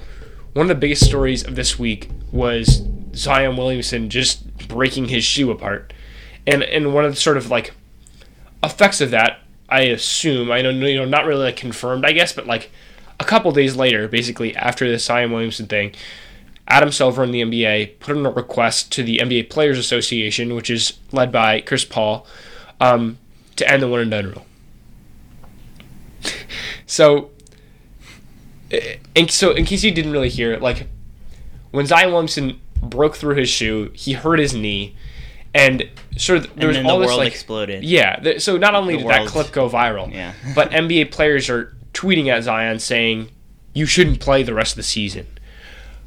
one 0.53 0.65
of 0.65 0.67
the 0.69 0.75
biggest 0.75 1.05
stories 1.05 1.43
of 1.43 1.55
this 1.55 1.79
week 1.79 2.09
was 2.31 2.83
Zion 3.15 3.57
Williamson 3.57 4.09
just 4.09 4.67
breaking 4.67 5.07
his 5.07 5.23
shoe 5.23 5.51
apart, 5.51 5.93
and 6.45 6.63
and 6.63 6.93
one 6.93 7.05
of 7.05 7.13
the 7.13 7.19
sort 7.19 7.37
of 7.37 7.49
like 7.49 7.73
effects 8.63 9.01
of 9.01 9.11
that, 9.11 9.39
I 9.69 9.81
assume, 9.81 10.51
I 10.51 10.61
don't 10.61 10.79
know, 10.79 10.87
you 10.87 10.97
know, 10.97 11.05
not 11.05 11.25
really 11.25 11.45
like 11.45 11.55
confirmed, 11.55 12.05
I 12.05 12.11
guess, 12.11 12.33
but 12.33 12.45
like 12.45 12.71
a 13.19 13.23
couple 13.23 13.51
days 13.51 13.75
later, 13.75 14.07
basically 14.07 14.55
after 14.55 14.89
the 14.89 14.99
Zion 14.99 15.31
Williamson 15.31 15.67
thing, 15.67 15.93
Adam 16.67 16.91
Silver 16.91 17.23
in 17.23 17.31
the 17.31 17.41
NBA 17.41 17.99
put 17.99 18.15
in 18.15 18.25
a 18.25 18.31
request 18.31 18.91
to 18.93 19.03
the 19.03 19.19
NBA 19.19 19.49
Players 19.49 19.77
Association, 19.77 20.55
which 20.55 20.69
is 20.69 20.99
led 21.11 21.31
by 21.31 21.61
Chris 21.61 21.85
Paul, 21.85 22.25
um, 22.79 23.17
to 23.55 23.69
end 23.69 23.81
the 23.81 23.87
one 23.87 24.01
and 24.01 24.11
done 24.11 24.25
rule. 24.31 24.45
So, 26.85 27.31
eh, 28.71 28.97
and 29.15 29.29
so 29.31 29.51
in 29.51 29.65
case 29.65 29.83
you 29.83 29.91
didn't 29.91 30.11
really 30.11 30.29
hear 30.29 30.51
it, 30.53 30.61
like 30.61 30.87
when 31.71 31.85
Zion 31.85 32.09
Williamson 32.11 32.59
broke 32.81 33.15
through 33.15 33.35
his 33.35 33.49
shoe, 33.49 33.91
he 33.93 34.13
hurt 34.13 34.39
his 34.39 34.53
knee, 34.53 34.95
and 35.53 35.89
sort 36.17 36.39
of 36.45 36.55
there 36.55 36.67
was 36.67 36.77
all 36.77 36.99
the 36.99 37.05
this 37.05 37.07
world 37.07 37.19
like 37.19 37.31
exploded. 37.31 37.83
yeah. 37.83 38.17
th- 38.17 38.41
So 38.41 38.57
not 38.57 38.75
only 38.75 38.95
The 38.95 39.01
did 39.03 39.09
that 39.11 39.27
clip 39.27 39.51
go 39.51 39.69
viral, 39.69 40.11
Yeah. 40.13 40.33
but 40.55 40.71
NBA 40.71 41.11
players 41.11 41.49
are 41.49 41.75
tweeting 41.93 42.27
at 42.27 42.43
Zion 42.43 42.79
saying, 42.79 43.29
"You 43.73 43.85
shouldn't 43.85 44.19
play 44.19 44.43
the 44.43 44.53
rest 44.53 44.73
of 44.73 44.77
the 44.77 44.83
season. 44.83 45.27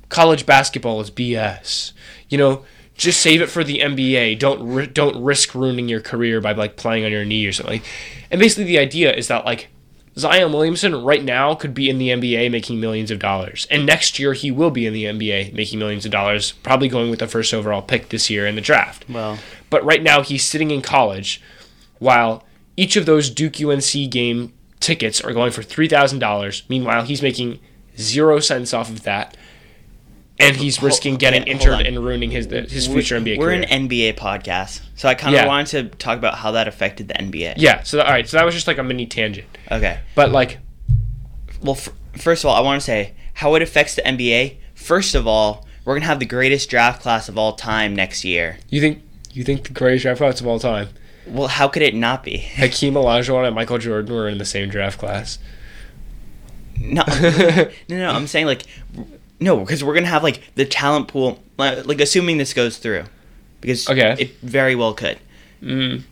College 0.09 0.47
basketball 0.47 1.01
is 1.01 1.11
BS. 1.11 1.93
You 2.29 2.39
know, 2.39 2.65
just 2.95 3.21
save 3.21 3.41
it 3.41 3.47
for 3.49 3.63
the 3.65 3.79
NBA. 3.81 4.39
Don't 4.39 4.67
ri- 4.67 4.87
don't 4.87 5.23
risk 5.23 5.55
ruining 5.55 5.89
your 5.89 6.01
career 6.01 6.41
by 6.41 6.53
like 6.53 6.77
playing 6.77 7.05
on 7.05 7.11
your 7.13 7.25
knee 7.25 7.47
or 7.47 7.53
something." 7.53 7.81
And 8.31 8.39
basically, 8.39 8.65
the 8.65 8.79
idea 8.79 9.13
is 9.15 9.29
that 9.29 9.45
like 9.47 9.69
Zion 10.19 10.53
Williamson 10.53 11.05
right 11.05 11.23
now 11.23 11.55
could 11.55 11.75
be 11.75 11.89
in 11.89 11.99
the 11.99 12.09
NBA 12.09 12.51
making 12.51 12.81
millions 12.81 13.11
of 13.11 13.21
dollars, 13.21 13.67
and 13.71 13.87
next 13.87 14.19
year 14.19 14.33
he 14.33 14.51
will 14.51 14.71
be 14.71 14.85
in 14.87 14.93
the 14.93 15.05
NBA 15.05 15.55
making 15.55 15.79
millions 15.79 16.05
of 16.05 16.11
dollars, 16.11 16.53
probably 16.53 16.89
going 16.89 17.09
with 17.09 17.21
the 17.21 17.29
first 17.29 17.55
overall 17.55 17.83
pick 17.83 18.09
this 18.09 18.29
year 18.29 18.47
in 18.47 18.57
the 18.57 18.61
draft. 18.61 19.09
Well, 19.09 19.39
But 19.71 19.85
right 19.85 20.03
now 20.03 20.23
he's 20.23 20.45
sitting 20.45 20.71
in 20.73 20.83
college 20.83 21.41
while 21.99 22.45
each 22.77 22.97
of 22.97 23.07
those 23.07 23.31
Duke 23.31 23.61
UNC 23.61 24.11
game 24.11 24.53
tickets 24.81 25.21
are 25.21 25.33
going 25.33 25.53
for 25.53 25.63
$3,000. 25.63 26.63
Meanwhile, 26.69 27.05
he's 27.05 27.23
making 27.23 27.61
zero 27.97 28.41
cents 28.41 28.73
off 28.73 28.89
of 28.91 29.03
that. 29.05 29.37
And 30.41 30.55
he's 30.57 30.81
risking 30.81 31.17
getting 31.17 31.47
yeah, 31.47 31.53
injured 31.55 31.87
and 31.87 31.99
ruining 31.99 32.31
his 32.31 32.47
his 32.47 32.89
we- 32.89 32.95
future 32.97 33.17
NBA 33.21 33.39
we're 33.39 33.47
career. 33.47 33.65
an 33.69 33.89
NBA 33.89 34.15
podcast, 34.17 34.83
so 34.95 35.09
I 35.09 35.15
kind 35.15 35.35
of 35.35 35.41
Yeah. 35.43 35.47
wanted 35.49 35.91
to 35.91 35.97
talk 35.97 36.17
about 36.17 36.37
how 36.37 36.53
that 36.53 36.69
affected 36.69 37.09
the 37.09 37.15
NBA. 37.21 37.55
yeah, 37.57 37.83
so 37.83 38.01
all 38.01 38.11
right, 38.11 38.29
so 38.29 38.37
that 38.37 38.47
was 38.47 38.55
just 38.55 38.67
like 38.69 38.79
a 38.79 38.85
mini 38.85 39.05
tangent. 39.07 39.49
Okay. 39.71 39.99
But 40.15 40.31
like 40.31 40.59
Well, 41.61 41.75
f- 41.75 41.89
first 42.17 42.45
of 42.45 42.51
all, 42.51 42.57
I 42.57 42.61
want 42.61 42.81
to 42.81 42.85
say 42.85 43.15
how 43.35 43.55
it 43.57 43.63
affects 43.63 43.97
the 43.97 44.03
NBA. 44.07 44.59
First 44.75 45.17
of 45.17 45.27
all, 45.27 45.67
we're 45.85 45.95
gonna 45.97 46.07
have 46.07 46.21
the 46.21 46.25
greatest 46.27 46.71
draft 46.71 47.03
class 47.03 47.29
of 47.29 47.37
all 47.37 47.55
time 47.55 47.97
next 47.97 48.25
year. 48.25 48.59
you 48.71 48.81
think 48.81 49.03
you 49.33 49.43
think 49.43 49.65
the 49.65 49.73
greatest 49.73 50.03
draft 50.03 50.19
class 50.19 50.41
of 50.41 50.47
all 50.47 50.59
time. 50.61 50.89
Well, 51.27 51.49
how 51.49 51.67
could 51.69 51.83
it 51.83 51.95
not 51.97 52.23
be? 52.23 52.37
Hakeem 52.57 52.95
Olajuwon 52.95 53.45
and 53.45 53.55
Michael 53.57 53.79
Jordan 53.79 54.15
were 54.15 54.29
in 54.29 54.39
the 54.39 54.45
same 54.45 54.69
draft 54.71 54.99
class. 54.99 55.39
No, 56.81 57.03
no, 57.89 57.99
no. 57.99 58.11
I'm 58.11 58.27
saying 58.29 58.47
like, 58.47 58.63
no, 59.41 59.59
because 59.61 59.83
we're 59.85 59.95
gonna 59.95 60.07
have 60.07 60.23
like 60.23 60.41
the 60.55 60.65
talent 60.65 61.09
pool. 61.09 61.43
Like, 61.57 61.87
like, 61.87 62.01
assuming 62.01 62.39
this 62.39 62.55
goes 62.55 62.79
through, 62.79 63.05
because 63.61 63.89
Okay. 63.89 64.15
it 64.19 64.39
very 64.43 64.75
well 64.75 64.95
could. 64.95 65.19
Mm. 65.63 66.03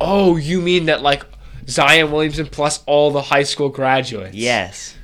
Oh, 0.00 0.36
you 0.36 0.60
mean 0.60 0.86
that 0.86 1.02
like 1.02 1.24
Zion 1.68 2.10
Williamson 2.10 2.46
plus 2.46 2.82
all 2.86 3.10
the 3.10 3.22
high 3.22 3.42
school 3.44 3.68
graduates? 3.68 4.34
Yes. 4.34 4.96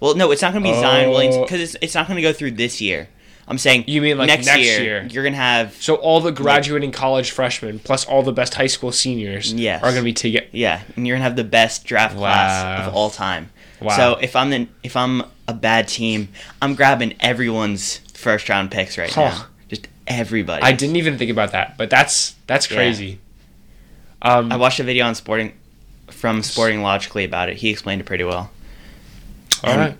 Well, 0.00 0.14
no, 0.14 0.30
it's 0.30 0.42
not 0.42 0.52
gonna 0.52 0.64
be 0.64 0.74
Zion 0.74 1.10
Williams 1.10 1.36
Oh. 1.36 1.42
because 1.42 1.60
it's 1.60 1.76
it's 1.82 1.94
not 1.94 2.08
gonna 2.08 2.22
go 2.22 2.32
through 2.32 2.52
this 2.52 2.80
year. 2.80 3.08
I'm 3.50 3.56
saying 3.56 3.84
You 3.86 4.02
mean, 4.02 4.18
like, 4.18 4.26
next, 4.26 4.44
next 4.44 4.60
year, 4.60 4.82
year? 4.82 5.08
you're 5.10 5.24
gonna 5.24 5.36
have 5.36 5.74
So 5.80 5.94
all 5.94 6.20
the 6.20 6.30
graduating 6.32 6.92
college 6.92 7.30
freshmen 7.30 7.78
plus 7.78 8.04
all 8.04 8.22
the 8.22 8.32
best 8.32 8.54
high 8.54 8.66
school 8.66 8.92
seniors 8.92 9.52
Yes. 9.54 9.78
are 9.82 9.90
going 9.90 10.02
to 10.02 10.04
be 10.04 10.12
together. 10.12 10.46
yeah, 10.52 10.80
and 10.96 11.06
you're 11.06 11.16
gonna 11.16 11.24
have 11.24 11.36
the 11.36 11.44
best 11.44 11.84
draft 11.84 12.14
class 12.16 12.86
of 12.86 12.94
all 12.94 13.08
time. 13.10 13.48
Wow. 13.80 13.96
So 13.96 14.14
if 14.20 14.34
I'm 14.36 14.50
the 14.50 14.68
if 14.82 14.96
I'm 14.96 15.22
a 15.46 15.54
bad 15.54 15.88
team, 15.88 16.28
I'm 16.60 16.74
grabbing 16.74 17.14
everyone's 17.20 17.98
first 18.14 18.48
round 18.48 18.70
picks 18.70 18.98
right 18.98 19.12
Huh. 19.12 19.20
now. 19.30 19.46
Just 19.68 19.88
everybody. 20.06 20.62
I 20.62 20.72
didn't 20.72 20.96
even 20.96 21.18
think 21.18 21.30
about 21.30 21.52
that, 21.52 21.76
but 21.78 21.90
that's 21.90 22.34
that's 22.46 22.70
Yeah. 22.70 22.76
crazy. 22.76 23.18
Um, 24.22 24.50
I 24.50 24.56
watched 24.56 24.80
a 24.80 24.84
video 24.84 25.06
on 25.06 25.14
Sporting 25.14 25.52
from 26.08 26.42
Sporting 26.42 26.82
Logically 26.82 27.24
about 27.24 27.48
it. 27.48 27.58
He 27.58 27.70
explained 27.70 28.00
it 28.00 28.04
pretty 28.04 28.24
well. 28.24 28.50
all 29.62 29.70
and- 29.70 29.80
right. 29.80 29.96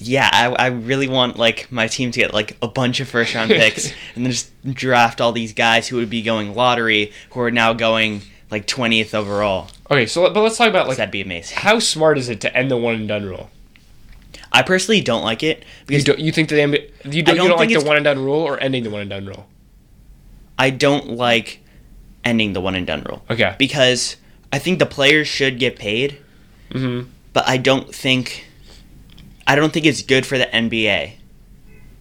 Yeah, 0.00 0.28
I, 0.30 0.46
I 0.48 0.66
really 0.66 1.08
want 1.08 1.38
like 1.38 1.70
my 1.72 1.86
team 1.86 2.10
to 2.10 2.18
get 2.20 2.34
like 2.34 2.58
a 2.60 2.68
bunch 2.68 3.00
of 3.00 3.08
first 3.08 3.34
round 3.34 3.48
picks 3.50 3.86
and 4.14 4.26
then 4.26 4.32
just 4.32 4.50
draft 4.70 5.20
all 5.20 5.32
these 5.32 5.54
guys 5.54 5.88
who 5.88 5.96
would 5.96 6.10
be 6.10 6.20
going 6.20 6.54
lottery 6.54 7.12
who 7.30 7.40
are 7.40 7.50
now 7.50 7.72
going 7.72 8.20
like 8.50 8.66
twentieth 8.66 9.14
overall. 9.14 9.68
Okay, 9.90 10.06
so 10.06 10.30
but 10.32 10.40
let's 10.42 10.56
talk 10.56 10.68
about 10.68 10.88
like 10.88 10.96
That'd 10.96 11.12
be 11.12 11.20
amazing. 11.20 11.58
how 11.58 11.78
smart 11.78 12.16
is 12.18 12.28
it 12.28 12.40
to 12.42 12.56
end 12.56 12.70
the 12.70 12.76
one 12.76 12.94
and 12.94 13.08
done 13.08 13.24
rule? 13.24 13.50
I 14.52 14.62
personally 14.62 15.00
don't 15.00 15.22
like 15.24 15.42
it 15.42 15.58
You 15.58 15.64
because 15.86 16.04
don't 16.04 16.18
you 16.20 16.32
think 16.32 16.48
the 16.48 16.56
you 16.56 16.62
don't, 16.62 16.82
don't 17.02 17.12
you 17.14 17.22
don't 17.22 17.58
like 17.58 17.68
the 17.68 17.84
one 17.84 17.96
and 17.96 18.04
done 18.04 18.24
rule 18.24 18.40
or 18.40 18.58
ending 18.60 18.82
the 18.84 18.90
one 18.90 19.00
and 19.02 19.10
done 19.10 19.26
rule? 19.26 19.46
I 20.58 20.70
don't 20.70 21.10
like 21.10 21.60
ending 22.24 22.52
the 22.52 22.60
one 22.60 22.74
and 22.74 22.86
done 22.86 23.02
rule 23.02 23.22
Okay. 23.28 23.54
because 23.58 24.16
I 24.52 24.58
think 24.58 24.78
the 24.78 24.86
players 24.86 25.26
should 25.28 25.58
get 25.58 25.76
paid, 25.78 26.18
Mm-hmm. 26.70 27.08
but 27.32 27.46
I 27.48 27.56
don't 27.58 27.94
think 27.94 28.46
I 29.46 29.54
don't 29.56 29.72
think 29.72 29.84
it's 29.86 30.02
good 30.02 30.24
for 30.24 30.38
the 30.38 30.46
NBA. 30.46 31.12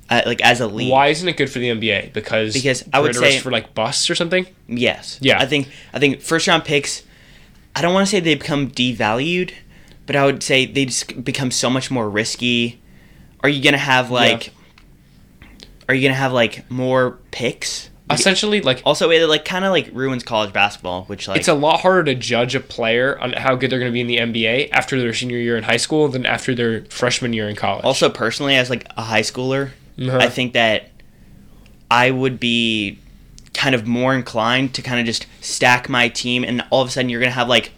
Uh, 0.09 0.21
like 0.25 0.41
as 0.41 0.61
a 0.61 0.67
league. 0.67 0.91
Why 0.91 1.07
isn't 1.07 1.27
it 1.27 1.37
good 1.37 1.49
for 1.49 1.59
the 1.59 1.69
NBA? 1.69 2.13
Because 2.13 2.53
Because 2.53 2.83
I 2.93 2.99
would 2.99 3.15
we're 3.15 3.19
at 3.21 3.25
risk 3.25 3.37
say- 3.37 3.39
for 3.41 3.51
like 3.51 3.73
busts 3.73 4.09
or 4.09 4.15
something. 4.15 4.45
Yes. 4.67 5.17
Yeah. 5.21 5.39
I 5.41 5.45
think 5.45 5.69
I 5.93 5.99
think 5.99 6.21
first 6.21 6.47
round 6.47 6.63
picks. 6.63 7.03
I 7.75 7.81
don't 7.81 7.93
want 7.93 8.05
to 8.07 8.11
say 8.11 8.19
they 8.19 8.35
become 8.35 8.69
devalued, 8.69 9.51
but 10.05 10.15
I 10.15 10.25
would 10.25 10.43
say 10.43 10.65
they 10.65 10.85
just 10.85 11.23
become 11.23 11.51
so 11.51 11.69
much 11.69 11.89
more 11.89 12.09
risky. 12.09 12.81
Are 13.41 13.49
you 13.49 13.63
gonna 13.63 13.77
have 13.77 14.09
like? 14.11 14.51
Are 15.89 15.95
you 15.95 16.01
gonna 16.07 16.13
have 16.19 16.31
like 16.33 16.69
more 16.71 17.19
picks? 17.31 17.89
Essentially, 18.11 18.61
like 18.61 18.81
Also, 18.85 19.09
it 19.09 19.25
like 19.27 19.43
kind 19.45 19.65
of 19.65 19.71
like 19.71 19.89
ruins 19.91 20.23
college 20.23 20.53
basketball, 20.53 21.05
which 21.05 21.27
like 21.27 21.39
it's 21.39 21.47
a 21.47 21.53
lot 21.53 21.79
harder 21.79 22.03
to 22.03 22.15
judge 22.15 22.53
a 22.53 22.59
player 22.59 23.17
on 23.19 23.33
how 23.33 23.55
good 23.55 23.71
they're 23.71 23.79
going 23.79 23.91
to 23.91 23.93
be 23.93 24.01
in 24.01 24.07
the 24.07 24.17
NBA 24.17 24.69
after 24.71 24.99
their 24.99 25.13
senior 25.13 25.37
year 25.37 25.57
in 25.57 25.63
high 25.63 25.77
school 25.77 26.09
than 26.09 26.25
after 26.25 26.53
their 26.53 26.83
freshman 26.85 27.33
year 27.33 27.49
in 27.49 27.55
college. 27.55 27.83
also 27.85 28.09
personally 28.09 28.55
as 28.55 28.69
like 28.69 28.85
a 28.97 29.01
high 29.01 29.21
schooler, 29.21 29.71
Uh-huh. 29.99 30.17
I 30.17 30.27
think 30.27 30.53
that 30.53 30.89
I 31.89 32.11
would 32.11 32.39
be 32.39 32.99
kind 33.53 33.75
of 33.75 33.85
more 33.87 34.13
inclined 34.15 34.73
to 34.75 34.81
kind 34.81 34.99
of 34.99 35.05
just 35.05 35.25
stack 35.41 35.87
my 35.89 36.07
team, 36.09 36.43
and 36.43 36.63
all 36.69 36.81
of 36.81 36.87
a 36.87 36.91
sudden 36.91 37.09
you're 37.09 37.19
gonna 37.19 37.31
have 37.31 37.47
like 37.49 37.71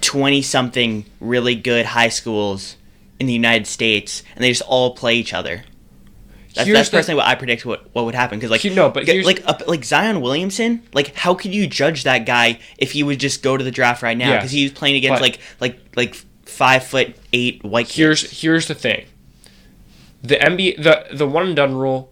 twenty 0.00 0.42
something 0.42 1.04
really 1.20 1.54
good 1.54 1.86
high 1.86 2.08
schools 2.08 2.76
in 3.20 3.26
the 3.26 3.32
United 3.32 3.66
States, 3.66 4.22
and 4.34 4.42
they 4.44 4.48
just 4.50 4.62
all 4.62 4.94
play 4.94 5.14
each 5.16 5.32
other. 5.32 5.62
That's, 6.54 6.66
Here's 6.66 6.76
that's 6.78 6.88
the- 6.90 6.96
personally 6.98 7.16
what 7.16 7.28
I 7.28 7.34
predict 7.34 7.64
what, 7.64 7.88
what 7.94 8.04
would 8.04 8.14
happen 8.14 8.38
because 8.38 8.50
like 8.50 8.62
You 8.62 8.74
know, 8.74 8.90
but 8.90 9.06
like 9.08 9.42
uh, 9.46 9.54
like 9.66 9.84
Zion 9.84 10.20
Williamson 10.20 10.82
like 10.92 11.14
how 11.16 11.32
could 11.34 11.54
you 11.54 11.66
judge 11.66 12.04
that 12.04 12.26
guy 12.26 12.58
if 12.76 12.92
he 12.92 13.02
would 13.02 13.18
just 13.18 13.42
go 13.42 13.56
to 13.56 13.64
the 13.64 13.70
draft 13.70 14.02
right 14.02 14.14
now 14.18 14.28
Yeah. 14.28 14.36
because 14.36 14.50
he 14.50 14.64
was 14.64 14.72
playing 14.72 14.96
against 14.96 15.22
like 15.22 15.38
like 15.60 15.78
like 15.96 16.14
five 16.44 16.84
foot 16.84 17.16
eight 17.32 17.64
white 17.64 17.86
kids. 17.86 17.96
here's 17.96 18.40
here's 18.42 18.68
the 18.68 18.74
thing. 18.74 19.06
The 20.22 20.36
NBA 20.36 20.82
the 20.82 21.06
the 21.16 21.26
one 21.26 21.46
and 21.46 21.56
done 21.56 21.74
rule 21.74 22.11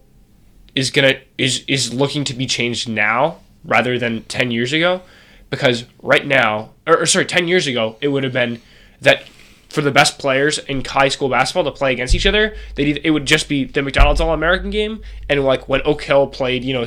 is 0.75 0.91
gonna 0.91 1.15
is 1.37 1.63
is 1.67 1.93
looking 1.93 2.23
to 2.25 2.33
be 2.33 2.45
changed 2.45 2.87
now 2.87 3.39
rather 3.63 3.97
than 3.99 4.23
ten 4.23 4.51
years 4.51 4.73
ago, 4.73 5.01
because 5.49 5.85
right 6.01 6.25
now 6.25 6.71
or, 6.87 7.01
or 7.01 7.05
sorry 7.05 7.25
ten 7.25 7.47
years 7.47 7.67
ago 7.67 7.97
it 8.01 8.09
would 8.09 8.23
have 8.23 8.33
been 8.33 8.61
that 9.01 9.23
for 9.69 9.81
the 9.81 9.91
best 9.91 10.19
players 10.19 10.57
in 10.59 10.83
high 10.83 11.07
school 11.07 11.29
basketball 11.29 11.63
to 11.63 11.71
play 11.71 11.93
against 11.93 12.13
each 12.13 12.25
other, 12.25 12.55
they 12.75 12.99
it 13.03 13.11
would 13.11 13.25
just 13.25 13.47
be 13.47 13.63
the 13.63 13.81
McDonald's 13.81 14.19
All 14.19 14.33
American 14.33 14.69
game 14.69 15.01
and 15.29 15.43
like 15.43 15.69
when 15.69 15.81
Oak 15.85 16.03
Hill 16.03 16.27
played, 16.27 16.63
you 16.63 16.73
know, 16.73 16.85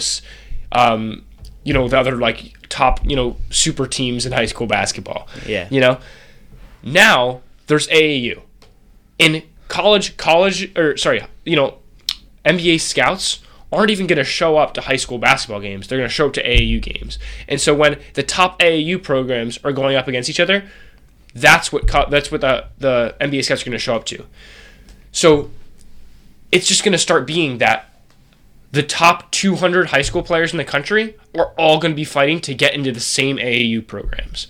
um, 0.72 1.24
you 1.62 1.72
know 1.72 1.88
the 1.88 1.98
other 1.98 2.16
like 2.16 2.68
top 2.68 3.00
you 3.04 3.16
know 3.16 3.36
super 3.50 3.86
teams 3.86 4.26
in 4.26 4.32
high 4.32 4.46
school 4.46 4.66
basketball. 4.66 5.28
Yeah. 5.46 5.68
you 5.70 5.80
know. 5.80 5.98
Now 6.82 7.40
there's 7.66 7.88
AAU 7.88 8.42
in 9.18 9.42
college 9.68 10.16
college 10.16 10.76
or 10.76 10.96
sorry 10.96 11.22
you 11.44 11.56
know 11.56 11.78
nba 12.44 12.80
scouts 12.80 13.40
aren't 13.74 13.90
even 13.90 14.06
going 14.06 14.18
to 14.18 14.24
show 14.24 14.56
up 14.56 14.74
to 14.74 14.80
high 14.82 14.96
school 14.96 15.18
basketball 15.18 15.60
games. 15.60 15.88
They're 15.88 15.98
going 15.98 16.08
to 16.08 16.14
show 16.14 16.26
up 16.28 16.32
to 16.34 16.42
aau 16.42 16.80
games. 16.80 17.18
And 17.48 17.60
so 17.60 17.74
when 17.74 17.98
the 18.14 18.22
top 18.22 18.58
aau 18.60 19.02
programs 19.02 19.58
are 19.64 19.72
going 19.72 19.96
up 19.96 20.08
against 20.08 20.30
each 20.30 20.40
other 20.40 20.64
that's 21.36 21.72
what 21.72 21.88
co- 21.88 22.08
that's 22.08 22.30
what 22.30 22.40
the, 22.42 22.66
the 22.78 23.16
nba 23.20 23.44
scouts 23.44 23.62
are 23.62 23.64
going 23.64 23.72
to 23.72 23.78
show 23.78 23.96
up 23.96 24.04
to. 24.04 24.24
So 25.10 25.50
it's 26.52 26.68
just 26.68 26.84
going 26.84 26.92
to 26.92 26.98
start 26.98 27.26
being 27.26 27.58
that 27.58 27.88
the 28.70 28.84
top 28.84 29.30
200 29.32 29.88
high 29.88 30.02
school 30.02 30.22
players 30.22 30.52
in 30.52 30.58
the 30.58 30.64
country 30.64 31.16
are 31.36 31.52
all 31.58 31.78
going 31.80 31.90
to 31.90 31.96
be 31.96 32.04
fighting 32.04 32.40
to 32.42 32.54
get 32.54 32.74
into 32.74 32.92
the 32.92 33.00
same 33.00 33.38
aau 33.38 33.80
programs. 33.86 34.46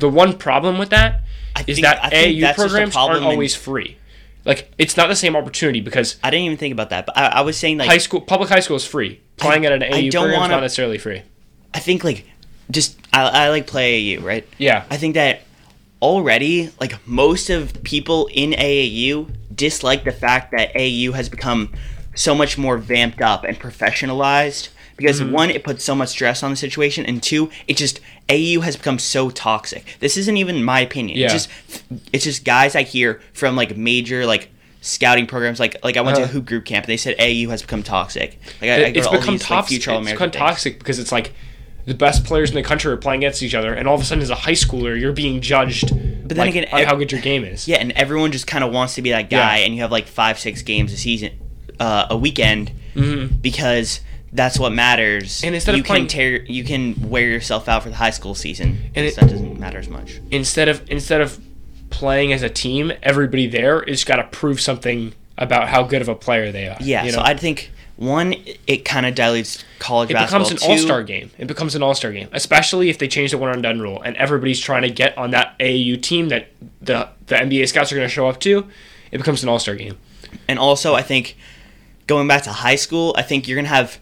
The 0.00 0.08
one 0.10 0.36
problem 0.36 0.78
with 0.78 0.90
that 0.90 1.22
I 1.56 1.60
is 1.66 1.76
think- 1.76 1.86
that 1.86 2.04
I 2.04 2.10
AAU 2.10 2.40
that's 2.42 2.56
just 2.58 2.66
a 2.66 2.68
programs 2.68 2.96
aren't 2.96 3.16
in- 3.18 3.24
always 3.24 3.54
free. 3.54 3.96
Like 4.44 4.72
it's 4.78 4.96
not 4.96 5.08
the 5.08 5.16
same 5.16 5.36
opportunity 5.36 5.80
because 5.80 6.18
I 6.22 6.30
didn't 6.30 6.46
even 6.46 6.58
think 6.58 6.72
about 6.72 6.90
that, 6.90 7.06
but 7.06 7.16
I, 7.16 7.26
I 7.26 7.40
was 7.42 7.56
saying 7.56 7.78
like 7.78 7.88
high 7.88 7.98
school 7.98 8.20
public 8.20 8.48
high 8.48 8.60
school 8.60 8.76
is 8.76 8.86
free. 8.86 9.20
Playing 9.36 9.66
at 9.66 9.72
an 9.72 9.82
I 9.82 9.90
AAU 9.90 10.10
don't 10.10 10.24
program 10.24 10.42
is 10.42 10.48
not 10.50 10.60
necessarily 10.60 10.98
free. 10.98 11.22
I 11.74 11.78
think 11.78 12.04
like 12.04 12.26
just 12.70 12.98
I, 13.12 13.22
I 13.22 13.48
like 13.50 13.66
play 13.66 14.02
AAU, 14.02 14.22
right? 14.22 14.46
Yeah. 14.58 14.84
I 14.90 14.96
think 14.96 15.14
that 15.14 15.42
already 16.00 16.70
like 16.80 17.06
most 17.06 17.50
of 17.50 17.82
people 17.84 18.28
in 18.32 18.50
AAU 18.50 19.32
dislike 19.54 20.04
the 20.04 20.12
fact 20.12 20.50
that 20.50 20.74
AAU 20.74 21.12
has 21.14 21.28
become 21.28 21.72
so 22.14 22.34
much 22.34 22.58
more 22.58 22.76
vamped 22.76 23.20
up 23.20 23.44
and 23.44 23.58
professionalized 23.58 24.68
because 25.02 25.20
Mm-hmm. 25.20 25.32
one 25.32 25.50
it 25.50 25.64
puts 25.64 25.84
so 25.84 25.94
much 25.94 26.08
stress 26.10 26.42
on 26.42 26.50
the 26.50 26.56
situation 26.56 27.04
and 27.04 27.22
two 27.22 27.50
it 27.68 27.76
just 27.76 28.00
AU 28.30 28.60
has 28.62 28.76
become 28.76 28.98
so 28.98 29.28
toxic. 29.30 29.96
This 30.00 30.16
isn't 30.16 30.36
even 30.36 30.64
my 30.64 30.80
opinion. 30.80 31.18
Yeah. 31.18 31.26
It's 31.26 31.34
just 31.46 31.82
it's 32.12 32.24
just 32.24 32.44
guys 32.44 32.74
I 32.74 32.82
hear 32.82 33.20
from 33.34 33.56
like 33.56 33.76
major 33.76 34.24
like 34.26 34.48
scouting 34.80 35.26
programs 35.26 35.60
like 35.60 35.76
like 35.84 35.96
I 35.96 36.00
went 36.00 36.16
to 36.16 36.22
Uh. 36.22 36.26
a 36.26 36.28
hoop 36.28 36.46
group 36.46 36.64
camp 36.64 36.84
and 36.86 36.90
they 36.92 36.96
said 36.96 37.14
AU 37.20 37.50
has 37.50 37.62
become 37.62 37.82
toxic. 37.82 38.38
Like 38.60 38.70
I, 38.70 38.74
it's 38.86 39.06
to 39.06 39.12
all 39.12 39.18
become 39.20 39.34
these, 39.34 39.42
like, 39.42 39.48
toxic. 39.48 39.68
future 39.82 39.92
it's 39.92 40.10
become 40.12 40.30
things. 40.30 40.40
toxic 40.40 40.78
because 40.78 40.98
it's 40.98 41.12
like 41.12 41.32
the 41.84 41.94
best 41.94 42.24
players 42.24 42.48
in 42.50 42.54
the 42.54 42.62
country 42.62 42.92
are 42.92 42.96
playing 42.96 43.22
against 43.24 43.42
each 43.42 43.56
other, 43.56 43.74
and 43.74 43.88
all 43.88 43.96
of 43.96 44.00
a 44.00 44.04
sudden, 44.04 44.22
as 44.22 44.30
a 44.30 44.36
high 44.36 44.52
schooler, 44.52 44.96
you're 44.98 45.12
being 45.12 45.40
judged. 45.40 45.88
But 45.90 46.36
then 46.36 46.46
like, 46.46 46.50
again, 46.50 46.68
ev- 46.70 46.86
how 46.86 46.94
good 46.94 47.10
your 47.10 47.20
game 47.20 47.42
is. 47.42 47.66
Yeah, 47.66 47.78
and 47.78 47.90
everyone 47.92 48.30
just 48.30 48.46
kind 48.46 48.62
of 48.62 48.72
wants 48.72 48.94
to 48.94 49.02
be 49.02 49.10
that 49.10 49.28
guy, 49.30 49.58
Yeah. 49.58 49.64
and 49.64 49.74
you 49.74 49.80
have 49.82 49.90
like 49.90 50.06
five, 50.06 50.38
six 50.38 50.62
games 50.62 50.92
a 50.92 50.96
season, 50.96 51.32
uh, 51.80 52.06
a 52.08 52.16
weekend, 52.16 52.70
Mhm. 52.94 53.42
because 53.42 53.98
that's 54.32 54.58
what 54.58 54.72
matters. 54.72 55.42
And 55.44 55.54
instead 55.54 55.74
of 55.74 55.78
you 55.78 55.84
playing- 55.84 56.04
can 56.04 56.08
tear, 56.08 56.42
you 56.44 56.64
can 56.64 57.10
wear 57.10 57.26
yourself 57.26 57.68
out 57.68 57.82
for 57.82 57.90
the 57.90 57.96
high 57.96 58.10
school 58.10 58.34
season, 58.34 58.90
And 58.94 59.06
it- 59.06 59.16
that 59.16 59.28
doesn't 59.28 59.58
matter 59.60 59.78
as 59.78 59.88
much. 59.88 60.20
Instead 60.30 60.68
of 60.68 60.82
instead 60.88 61.20
of 61.20 61.38
playing 61.90 62.32
as 62.32 62.42
a 62.42 62.48
team, 62.48 62.92
everybody 63.02 63.46
there 63.46 63.82
is 63.82 64.04
got 64.04 64.16
to 64.16 64.24
prove 64.24 64.60
something 64.60 65.12
about 65.36 65.68
how 65.68 65.82
good 65.82 66.00
of 66.02 66.08
a 66.08 66.14
player 66.14 66.50
they 66.52 66.66
are. 66.68 66.76
Yeah, 66.80 67.04
you 67.04 67.12
so? 67.12 67.20
I 67.20 67.34
think 67.36 67.70
one, 67.96 68.34
it 68.66 68.84
kind 68.84 69.04
of 69.06 69.14
dilutes 69.14 69.64
college 69.78 70.08
basketball. 70.10 70.40
it 70.40 70.48
becomes 70.50 70.62
an 70.62 70.70
all-star 70.70 71.02
game. 71.02 71.30
It 71.38 71.46
becomes 71.46 71.74
an 71.74 71.82
all-star 71.82 72.10
game, 72.12 72.28
especially 72.32 72.88
if 72.88 72.98
they 72.98 73.06
change 73.08 73.30
the 73.32 73.38
one 73.38 73.52
and 73.52 73.62
done 73.62 73.80
rule 73.80 74.00
and 74.02 74.16
everybody's 74.16 74.58
trying 74.60 74.82
to 74.82 74.90
get 74.90 75.16
on 75.18 75.30
that 75.32 75.54
AAU 75.60 75.96
team 75.96 76.28
that 76.30 76.48
the 76.80 77.08
the 77.26 77.36
NBA 77.36 77.66
scouts 77.68 77.92
are 77.92 77.96
going 77.96 78.08
to 78.08 78.12
show 78.12 78.26
up 78.28 78.40
to. 78.40 78.66
It 79.10 79.18
becomes 79.18 79.42
an 79.42 79.48
all-star 79.50 79.74
game. 79.74 79.98
And 80.48 80.58
also, 80.58 80.94
I 80.94 81.02
think 81.02 81.36
going 82.06 82.26
back 82.26 82.42
to 82.44 82.50
high 82.52 82.76
school, 82.76 83.14
I 83.18 83.22
think 83.22 83.46
you're 83.46 83.56
gonna 83.56 83.68
have. 83.68 83.98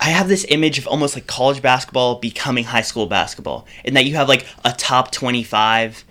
I 0.00 0.10
have 0.10 0.28
this 0.28 0.44
image 0.48 0.78
of 0.78 0.86
almost 0.86 1.14
like 1.14 1.26
college 1.26 1.62
basketball 1.62 2.16
becoming 2.16 2.64
high 2.64 2.82
school 2.82 3.06
basketball, 3.06 3.66
in 3.84 3.94
that 3.94 4.04
you 4.04 4.14
have 4.16 4.28
like 4.28 4.46
a 4.64 4.72
top 4.72 5.10
twenty-five 5.10 6.04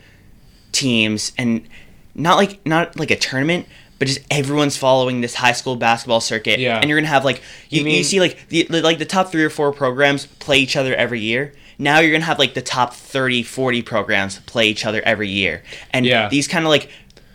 teams, 0.72 1.32
and 1.38 1.68
not 2.14 2.38
like 2.38 2.66
not 2.66 2.98
like 3.00 3.12
a 3.12 3.16
tournament, 3.16 3.68
but 4.00 4.08
just 4.08 4.20
everyone's 4.32 4.78
following 4.78 5.22
this 5.22 5.36
high 5.36 5.52
school 5.54 5.76
basketball 5.76 6.22
circuit. 6.22 6.60
Yeah. 6.60 6.78
And 6.80 6.90
you're 6.90 6.98
gonna 7.00 7.08
have 7.08 7.26
like 7.26 7.42
you, 7.70 7.84
You 7.84 7.90
you, 7.98 8.04
see 8.04 8.20
like 8.20 8.48
the 8.50 8.68
like 8.70 8.98
the 9.00 9.06
top 9.06 9.32
three 9.32 9.44
or 9.44 9.50
four 9.50 9.72
programs 9.72 10.26
play 10.26 10.60
each 10.60 10.76
other 10.76 10.94
every 10.96 11.20
year. 11.20 11.54
Now 11.78 12.00
you're 12.00 12.12
gonna 12.12 12.24
have 12.26 12.40
like 12.40 12.54
the 12.54 12.62
top 12.62 12.94
30, 12.94 13.44
40 13.44 13.82
programs 13.82 14.40
play 14.40 14.68
each 14.70 14.86
other 14.86 15.02
every 15.02 15.28
year. 15.30 15.62
And 15.92 16.06
Yeah. 16.06 16.30
these 16.30 16.48
kind 16.48 16.64
of 16.66 16.70
like 16.70 16.90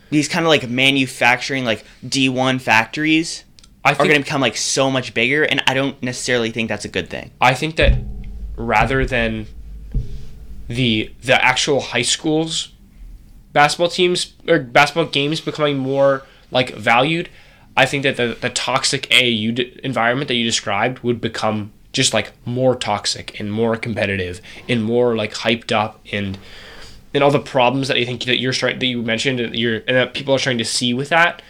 these 0.09 0.27
kind 0.27 0.45
of 0.45 0.49
like 0.49 0.67
manufacturing 0.69 1.63
like 1.63 1.85
D1 2.05 2.59
factories 2.59 3.43
I 3.83 3.91
are 3.91 3.95
think 3.95 4.09
going 4.09 4.21
to 4.21 4.25
become 4.25 4.41
like 4.41 4.57
so 4.57 4.91
much 4.91 5.13
bigger 5.13 5.43
and 5.43 5.63
I 5.67 5.73
don't 5.73 6.01
necessarily 6.03 6.51
think 6.51 6.69
that's 6.69 6.85
a 6.85 6.89
good 6.89 7.09
thing. 7.09 7.31
I 7.41 7.53
think 7.53 7.77
that 7.77 7.97
rather 8.55 9.05
than 9.05 9.47
the 10.67 11.11
the 11.23 11.43
actual 11.43 11.81
high 11.81 12.03
schools 12.03 12.71
basketball 13.53 13.89
teams 13.89 14.33
or 14.47 14.59
basketball 14.59 15.05
games 15.05 15.41
becoming 15.41 15.77
more 15.77 16.23
like 16.51 16.73
valued, 16.75 17.29
I 17.75 17.85
think 17.85 18.03
that 18.03 18.17
the, 18.17 18.37
the 18.39 18.49
toxic 18.49 19.03
AAU 19.09 19.55
d- 19.55 19.79
environment 19.83 20.27
that 20.27 20.35
you 20.35 20.43
described 20.43 20.99
would 20.99 21.19
become 21.19 21.71
just 21.91 22.13
like 22.13 22.31
more 22.45 22.75
toxic 22.75 23.37
and 23.39 23.51
more 23.51 23.75
competitive 23.75 24.41
and 24.69 24.83
more 24.83 25.15
like 25.15 25.33
hyped 25.33 25.71
up 25.71 25.99
and 26.11 26.37
and 27.13 27.23
all 27.23 27.31
the 27.31 27.39
problems 27.39 27.89
that 27.89 27.97
I 27.97 28.05
think 28.05 28.23
that 28.23 28.39
you're 28.39 28.53
trying 28.53 28.79
that 28.79 28.85
you 28.85 29.01
mentioned 29.01 29.39
and 29.39 29.55
you're 29.55 29.77
and 29.87 29.97
that 29.97 30.13
people 30.13 30.33
are 30.35 30.39
trying 30.39 30.59
to 30.59 30.65
see 30.65 30.93
with 30.93 31.09
that 31.09 31.39
are 31.39 31.43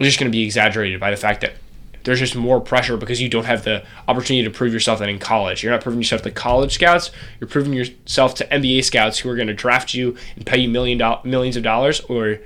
just 0.00 0.18
going 0.18 0.30
to 0.30 0.36
be 0.36 0.42
exaggerated 0.44 0.98
by 1.00 1.10
the 1.10 1.16
fact 1.16 1.40
that 1.42 1.54
there's 2.04 2.18
just 2.18 2.36
more 2.36 2.60
pressure 2.60 2.96
because 2.98 3.20
you 3.20 3.28
don't 3.30 3.46
have 3.46 3.64
the 3.64 3.82
opportunity 4.08 4.44
to 4.44 4.50
prove 4.50 4.72
yourself 4.74 4.98
than 4.98 5.08
in 5.08 5.18
college. 5.18 5.62
You're 5.62 5.72
not 5.72 5.80
proving 5.82 6.00
yourself 6.00 6.20
to 6.22 6.30
college 6.30 6.74
scouts. 6.74 7.10
You're 7.40 7.48
proving 7.48 7.72
yourself 7.72 8.34
to 8.36 8.44
NBA 8.46 8.84
scouts 8.84 9.18
who 9.20 9.30
are 9.30 9.36
going 9.36 9.48
to 9.48 9.54
draft 9.54 9.94
you 9.94 10.16
and 10.36 10.44
pay 10.44 10.58
you 10.58 10.68
million 10.68 10.98
do- 10.98 11.16
millions 11.28 11.56
of 11.56 11.62
dollars, 11.62 12.00
or 12.02 12.38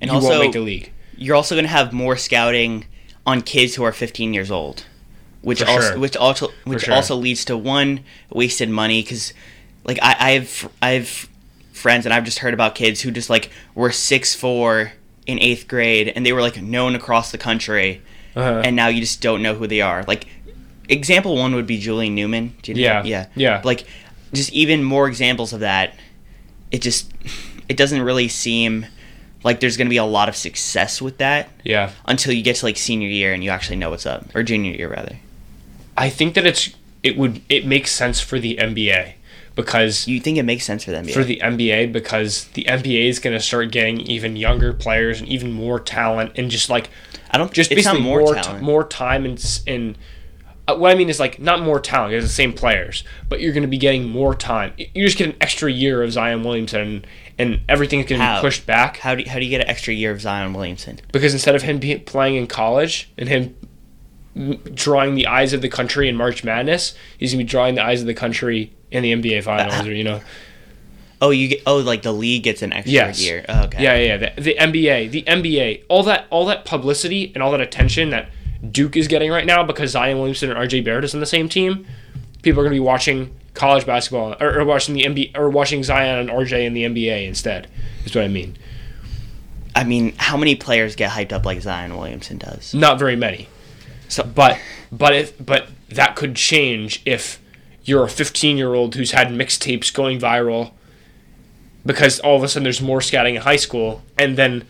And 0.00 0.10
you 0.10 0.12
also 0.12 0.28
won't 0.28 0.40
make 0.42 0.52
the 0.52 0.60
league. 0.60 0.92
you're 1.16 1.34
also 1.34 1.54
going 1.56 1.64
to 1.64 1.70
have 1.70 1.92
more 1.92 2.16
scouting 2.16 2.84
on 3.26 3.40
kids 3.42 3.74
who 3.74 3.82
are 3.82 3.92
15 3.92 4.32
years 4.32 4.50
old, 4.50 4.84
which 5.42 5.60
For 5.60 5.68
also 5.68 5.90
sure. 5.90 5.98
which 5.98 6.16
also 6.16 6.48
which 6.64 6.82
sure. 6.84 6.94
also 6.94 7.16
leads 7.16 7.44
to 7.46 7.56
one 7.56 8.04
wasted 8.30 8.70
money 8.70 9.02
because 9.02 9.32
like 9.84 9.98
I, 10.02 10.16
I 10.20 10.30
have 10.38 10.72
I 10.80 10.90
have 10.90 11.28
friends 11.72 12.06
and 12.06 12.14
I've 12.14 12.24
just 12.24 12.38
heard 12.38 12.54
about 12.54 12.74
kids 12.76 13.00
who 13.00 13.10
just 13.10 13.28
like 13.28 13.50
were 13.74 13.90
six 13.90 14.34
four 14.36 14.92
in 15.28 15.38
eighth 15.38 15.68
grade 15.68 16.12
and 16.16 16.26
they 16.26 16.32
were 16.32 16.40
like 16.42 16.60
known 16.60 16.96
across 16.96 17.30
the 17.30 17.38
country 17.38 18.02
Uh-huh. 18.34 18.62
and 18.64 18.74
now 18.74 18.88
you 18.88 19.00
just 19.00 19.20
don't 19.20 19.42
know 19.42 19.54
who 19.54 19.66
they 19.68 19.80
are. 19.80 20.02
Like 20.08 20.26
example 20.88 21.36
one 21.36 21.54
would 21.54 21.66
be 21.66 21.78
Julian 21.78 22.14
Newman. 22.16 22.54
You 22.64 22.74
know- 22.74 22.80
Yeah. 22.80 23.02
yeah, 23.04 23.26
Yeah. 23.36 23.60
Like 23.64 23.84
just 24.32 24.52
even 24.52 24.82
more 24.82 25.06
examples 25.06 25.52
of 25.52 25.60
that. 25.60 25.94
It 26.72 26.82
just 26.82 27.12
it 27.68 27.76
doesn't 27.76 28.02
really 28.02 28.28
seem 28.28 28.86
like 29.44 29.60
there's 29.60 29.76
going 29.76 29.86
to 29.86 29.90
be 29.90 29.96
a 29.98 30.04
lot 30.04 30.28
of 30.28 30.34
success 30.36 31.00
with 31.00 31.18
that 31.18 31.48
yeah, 31.62 31.90
until 32.06 32.32
you 32.32 32.42
get 32.42 32.56
to 32.56 32.66
like 32.66 32.76
senior 32.76 33.08
year 33.08 33.32
and 33.32 33.44
you 33.44 33.50
actually 33.50 33.76
know 33.76 33.90
what's 33.90 34.04
up 34.06 34.34
or 34.34 34.42
junior 34.42 34.72
year 34.72 34.88
rather. 34.88 35.16
I 35.96 36.08
think 36.10 36.34
that 36.34 36.44
it's 36.46 36.70
it 37.02 37.16
would 37.16 37.40
it 37.48 37.64
makes 37.66 37.90
sense 37.92 38.20
for 38.20 38.38
the 38.40 38.56
NBA 38.56 39.12
because 39.58 40.06
You 40.08 40.20
think 40.20 40.38
it 40.38 40.44
makes 40.44 40.64
sense 40.64 40.84
for 40.84 40.92
them? 40.92 41.04
for 41.06 41.24
the 41.24 41.40
NBA 41.42 41.92
because 41.92 42.44
the 42.54 42.64
NBA 42.64 43.08
is 43.08 43.18
going 43.18 43.36
to 43.36 43.42
start 43.42 43.70
getting 43.72 44.00
even 44.00 44.36
younger 44.36 44.72
players 44.72 45.20
and 45.20 45.28
even 45.28 45.52
more 45.52 45.80
talent 45.80 46.32
and 46.36 46.50
just 46.50 46.70
like 46.70 46.90
I 47.30 47.38
don't 47.38 47.52
just 47.52 47.70
basically 47.70 48.00
more, 48.00 48.20
more 48.20 48.34
t- 48.36 48.58
more 48.60 48.84
time 48.84 49.24
and 49.24 49.60
and 49.66 49.98
uh, 50.68 50.76
what 50.76 50.90
I 50.90 50.94
mean 50.94 51.08
is 51.08 51.18
like 51.18 51.38
not 51.38 51.62
more 51.62 51.80
talent. 51.80 52.14
It's 52.14 52.26
the 52.26 52.32
same 52.32 52.52
players, 52.52 53.02
but 53.28 53.40
you're 53.40 53.52
going 53.52 53.62
to 53.62 53.68
be 53.68 53.78
getting 53.78 54.08
more 54.08 54.34
time. 54.34 54.74
You 54.76 55.04
just 55.06 55.16
get 55.16 55.28
an 55.30 55.36
extra 55.40 55.72
year 55.72 56.02
of 56.02 56.12
Zion 56.12 56.42
Williamson, 56.42 56.80
and, 56.80 57.06
and 57.38 57.60
everything's 57.68 58.06
going 58.06 58.20
to 58.20 58.34
be 58.36 58.40
pushed 58.42 58.66
back 58.66 58.98
How 58.98 59.14
do 59.14 59.22
you, 59.22 59.30
how 59.30 59.38
do 59.38 59.44
you 59.46 59.50
get 59.50 59.62
an 59.62 59.68
extra 59.68 59.94
year 59.94 60.10
of 60.12 60.20
Zion 60.20 60.52
Williamson? 60.52 61.00
because 61.10 61.32
instead 61.32 61.54
of 61.54 61.62
him 61.62 61.78
be 61.78 61.96
playing 61.98 62.36
in 62.36 62.46
college 62.46 63.10
and 63.16 63.28
him 63.30 63.56
drawing 64.74 65.14
the 65.14 65.26
eyes 65.26 65.52
of 65.52 65.62
the 65.62 65.68
country 65.68 66.08
in 66.08 66.16
March 66.16 66.44
Madness, 66.44 66.94
he's 67.18 67.32
to 67.32 67.36
be 67.36 67.44
drawing 67.44 67.74
the 67.74 67.84
eyes 67.84 68.00
of 68.00 68.06
the 68.06 68.14
country 68.14 68.72
in 68.90 69.02
the 69.02 69.12
NBA 69.12 69.42
Finals, 69.44 69.86
or 69.86 69.94
you 69.94 70.04
know. 70.04 70.20
Oh, 71.20 71.30
you 71.30 71.48
get 71.48 71.62
oh 71.66 71.78
like 71.78 72.02
the 72.02 72.12
league 72.12 72.44
gets 72.44 72.62
an 72.62 72.72
extra 72.72 72.92
Yes. 72.92 73.20
year. 73.20 73.44
Oh, 73.48 73.64
okay. 73.64 73.82
Yeah, 73.82 73.96
yeah, 73.96 74.04
yeah. 74.20 74.30
The, 74.36 74.40
the 74.40 74.54
NBA, 74.54 75.10
the 75.10 75.22
NBA, 75.24 75.82
all 75.88 76.04
that, 76.04 76.26
all 76.30 76.46
that 76.46 76.64
publicity 76.64 77.32
and 77.34 77.42
all 77.42 77.50
that 77.50 77.60
attention 77.60 78.10
that 78.10 78.28
Duke 78.70 78.96
is 78.96 79.08
getting 79.08 79.28
right 79.28 79.44
now 79.44 79.64
because 79.64 79.90
Zion 79.90 80.18
Williamson 80.18 80.48
and 80.48 80.56
RJ 80.56 80.84
Barrett 80.84 81.02
is 81.04 81.14
on 81.14 81.20
the 81.20 81.26
same 81.26 81.48
team. 81.48 81.84
People 82.42 82.60
are 82.60 82.64
to 82.66 82.70
be 82.70 82.78
watching 82.78 83.34
college 83.54 83.84
basketball 83.84 84.36
or, 84.40 84.60
or 84.60 84.64
watching 84.64 84.94
the 84.94 85.02
NBA 85.02 85.36
or 85.36 85.50
watching 85.50 85.82
Zion 85.82 86.20
and 86.20 86.30
RJ 86.30 86.64
in 86.64 86.72
the 86.74 86.84
NBA 86.84 87.26
instead. 87.26 87.66
Is 88.04 88.14
what 88.14 88.22
I 88.22 88.28
mean. 88.28 88.56
I 89.74 89.82
mean, 89.82 90.14
how 90.18 90.36
many 90.36 90.54
players 90.54 90.94
get 90.94 91.10
hyped 91.10 91.32
up 91.32 91.44
like 91.44 91.60
Zion 91.60 91.96
Williamson 91.96 92.38
does? 92.38 92.74
Not 92.74 93.00
very 93.00 93.16
many. 93.16 93.48
So, 94.08 94.24
But 94.24 94.58
but 94.90 95.14
if 95.14 95.44
but 95.44 95.68
that 95.90 96.16
could 96.16 96.34
change 96.34 97.02
if 97.04 97.40
you're 97.84 98.04
a 98.04 98.08
15 98.08 98.56
year 98.56 98.74
old 98.74 98.94
who's 98.94 99.12
had 99.12 99.28
mixtapes 99.28 99.92
going 99.92 100.18
viral 100.20 100.72
because 101.86 102.20
all 102.20 102.36
of 102.36 102.42
a 102.42 102.48
sudden 102.48 102.64
there's 102.64 102.82
more 102.82 103.00
scouting 103.00 103.36
in 103.36 103.42
high 103.42 103.56
school 103.56 104.02
and 104.18 104.36
then 104.36 104.66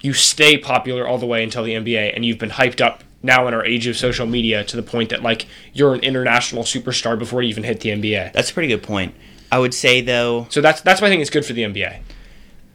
you 0.00 0.12
stay 0.12 0.56
popular 0.56 1.06
all 1.06 1.18
the 1.18 1.26
way 1.26 1.42
until 1.42 1.64
the 1.64 1.74
NBA 1.74 2.14
and 2.14 2.24
you've 2.24 2.38
been 2.38 2.50
hyped 2.50 2.80
up 2.80 3.02
now 3.22 3.46
in 3.48 3.54
our 3.54 3.64
age 3.64 3.86
of 3.86 3.96
social 3.96 4.26
media 4.26 4.64
to 4.64 4.76
the 4.76 4.82
point 4.82 5.10
that 5.10 5.22
like 5.22 5.46
you're 5.72 5.94
an 5.94 6.00
international 6.00 6.62
superstar 6.62 7.18
before 7.18 7.42
you 7.42 7.48
even 7.48 7.64
hit 7.64 7.80
the 7.80 7.90
NBA. 7.90 8.32
that's 8.32 8.50
a 8.50 8.54
pretty 8.54 8.68
good 8.68 8.82
point. 8.82 9.14
I 9.52 9.58
would 9.58 9.74
say 9.74 10.00
though, 10.00 10.46
So 10.50 10.60
that's 10.60 10.80
that's 10.80 11.00
why 11.00 11.08
I 11.08 11.10
think 11.10 11.20
it's 11.22 11.30
good 11.30 11.44
for 11.44 11.52
the 11.52 11.62
NBA. 11.62 12.00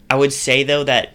I 0.09 0.15
would 0.15 0.33
say 0.33 0.63
though 0.63 0.83
that 0.83 1.13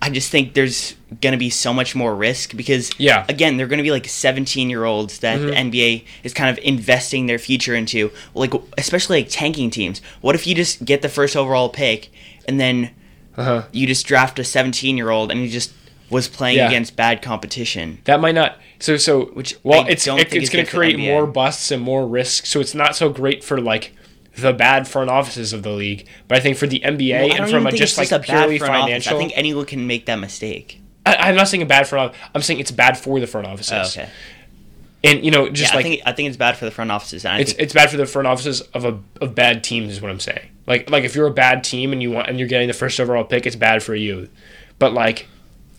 I 0.00 0.10
just 0.10 0.30
think 0.30 0.54
there's 0.54 0.94
gonna 1.20 1.36
be 1.36 1.50
so 1.50 1.72
much 1.72 1.94
more 1.96 2.14
risk 2.14 2.56
because 2.56 2.90
Yeah. 2.98 3.24
again 3.28 3.56
they're 3.56 3.66
gonna 3.66 3.82
be 3.82 3.90
like 3.90 4.06
17 4.08 4.70
year 4.70 4.84
olds 4.84 5.18
that 5.20 5.40
the 5.40 5.52
NBA 5.56 6.04
is 6.22 6.32
kind 6.32 6.50
of 6.50 6.62
investing 6.64 7.26
their 7.26 7.38
future 7.38 7.74
into 7.74 8.10
like 8.34 8.52
especially 8.76 9.20
like 9.22 9.28
tanking 9.30 9.70
teams. 9.70 10.00
What 10.20 10.34
if 10.34 10.46
you 10.46 10.54
just 10.54 10.84
get 10.84 11.02
the 11.02 11.08
first 11.08 11.34
overall 11.36 11.68
pick 11.68 12.10
and 12.46 12.60
then 12.60 12.90
Uh-huh. 13.36 13.62
you 13.72 13.86
just 13.86 14.06
draft 14.06 14.38
a 14.38 14.44
17 14.44 14.96
year 14.96 15.10
old 15.10 15.30
and 15.32 15.40
he 15.40 15.48
just 15.48 15.72
was 16.10 16.28
playing 16.28 16.58
Yeah. 16.58 16.68
against 16.68 16.94
bad 16.96 17.20
competition? 17.20 17.98
That 18.04 18.20
might 18.20 18.34
not. 18.34 18.56
So 18.80 18.96
so 18.96 19.26
Which 19.34 19.56
well, 19.64 19.84
I 19.84 19.88
it's 19.88 20.04
don't 20.04 20.20
it, 20.20 20.32
it's 20.32 20.50
going 20.50 20.64
to 20.64 20.70
create 20.70 20.98
more 20.98 21.26
busts 21.26 21.70
and 21.72 21.82
more 21.82 22.06
risks. 22.06 22.48
So 22.50 22.60
it's 22.60 22.74
not 22.74 22.94
so 22.94 23.08
great 23.08 23.42
for 23.42 23.60
like 23.60 23.92
the 24.40 24.52
bad 24.52 24.88
front 24.88 25.10
offices 25.10 25.52
of 25.52 25.62
the 25.62 25.70
league. 25.70 26.06
But 26.26 26.38
I 26.38 26.40
think 26.40 26.56
for 26.56 26.66
the 26.66 26.80
NBA 26.80 27.28
Well, 27.28 27.42
and 27.42 27.50
from 27.50 27.66
a 27.66 27.72
just 27.72 27.98
like 27.98 28.12
a 28.12 28.18
bad 28.18 28.24
purely 28.24 28.58
front 28.58 28.74
office. 28.74 28.84
financial, 28.84 29.16
I 29.16 29.18
think 29.18 29.32
anyone 29.34 29.64
can 29.64 29.86
make 29.86 30.06
that 30.06 30.16
mistake. 30.16 30.80
I, 31.06 31.16
I'm 31.16 31.36
not 31.36 31.48
saying 31.48 31.62
a 31.62 31.66
bad 31.66 31.86
front. 31.86 32.10
office. 32.10 32.20
I'm 32.34 32.42
saying 32.42 32.60
it's 32.60 32.70
bad 32.70 32.98
for 32.98 33.20
the 33.20 33.26
front 33.26 33.46
offices. 33.46 33.72
Oh, 33.72 34.02
okay. 34.02 34.10
And 35.04 35.24
you 35.24 35.30
know, 35.30 35.48
just 35.48 35.72
Yeah, 35.72 35.76
like 35.76 35.86
I 35.86 35.88
think 35.88 36.02
I 36.06 36.12
think 36.12 36.28
it's 36.28 36.36
bad 36.36 36.56
for 36.56 36.64
the 36.64 36.70
front 36.70 36.90
offices. 36.90 37.24
And 37.24 37.34
I 37.34 37.40
it's 37.40 37.52
think, 37.52 37.62
it's 37.62 37.72
bad 37.72 37.90
for 37.90 37.96
the 37.96 38.06
front 38.06 38.26
offices 38.26 38.62
of 38.62 38.84
a 38.84 38.98
of 39.20 39.34
bad 39.34 39.62
teams 39.62 39.92
is 39.92 40.00
what 40.02 40.10
I'm 40.10 40.20
saying. 40.20 40.48
Like 40.66 40.90
like 40.90 41.04
if 41.04 41.14
you're 41.14 41.26
a 41.26 41.32
bad 41.32 41.62
team 41.64 41.92
and 41.92 42.02
you 42.02 42.10
want 42.10 42.28
and 42.28 42.38
you're 42.38 42.48
getting 42.48 42.68
the 42.68 42.74
first 42.74 42.98
overall 42.98 43.24
pick, 43.24 43.46
it's 43.46 43.56
bad 43.56 43.82
for 43.82 43.94
you. 43.94 44.28
But 44.78 44.92
like 44.92 45.28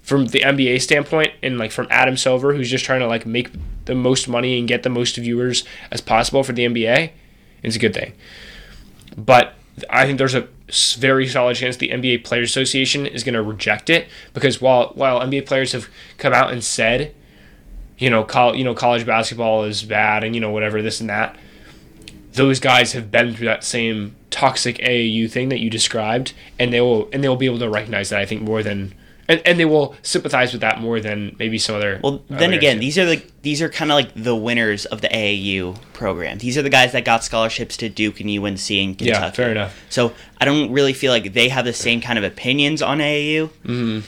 from 0.03 0.25
the 0.27 0.39
NBA 0.39 0.81
standpoint 0.81 1.33
and 1.43 1.59
like 1.59 1.71
from 1.71 1.87
Adam 1.91 2.17
Silver 2.17 2.53
who's 2.53 2.69
just 2.69 2.85
trying 2.85 3.01
to 3.01 3.07
like 3.07 3.25
make 3.25 3.51
the 3.85 3.93
most 3.93 4.27
money 4.27 4.57
and 4.57 4.67
get 4.67 4.83
the 4.83 4.89
most 4.89 5.17
viewers 5.17 5.63
as 5.91 6.01
possible 6.01 6.41
for 6.43 6.53
the 6.53 6.65
NBA, 6.65 7.11
it's 7.61 7.75
a 7.75 7.79
good 7.79 7.93
thing. 7.93 8.13
But 9.25 9.53
I 9.89 10.05
think 10.05 10.17
there's 10.17 10.35
a 10.35 10.47
very 10.97 11.27
solid 11.27 11.55
chance 11.55 11.77
the 11.77 11.89
NBA 11.89 12.23
Players 12.23 12.49
Association 12.49 13.05
is 13.05 13.23
going 13.23 13.33
to 13.33 13.41
reject 13.41 13.89
it 13.89 14.07
because 14.33 14.61
while 14.61 14.91
while 14.95 15.19
NBA 15.19 15.45
players 15.45 15.71
have 15.73 15.89
come 16.17 16.33
out 16.33 16.51
and 16.51 16.63
said, 16.63 17.13
you 17.97 18.09
know, 18.09 18.23
col- 18.23 18.55
you 18.55 18.63
know, 18.63 18.73
college 18.73 19.05
basketball 19.05 19.63
is 19.63 19.83
bad 19.83 20.23
and 20.23 20.35
you 20.35 20.41
know 20.41 20.51
whatever 20.51 20.81
this 20.81 21.01
and 21.01 21.09
that, 21.09 21.35
those 22.33 22.59
guys 22.59 22.93
have 22.93 23.11
been 23.11 23.33
through 23.33 23.47
that 23.47 23.63
same 23.63 24.15
toxic 24.29 24.77
AAU 24.77 25.29
thing 25.29 25.49
that 25.49 25.59
you 25.59 25.69
described, 25.69 26.33
and 26.57 26.71
they 26.71 26.81
will 26.81 27.09
and 27.11 27.23
they 27.23 27.29
will 27.29 27.35
be 27.35 27.47
able 27.47 27.59
to 27.59 27.69
recognize 27.69 28.09
that 28.09 28.19
I 28.19 28.25
think 28.25 28.41
more 28.41 28.63
than. 28.63 28.93
And, 29.29 29.41
and 29.45 29.59
they 29.59 29.65
will 29.65 29.95
sympathize 30.01 30.53
with 30.53 30.61
that 30.61 30.81
more 30.81 30.99
than 30.99 31.35
maybe 31.37 31.59
some 31.59 31.75
other. 31.75 31.99
well, 32.03 32.23
then 32.29 32.51
again, 32.51 32.79
these 32.79 32.97
are 32.97 33.05
the 33.05 33.23
these 33.43 33.61
are 33.61 33.69
kind 33.69 33.91
of 33.91 33.95
like 33.95 34.11
the 34.15 34.35
winners 34.35 34.85
of 34.87 35.01
the 35.01 35.07
AAU 35.07 35.79
program. 35.93 36.39
These 36.39 36.57
are 36.57 36.63
the 36.63 36.69
guys 36.69 36.93
that 36.93 37.05
got 37.05 37.23
scholarships 37.23 37.77
to 37.77 37.89
Duke 37.89 38.19
and 38.19 38.27
UNC 38.27 38.71
and 38.71 38.97
Kentucky. 38.97 39.05
yeah, 39.07 39.29
fair 39.29 39.51
enough. 39.51 39.79
So 39.89 40.13
I 40.39 40.45
don't 40.45 40.71
really 40.71 40.93
feel 40.93 41.11
like 41.11 41.33
they 41.33 41.49
have 41.49 41.63
the 41.63 41.73
same 41.73 42.01
kind 42.01 42.17
of 42.17 42.25
opinions 42.25 42.81
on 42.81 42.97
AAU. 42.97 43.49
Mm-hmm. 43.63 43.99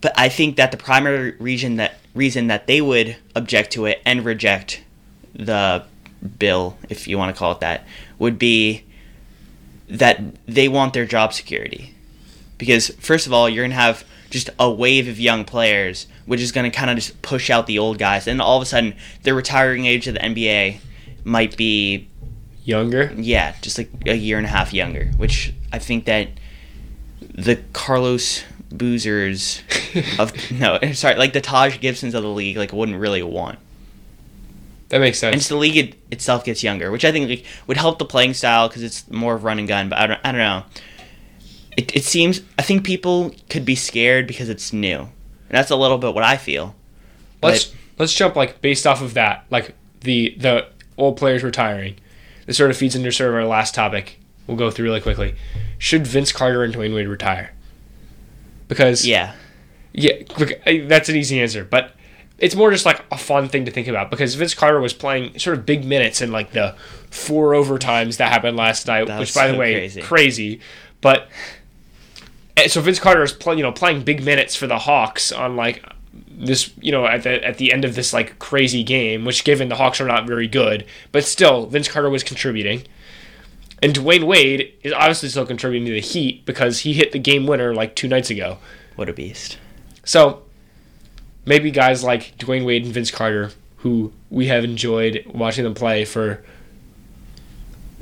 But 0.00 0.12
I 0.16 0.28
think 0.28 0.54
that 0.56 0.70
the 0.70 0.76
primary 0.76 1.32
reason 1.32 1.76
that 1.76 1.96
reason 2.14 2.46
that 2.46 2.68
they 2.68 2.80
would 2.80 3.16
object 3.34 3.72
to 3.72 3.86
it 3.86 4.00
and 4.06 4.24
reject 4.24 4.84
the 5.34 5.84
bill, 6.38 6.78
if 6.88 7.08
you 7.08 7.18
want 7.18 7.34
to 7.34 7.38
call 7.38 7.50
it 7.52 7.60
that, 7.60 7.86
would 8.20 8.38
be 8.38 8.84
that 9.88 10.20
they 10.46 10.68
want 10.68 10.92
their 10.94 11.06
job 11.06 11.32
security. 11.32 11.94
Because 12.56 12.90
first 13.00 13.26
of 13.26 13.32
all, 13.32 13.48
you're 13.48 13.64
gonna 13.64 13.74
have 13.74 14.04
just 14.30 14.50
a 14.58 14.70
wave 14.70 15.08
of 15.08 15.20
young 15.20 15.44
players, 15.44 16.06
which 16.26 16.40
is 16.40 16.52
gonna 16.52 16.70
kind 16.70 16.90
of 16.90 16.96
just 16.96 17.20
push 17.22 17.50
out 17.50 17.66
the 17.66 17.78
old 17.78 17.98
guys, 17.98 18.26
and 18.26 18.40
all 18.40 18.56
of 18.56 18.62
a 18.62 18.66
sudden, 18.66 18.94
the 19.22 19.34
retiring 19.34 19.86
age 19.86 20.06
of 20.06 20.14
the 20.14 20.20
NBA 20.20 20.78
might 21.24 21.56
be 21.56 22.08
Younger. 22.64 23.12
yeah, 23.16 23.54
just 23.60 23.78
like 23.78 23.90
a 24.06 24.14
year 24.14 24.38
and 24.38 24.46
a 24.46 24.50
half 24.50 24.72
younger, 24.72 25.06
which 25.16 25.52
I 25.72 25.78
think 25.78 26.04
that 26.04 26.28
the 27.20 27.56
Carlos 27.72 28.44
boozers 28.70 29.62
of 30.18 30.32
no, 30.58 30.78
sorry, 30.92 31.16
like 31.16 31.32
the 31.32 31.40
Taj 31.40 31.80
Gibsons 31.80 32.14
of 32.14 32.22
the 32.22 32.28
league, 32.28 32.56
like 32.56 32.72
wouldn't 32.72 32.98
really 32.98 33.22
want. 33.22 33.58
That 34.90 35.00
makes 35.00 35.18
sense. 35.18 35.32
And 35.32 35.40
just 35.40 35.48
the 35.48 35.56
league 35.56 35.76
it, 35.76 35.94
itself 36.10 36.44
gets 36.44 36.62
younger, 36.62 36.90
which 36.90 37.04
I 37.04 37.12
think 37.12 37.28
like, 37.28 37.44
would 37.66 37.76
help 37.76 37.98
the 37.98 38.04
playing 38.04 38.34
style 38.34 38.68
because 38.68 38.82
it's 38.82 39.08
more 39.08 39.34
of 39.34 39.44
run 39.44 39.58
and 39.58 39.68
gun. 39.68 39.88
But 39.88 39.98
I 39.98 40.06
don't, 40.08 40.20
I 40.24 40.32
don't 40.32 40.40
know. 40.40 40.64
It, 41.76 41.94
it 41.96 42.04
seems 42.04 42.42
I 42.58 42.62
think 42.62 42.84
people 42.84 43.34
could 43.48 43.64
be 43.64 43.74
scared 43.74 44.26
because 44.26 44.48
it's 44.48 44.72
new, 44.72 44.98
and 45.00 45.10
that's 45.50 45.70
a 45.70 45.76
little 45.76 45.98
bit 45.98 46.14
what 46.14 46.24
I 46.24 46.36
feel. 46.36 46.74
let's 47.42 47.64
But- 47.66 47.76
let's 47.98 48.14
jump 48.14 48.36
like 48.36 48.60
based 48.60 48.86
off 48.86 49.02
of 49.02 49.14
that, 49.14 49.44
like 49.50 49.74
the 50.00 50.34
the 50.38 50.66
old 50.98 51.16
players 51.16 51.42
retiring. 51.42 51.96
This 52.46 52.56
sort 52.56 52.70
of 52.70 52.76
feeds 52.76 52.96
into 52.96 53.12
sort 53.12 53.30
of 53.30 53.36
our 53.36 53.44
last 53.44 53.74
topic. 53.74 54.18
We'll 54.46 54.56
go 54.56 54.70
through 54.70 54.86
really 54.86 55.00
quickly. 55.00 55.36
Should 55.78 56.06
Vince 56.06 56.32
Carter 56.32 56.64
and 56.64 56.74
Dwyane 56.74 56.94
Wade 56.94 57.06
retire? 57.06 57.52
Because 58.68 59.06
Yeah, 59.06 59.34
Yeah, 59.92 60.12
look, 60.38 60.50
that's 60.88 61.08
an 61.08 61.16
easy 61.16 61.40
answer, 61.40 61.64
but 61.64 61.94
it's 62.38 62.54
more 62.54 62.70
just 62.70 62.86
like 62.86 63.04
a 63.12 63.16
fun 63.18 63.48
thing 63.48 63.64
to 63.66 63.70
think 63.70 63.86
about 63.86 64.10
because 64.10 64.34
Vince 64.34 64.54
Carter 64.54 64.80
was 64.80 64.92
playing 64.92 65.38
sort 65.38 65.58
of 65.58 65.66
big 65.66 65.84
minutes 65.84 66.20
in 66.22 66.32
like 66.32 66.52
the 66.52 66.74
four 67.10 67.52
overtimes 67.52 68.16
that 68.16 68.32
happened 68.32 68.56
last 68.56 68.86
night, 68.86 69.08
which 69.18 69.34
by 69.34 69.48
the 69.48 69.58
way, 69.58 69.74
crazy. 69.74 70.02
crazy. 70.02 70.60
But 71.00 71.28
so 72.68 72.80
Vince 72.80 72.98
Carter 72.98 73.22
is 73.22 73.32
playing, 73.32 73.58
you 73.58 73.64
know, 73.64 73.72
playing 73.72 74.02
big 74.02 74.24
minutes 74.24 74.56
for 74.56 74.66
the 74.66 74.78
Hawks 74.78 75.32
on 75.32 75.56
like 75.56 75.84
this, 76.28 76.72
you 76.80 76.92
know, 76.92 77.06
at 77.06 77.22
the 77.22 77.44
at 77.44 77.58
the 77.58 77.72
end 77.72 77.84
of 77.84 77.94
this 77.94 78.12
like 78.12 78.38
crazy 78.38 78.82
game, 78.82 79.24
which 79.24 79.44
given 79.44 79.68
the 79.68 79.76
Hawks 79.76 80.00
are 80.00 80.06
not 80.06 80.26
very 80.26 80.48
good, 80.48 80.86
but 81.12 81.24
still 81.24 81.66
Vince 81.66 81.88
Carter 81.88 82.10
was 82.10 82.24
contributing. 82.24 82.82
And 83.82 83.94
Dwyane 83.94 84.24
Wade 84.24 84.74
is 84.82 84.92
obviously 84.92 85.30
still 85.30 85.46
contributing 85.46 85.86
to 85.86 85.92
the 85.92 86.00
Heat 86.00 86.44
because 86.44 86.80
he 86.80 86.92
hit 86.92 87.12
the 87.12 87.18
game 87.18 87.46
winner 87.46 87.74
like 87.74 87.96
two 87.96 88.08
nights 88.08 88.30
ago. 88.30 88.58
what 88.96 89.08
a 89.08 89.12
beast. 89.12 89.58
So 90.04 90.42
maybe 91.46 91.70
guys 91.70 92.04
like 92.04 92.36
Dwyane 92.36 92.64
Wade 92.66 92.84
and 92.84 92.92
Vince 92.92 93.10
Carter, 93.10 93.52
who 93.78 94.12
we 94.28 94.46
have 94.48 94.64
enjoyed 94.64 95.24
watching 95.26 95.64
them 95.64 95.74
play 95.74 96.04
for 96.04 96.44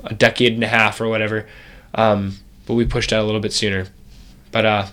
a 0.04 0.14
decade 0.14 0.54
and 0.54 0.64
a 0.64 0.68
half 0.68 1.00
or 1.00 1.09
whatever, 1.09 1.46
um, 1.94 2.36
but 2.66 2.74
we 2.74 2.84
pushed 2.84 3.12
out 3.12 3.22
a 3.22 3.26
little 3.26 3.40
bit 3.40 3.52
sooner. 3.52 3.86
But 4.53 4.66
uh, 4.66 4.86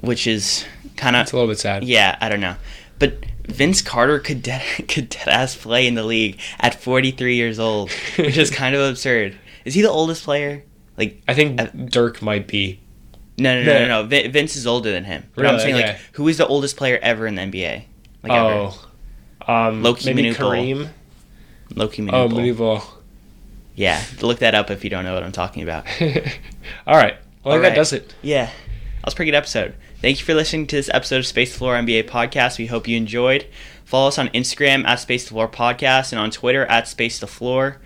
Which 0.00 0.26
is 0.26 0.64
kind 0.96 1.16
of 1.16 1.22
it's 1.22 1.32
a 1.32 1.36
little 1.36 1.50
bit 1.50 1.58
sad. 1.58 1.84
Yeah, 1.84 2.16
I 2.20 2.28
don't 2.28 2.40
know, 2.40 2.56
but 2.98 3.24
Vince 3.46 3.82
Carter 3.82 4.18
could 4.18 4.42
dead 4.42 4.62
could 4.88 5.08
dead 5.08 5.28
ass 5.28 5.56
play 5.56 5.86
in 5.86 5.94
the 5.94 6.04
league 6.04 6.38
at 6.60 6.74
43 6.80 7.34
years 7.36 7.58
old, 7.58 7.90
which 8.16 8.36
is 8.36 8.50
kind 8.62 8.74
of 8.74 8.82
absurd. 8.82 9.36
Is 9.64 9.74
he 9.74 9.82
the 9.82 9.90
oldest 9.90 10.24
player? 10.24 10.62
Like, 10.96 11.20
I 11.26 11.34
think 11.34 11.60
Uh, 11.60 11.66
Dirk 11.86 12.22
might 12.22 12.46
be. 12.46 12.78
no, 13.38 13.60
no, 13.60 13.64
no, 13.64 13.78
no. 13.80 13.88
No. 14.02 14.02
Vin- 14.06 14.30
Vince 14.30 14.54
is 14.56 14.66
older 14.66 14.92
than 14.92 15.04
him. 15.04 15.24
But 15.34 15.44
I'm 15.46 15.56
Really? 15.56 15.72
saying, 15.72 15.86
like, 15.86 15.96
who 16.12 16.28
is 16.28 16.36
the 16.38 16.46
oldest 16.46 16.76
player 16.76 16.98
ever 17.02 17.26
in 17.26 17.34
the 17.34 17.42
NBA? 17.42 17.82
Like, 18.22 18.32
ever. 18.32 18.70
Oh, 19.48 19.52
um, 19.52 19.82
Loki 19.82 20.12
maybe. 20.14 20.32
Kareem. 20.34 20.88
Loki 21.74 22.02
Oh, 22.02 22.28
Manupul. 22.28 22.32
Manupul. 22.56 22.84
Yeah, 23.74 24.00
look 24.20 24.38
that 24.38 24.54
up 24.54 24.70
if 24.70 24.84
you 24.84 24.90
don't 24.90 25.04
know 25.04 25.14
what 25.14 25.24
I'm 25.24 25.32
talking 25.32 25.62
about. 25.64 25.84
All 26.86 26.96
right. 26.96 27.16
Well, 27.42 27.54
All 27.54 27.58
right. 27.60 27.70
that 27.70 27.74
does 27.74 27.92
it. 27.92 28.14
Yeah, 28.22 28.50
that 29.04 29.08
was 29.08 29.14
a 29.14 29.16
pretty 29.16 29.32
good 29.32 29.36
episode. 29.36 29.74
Thank 30.00 30.18
you 30.18 30.24
for 30.24 30.32
listening 30.32 30.66
to 30.68 30.76
this 30.76 30.88
episode 30.94 31.18
of 31.18 31.26
Space 31.26 31.54
Floor 31.54 31.74
NBA 31.74 32.08
Podcast. 32.08 32.56
We 32.56 32.68
hope 32.68 32.88
you 32.88 32.96
enjoyed. 32.96 33.44
Follow 33.84 34.08
us 34.08 34.18
on 34.18 34.28
Instagram 34.28 34.86
at 34.86 34.98
Space 34.98 35.24
the 35.24 35.30
Floor 35.32 35.46
Podcast 35.46 36.10
and 36.10 36.18
on 36.18 36.30
Twitter 36.30 36.64
at 36.64 36.88
Space 36.88 37.18
the 37.18 37.26
Floor. 37.26 37.82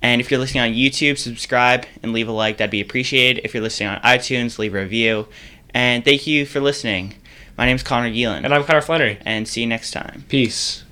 And 0.00 0.22
if 0.22 0.30
you're 0.30 0.40
listening 0.40 0.62
on 0.62 0.70
YouTube, 0.70 1.18
subscribe 1.18 1.84
and 2.02 2.14
leave 2.14 2.28
a 2.28 2.32
like. 2.32 2.56
That'd 2.56 2.70
be 2.70 2.80
appreciated. 2.80 3.44
If 3.44 3.52
you're 3.52 3.62
listening 3.62 3.90
on 3.90 4.00
iTunes, 4.00 4.58
leave 4.58 4.74
a 4.74 4.80
review. 4.80 5.28
And 5.74 6.02
thank 6.02 6.26
you 6.26 6.46
for 6.46 6.60
listening. 6.60 7.16
My 7.58 7.66
name 7.66 7.76
is 7.76 7.82
Connor 7.82 8.08
Geelan. 8.10 8.44
And 8.44 8.54
I'm 8.54 8.64
Connor 8.64 8.80
Flannery. 8.80 9.18
And 9.26 9.46
see 9.46 9.60
you 9.60 9.66
next 9.66 9.90
time. 9.90 10.24
Peace. 10.30 10.83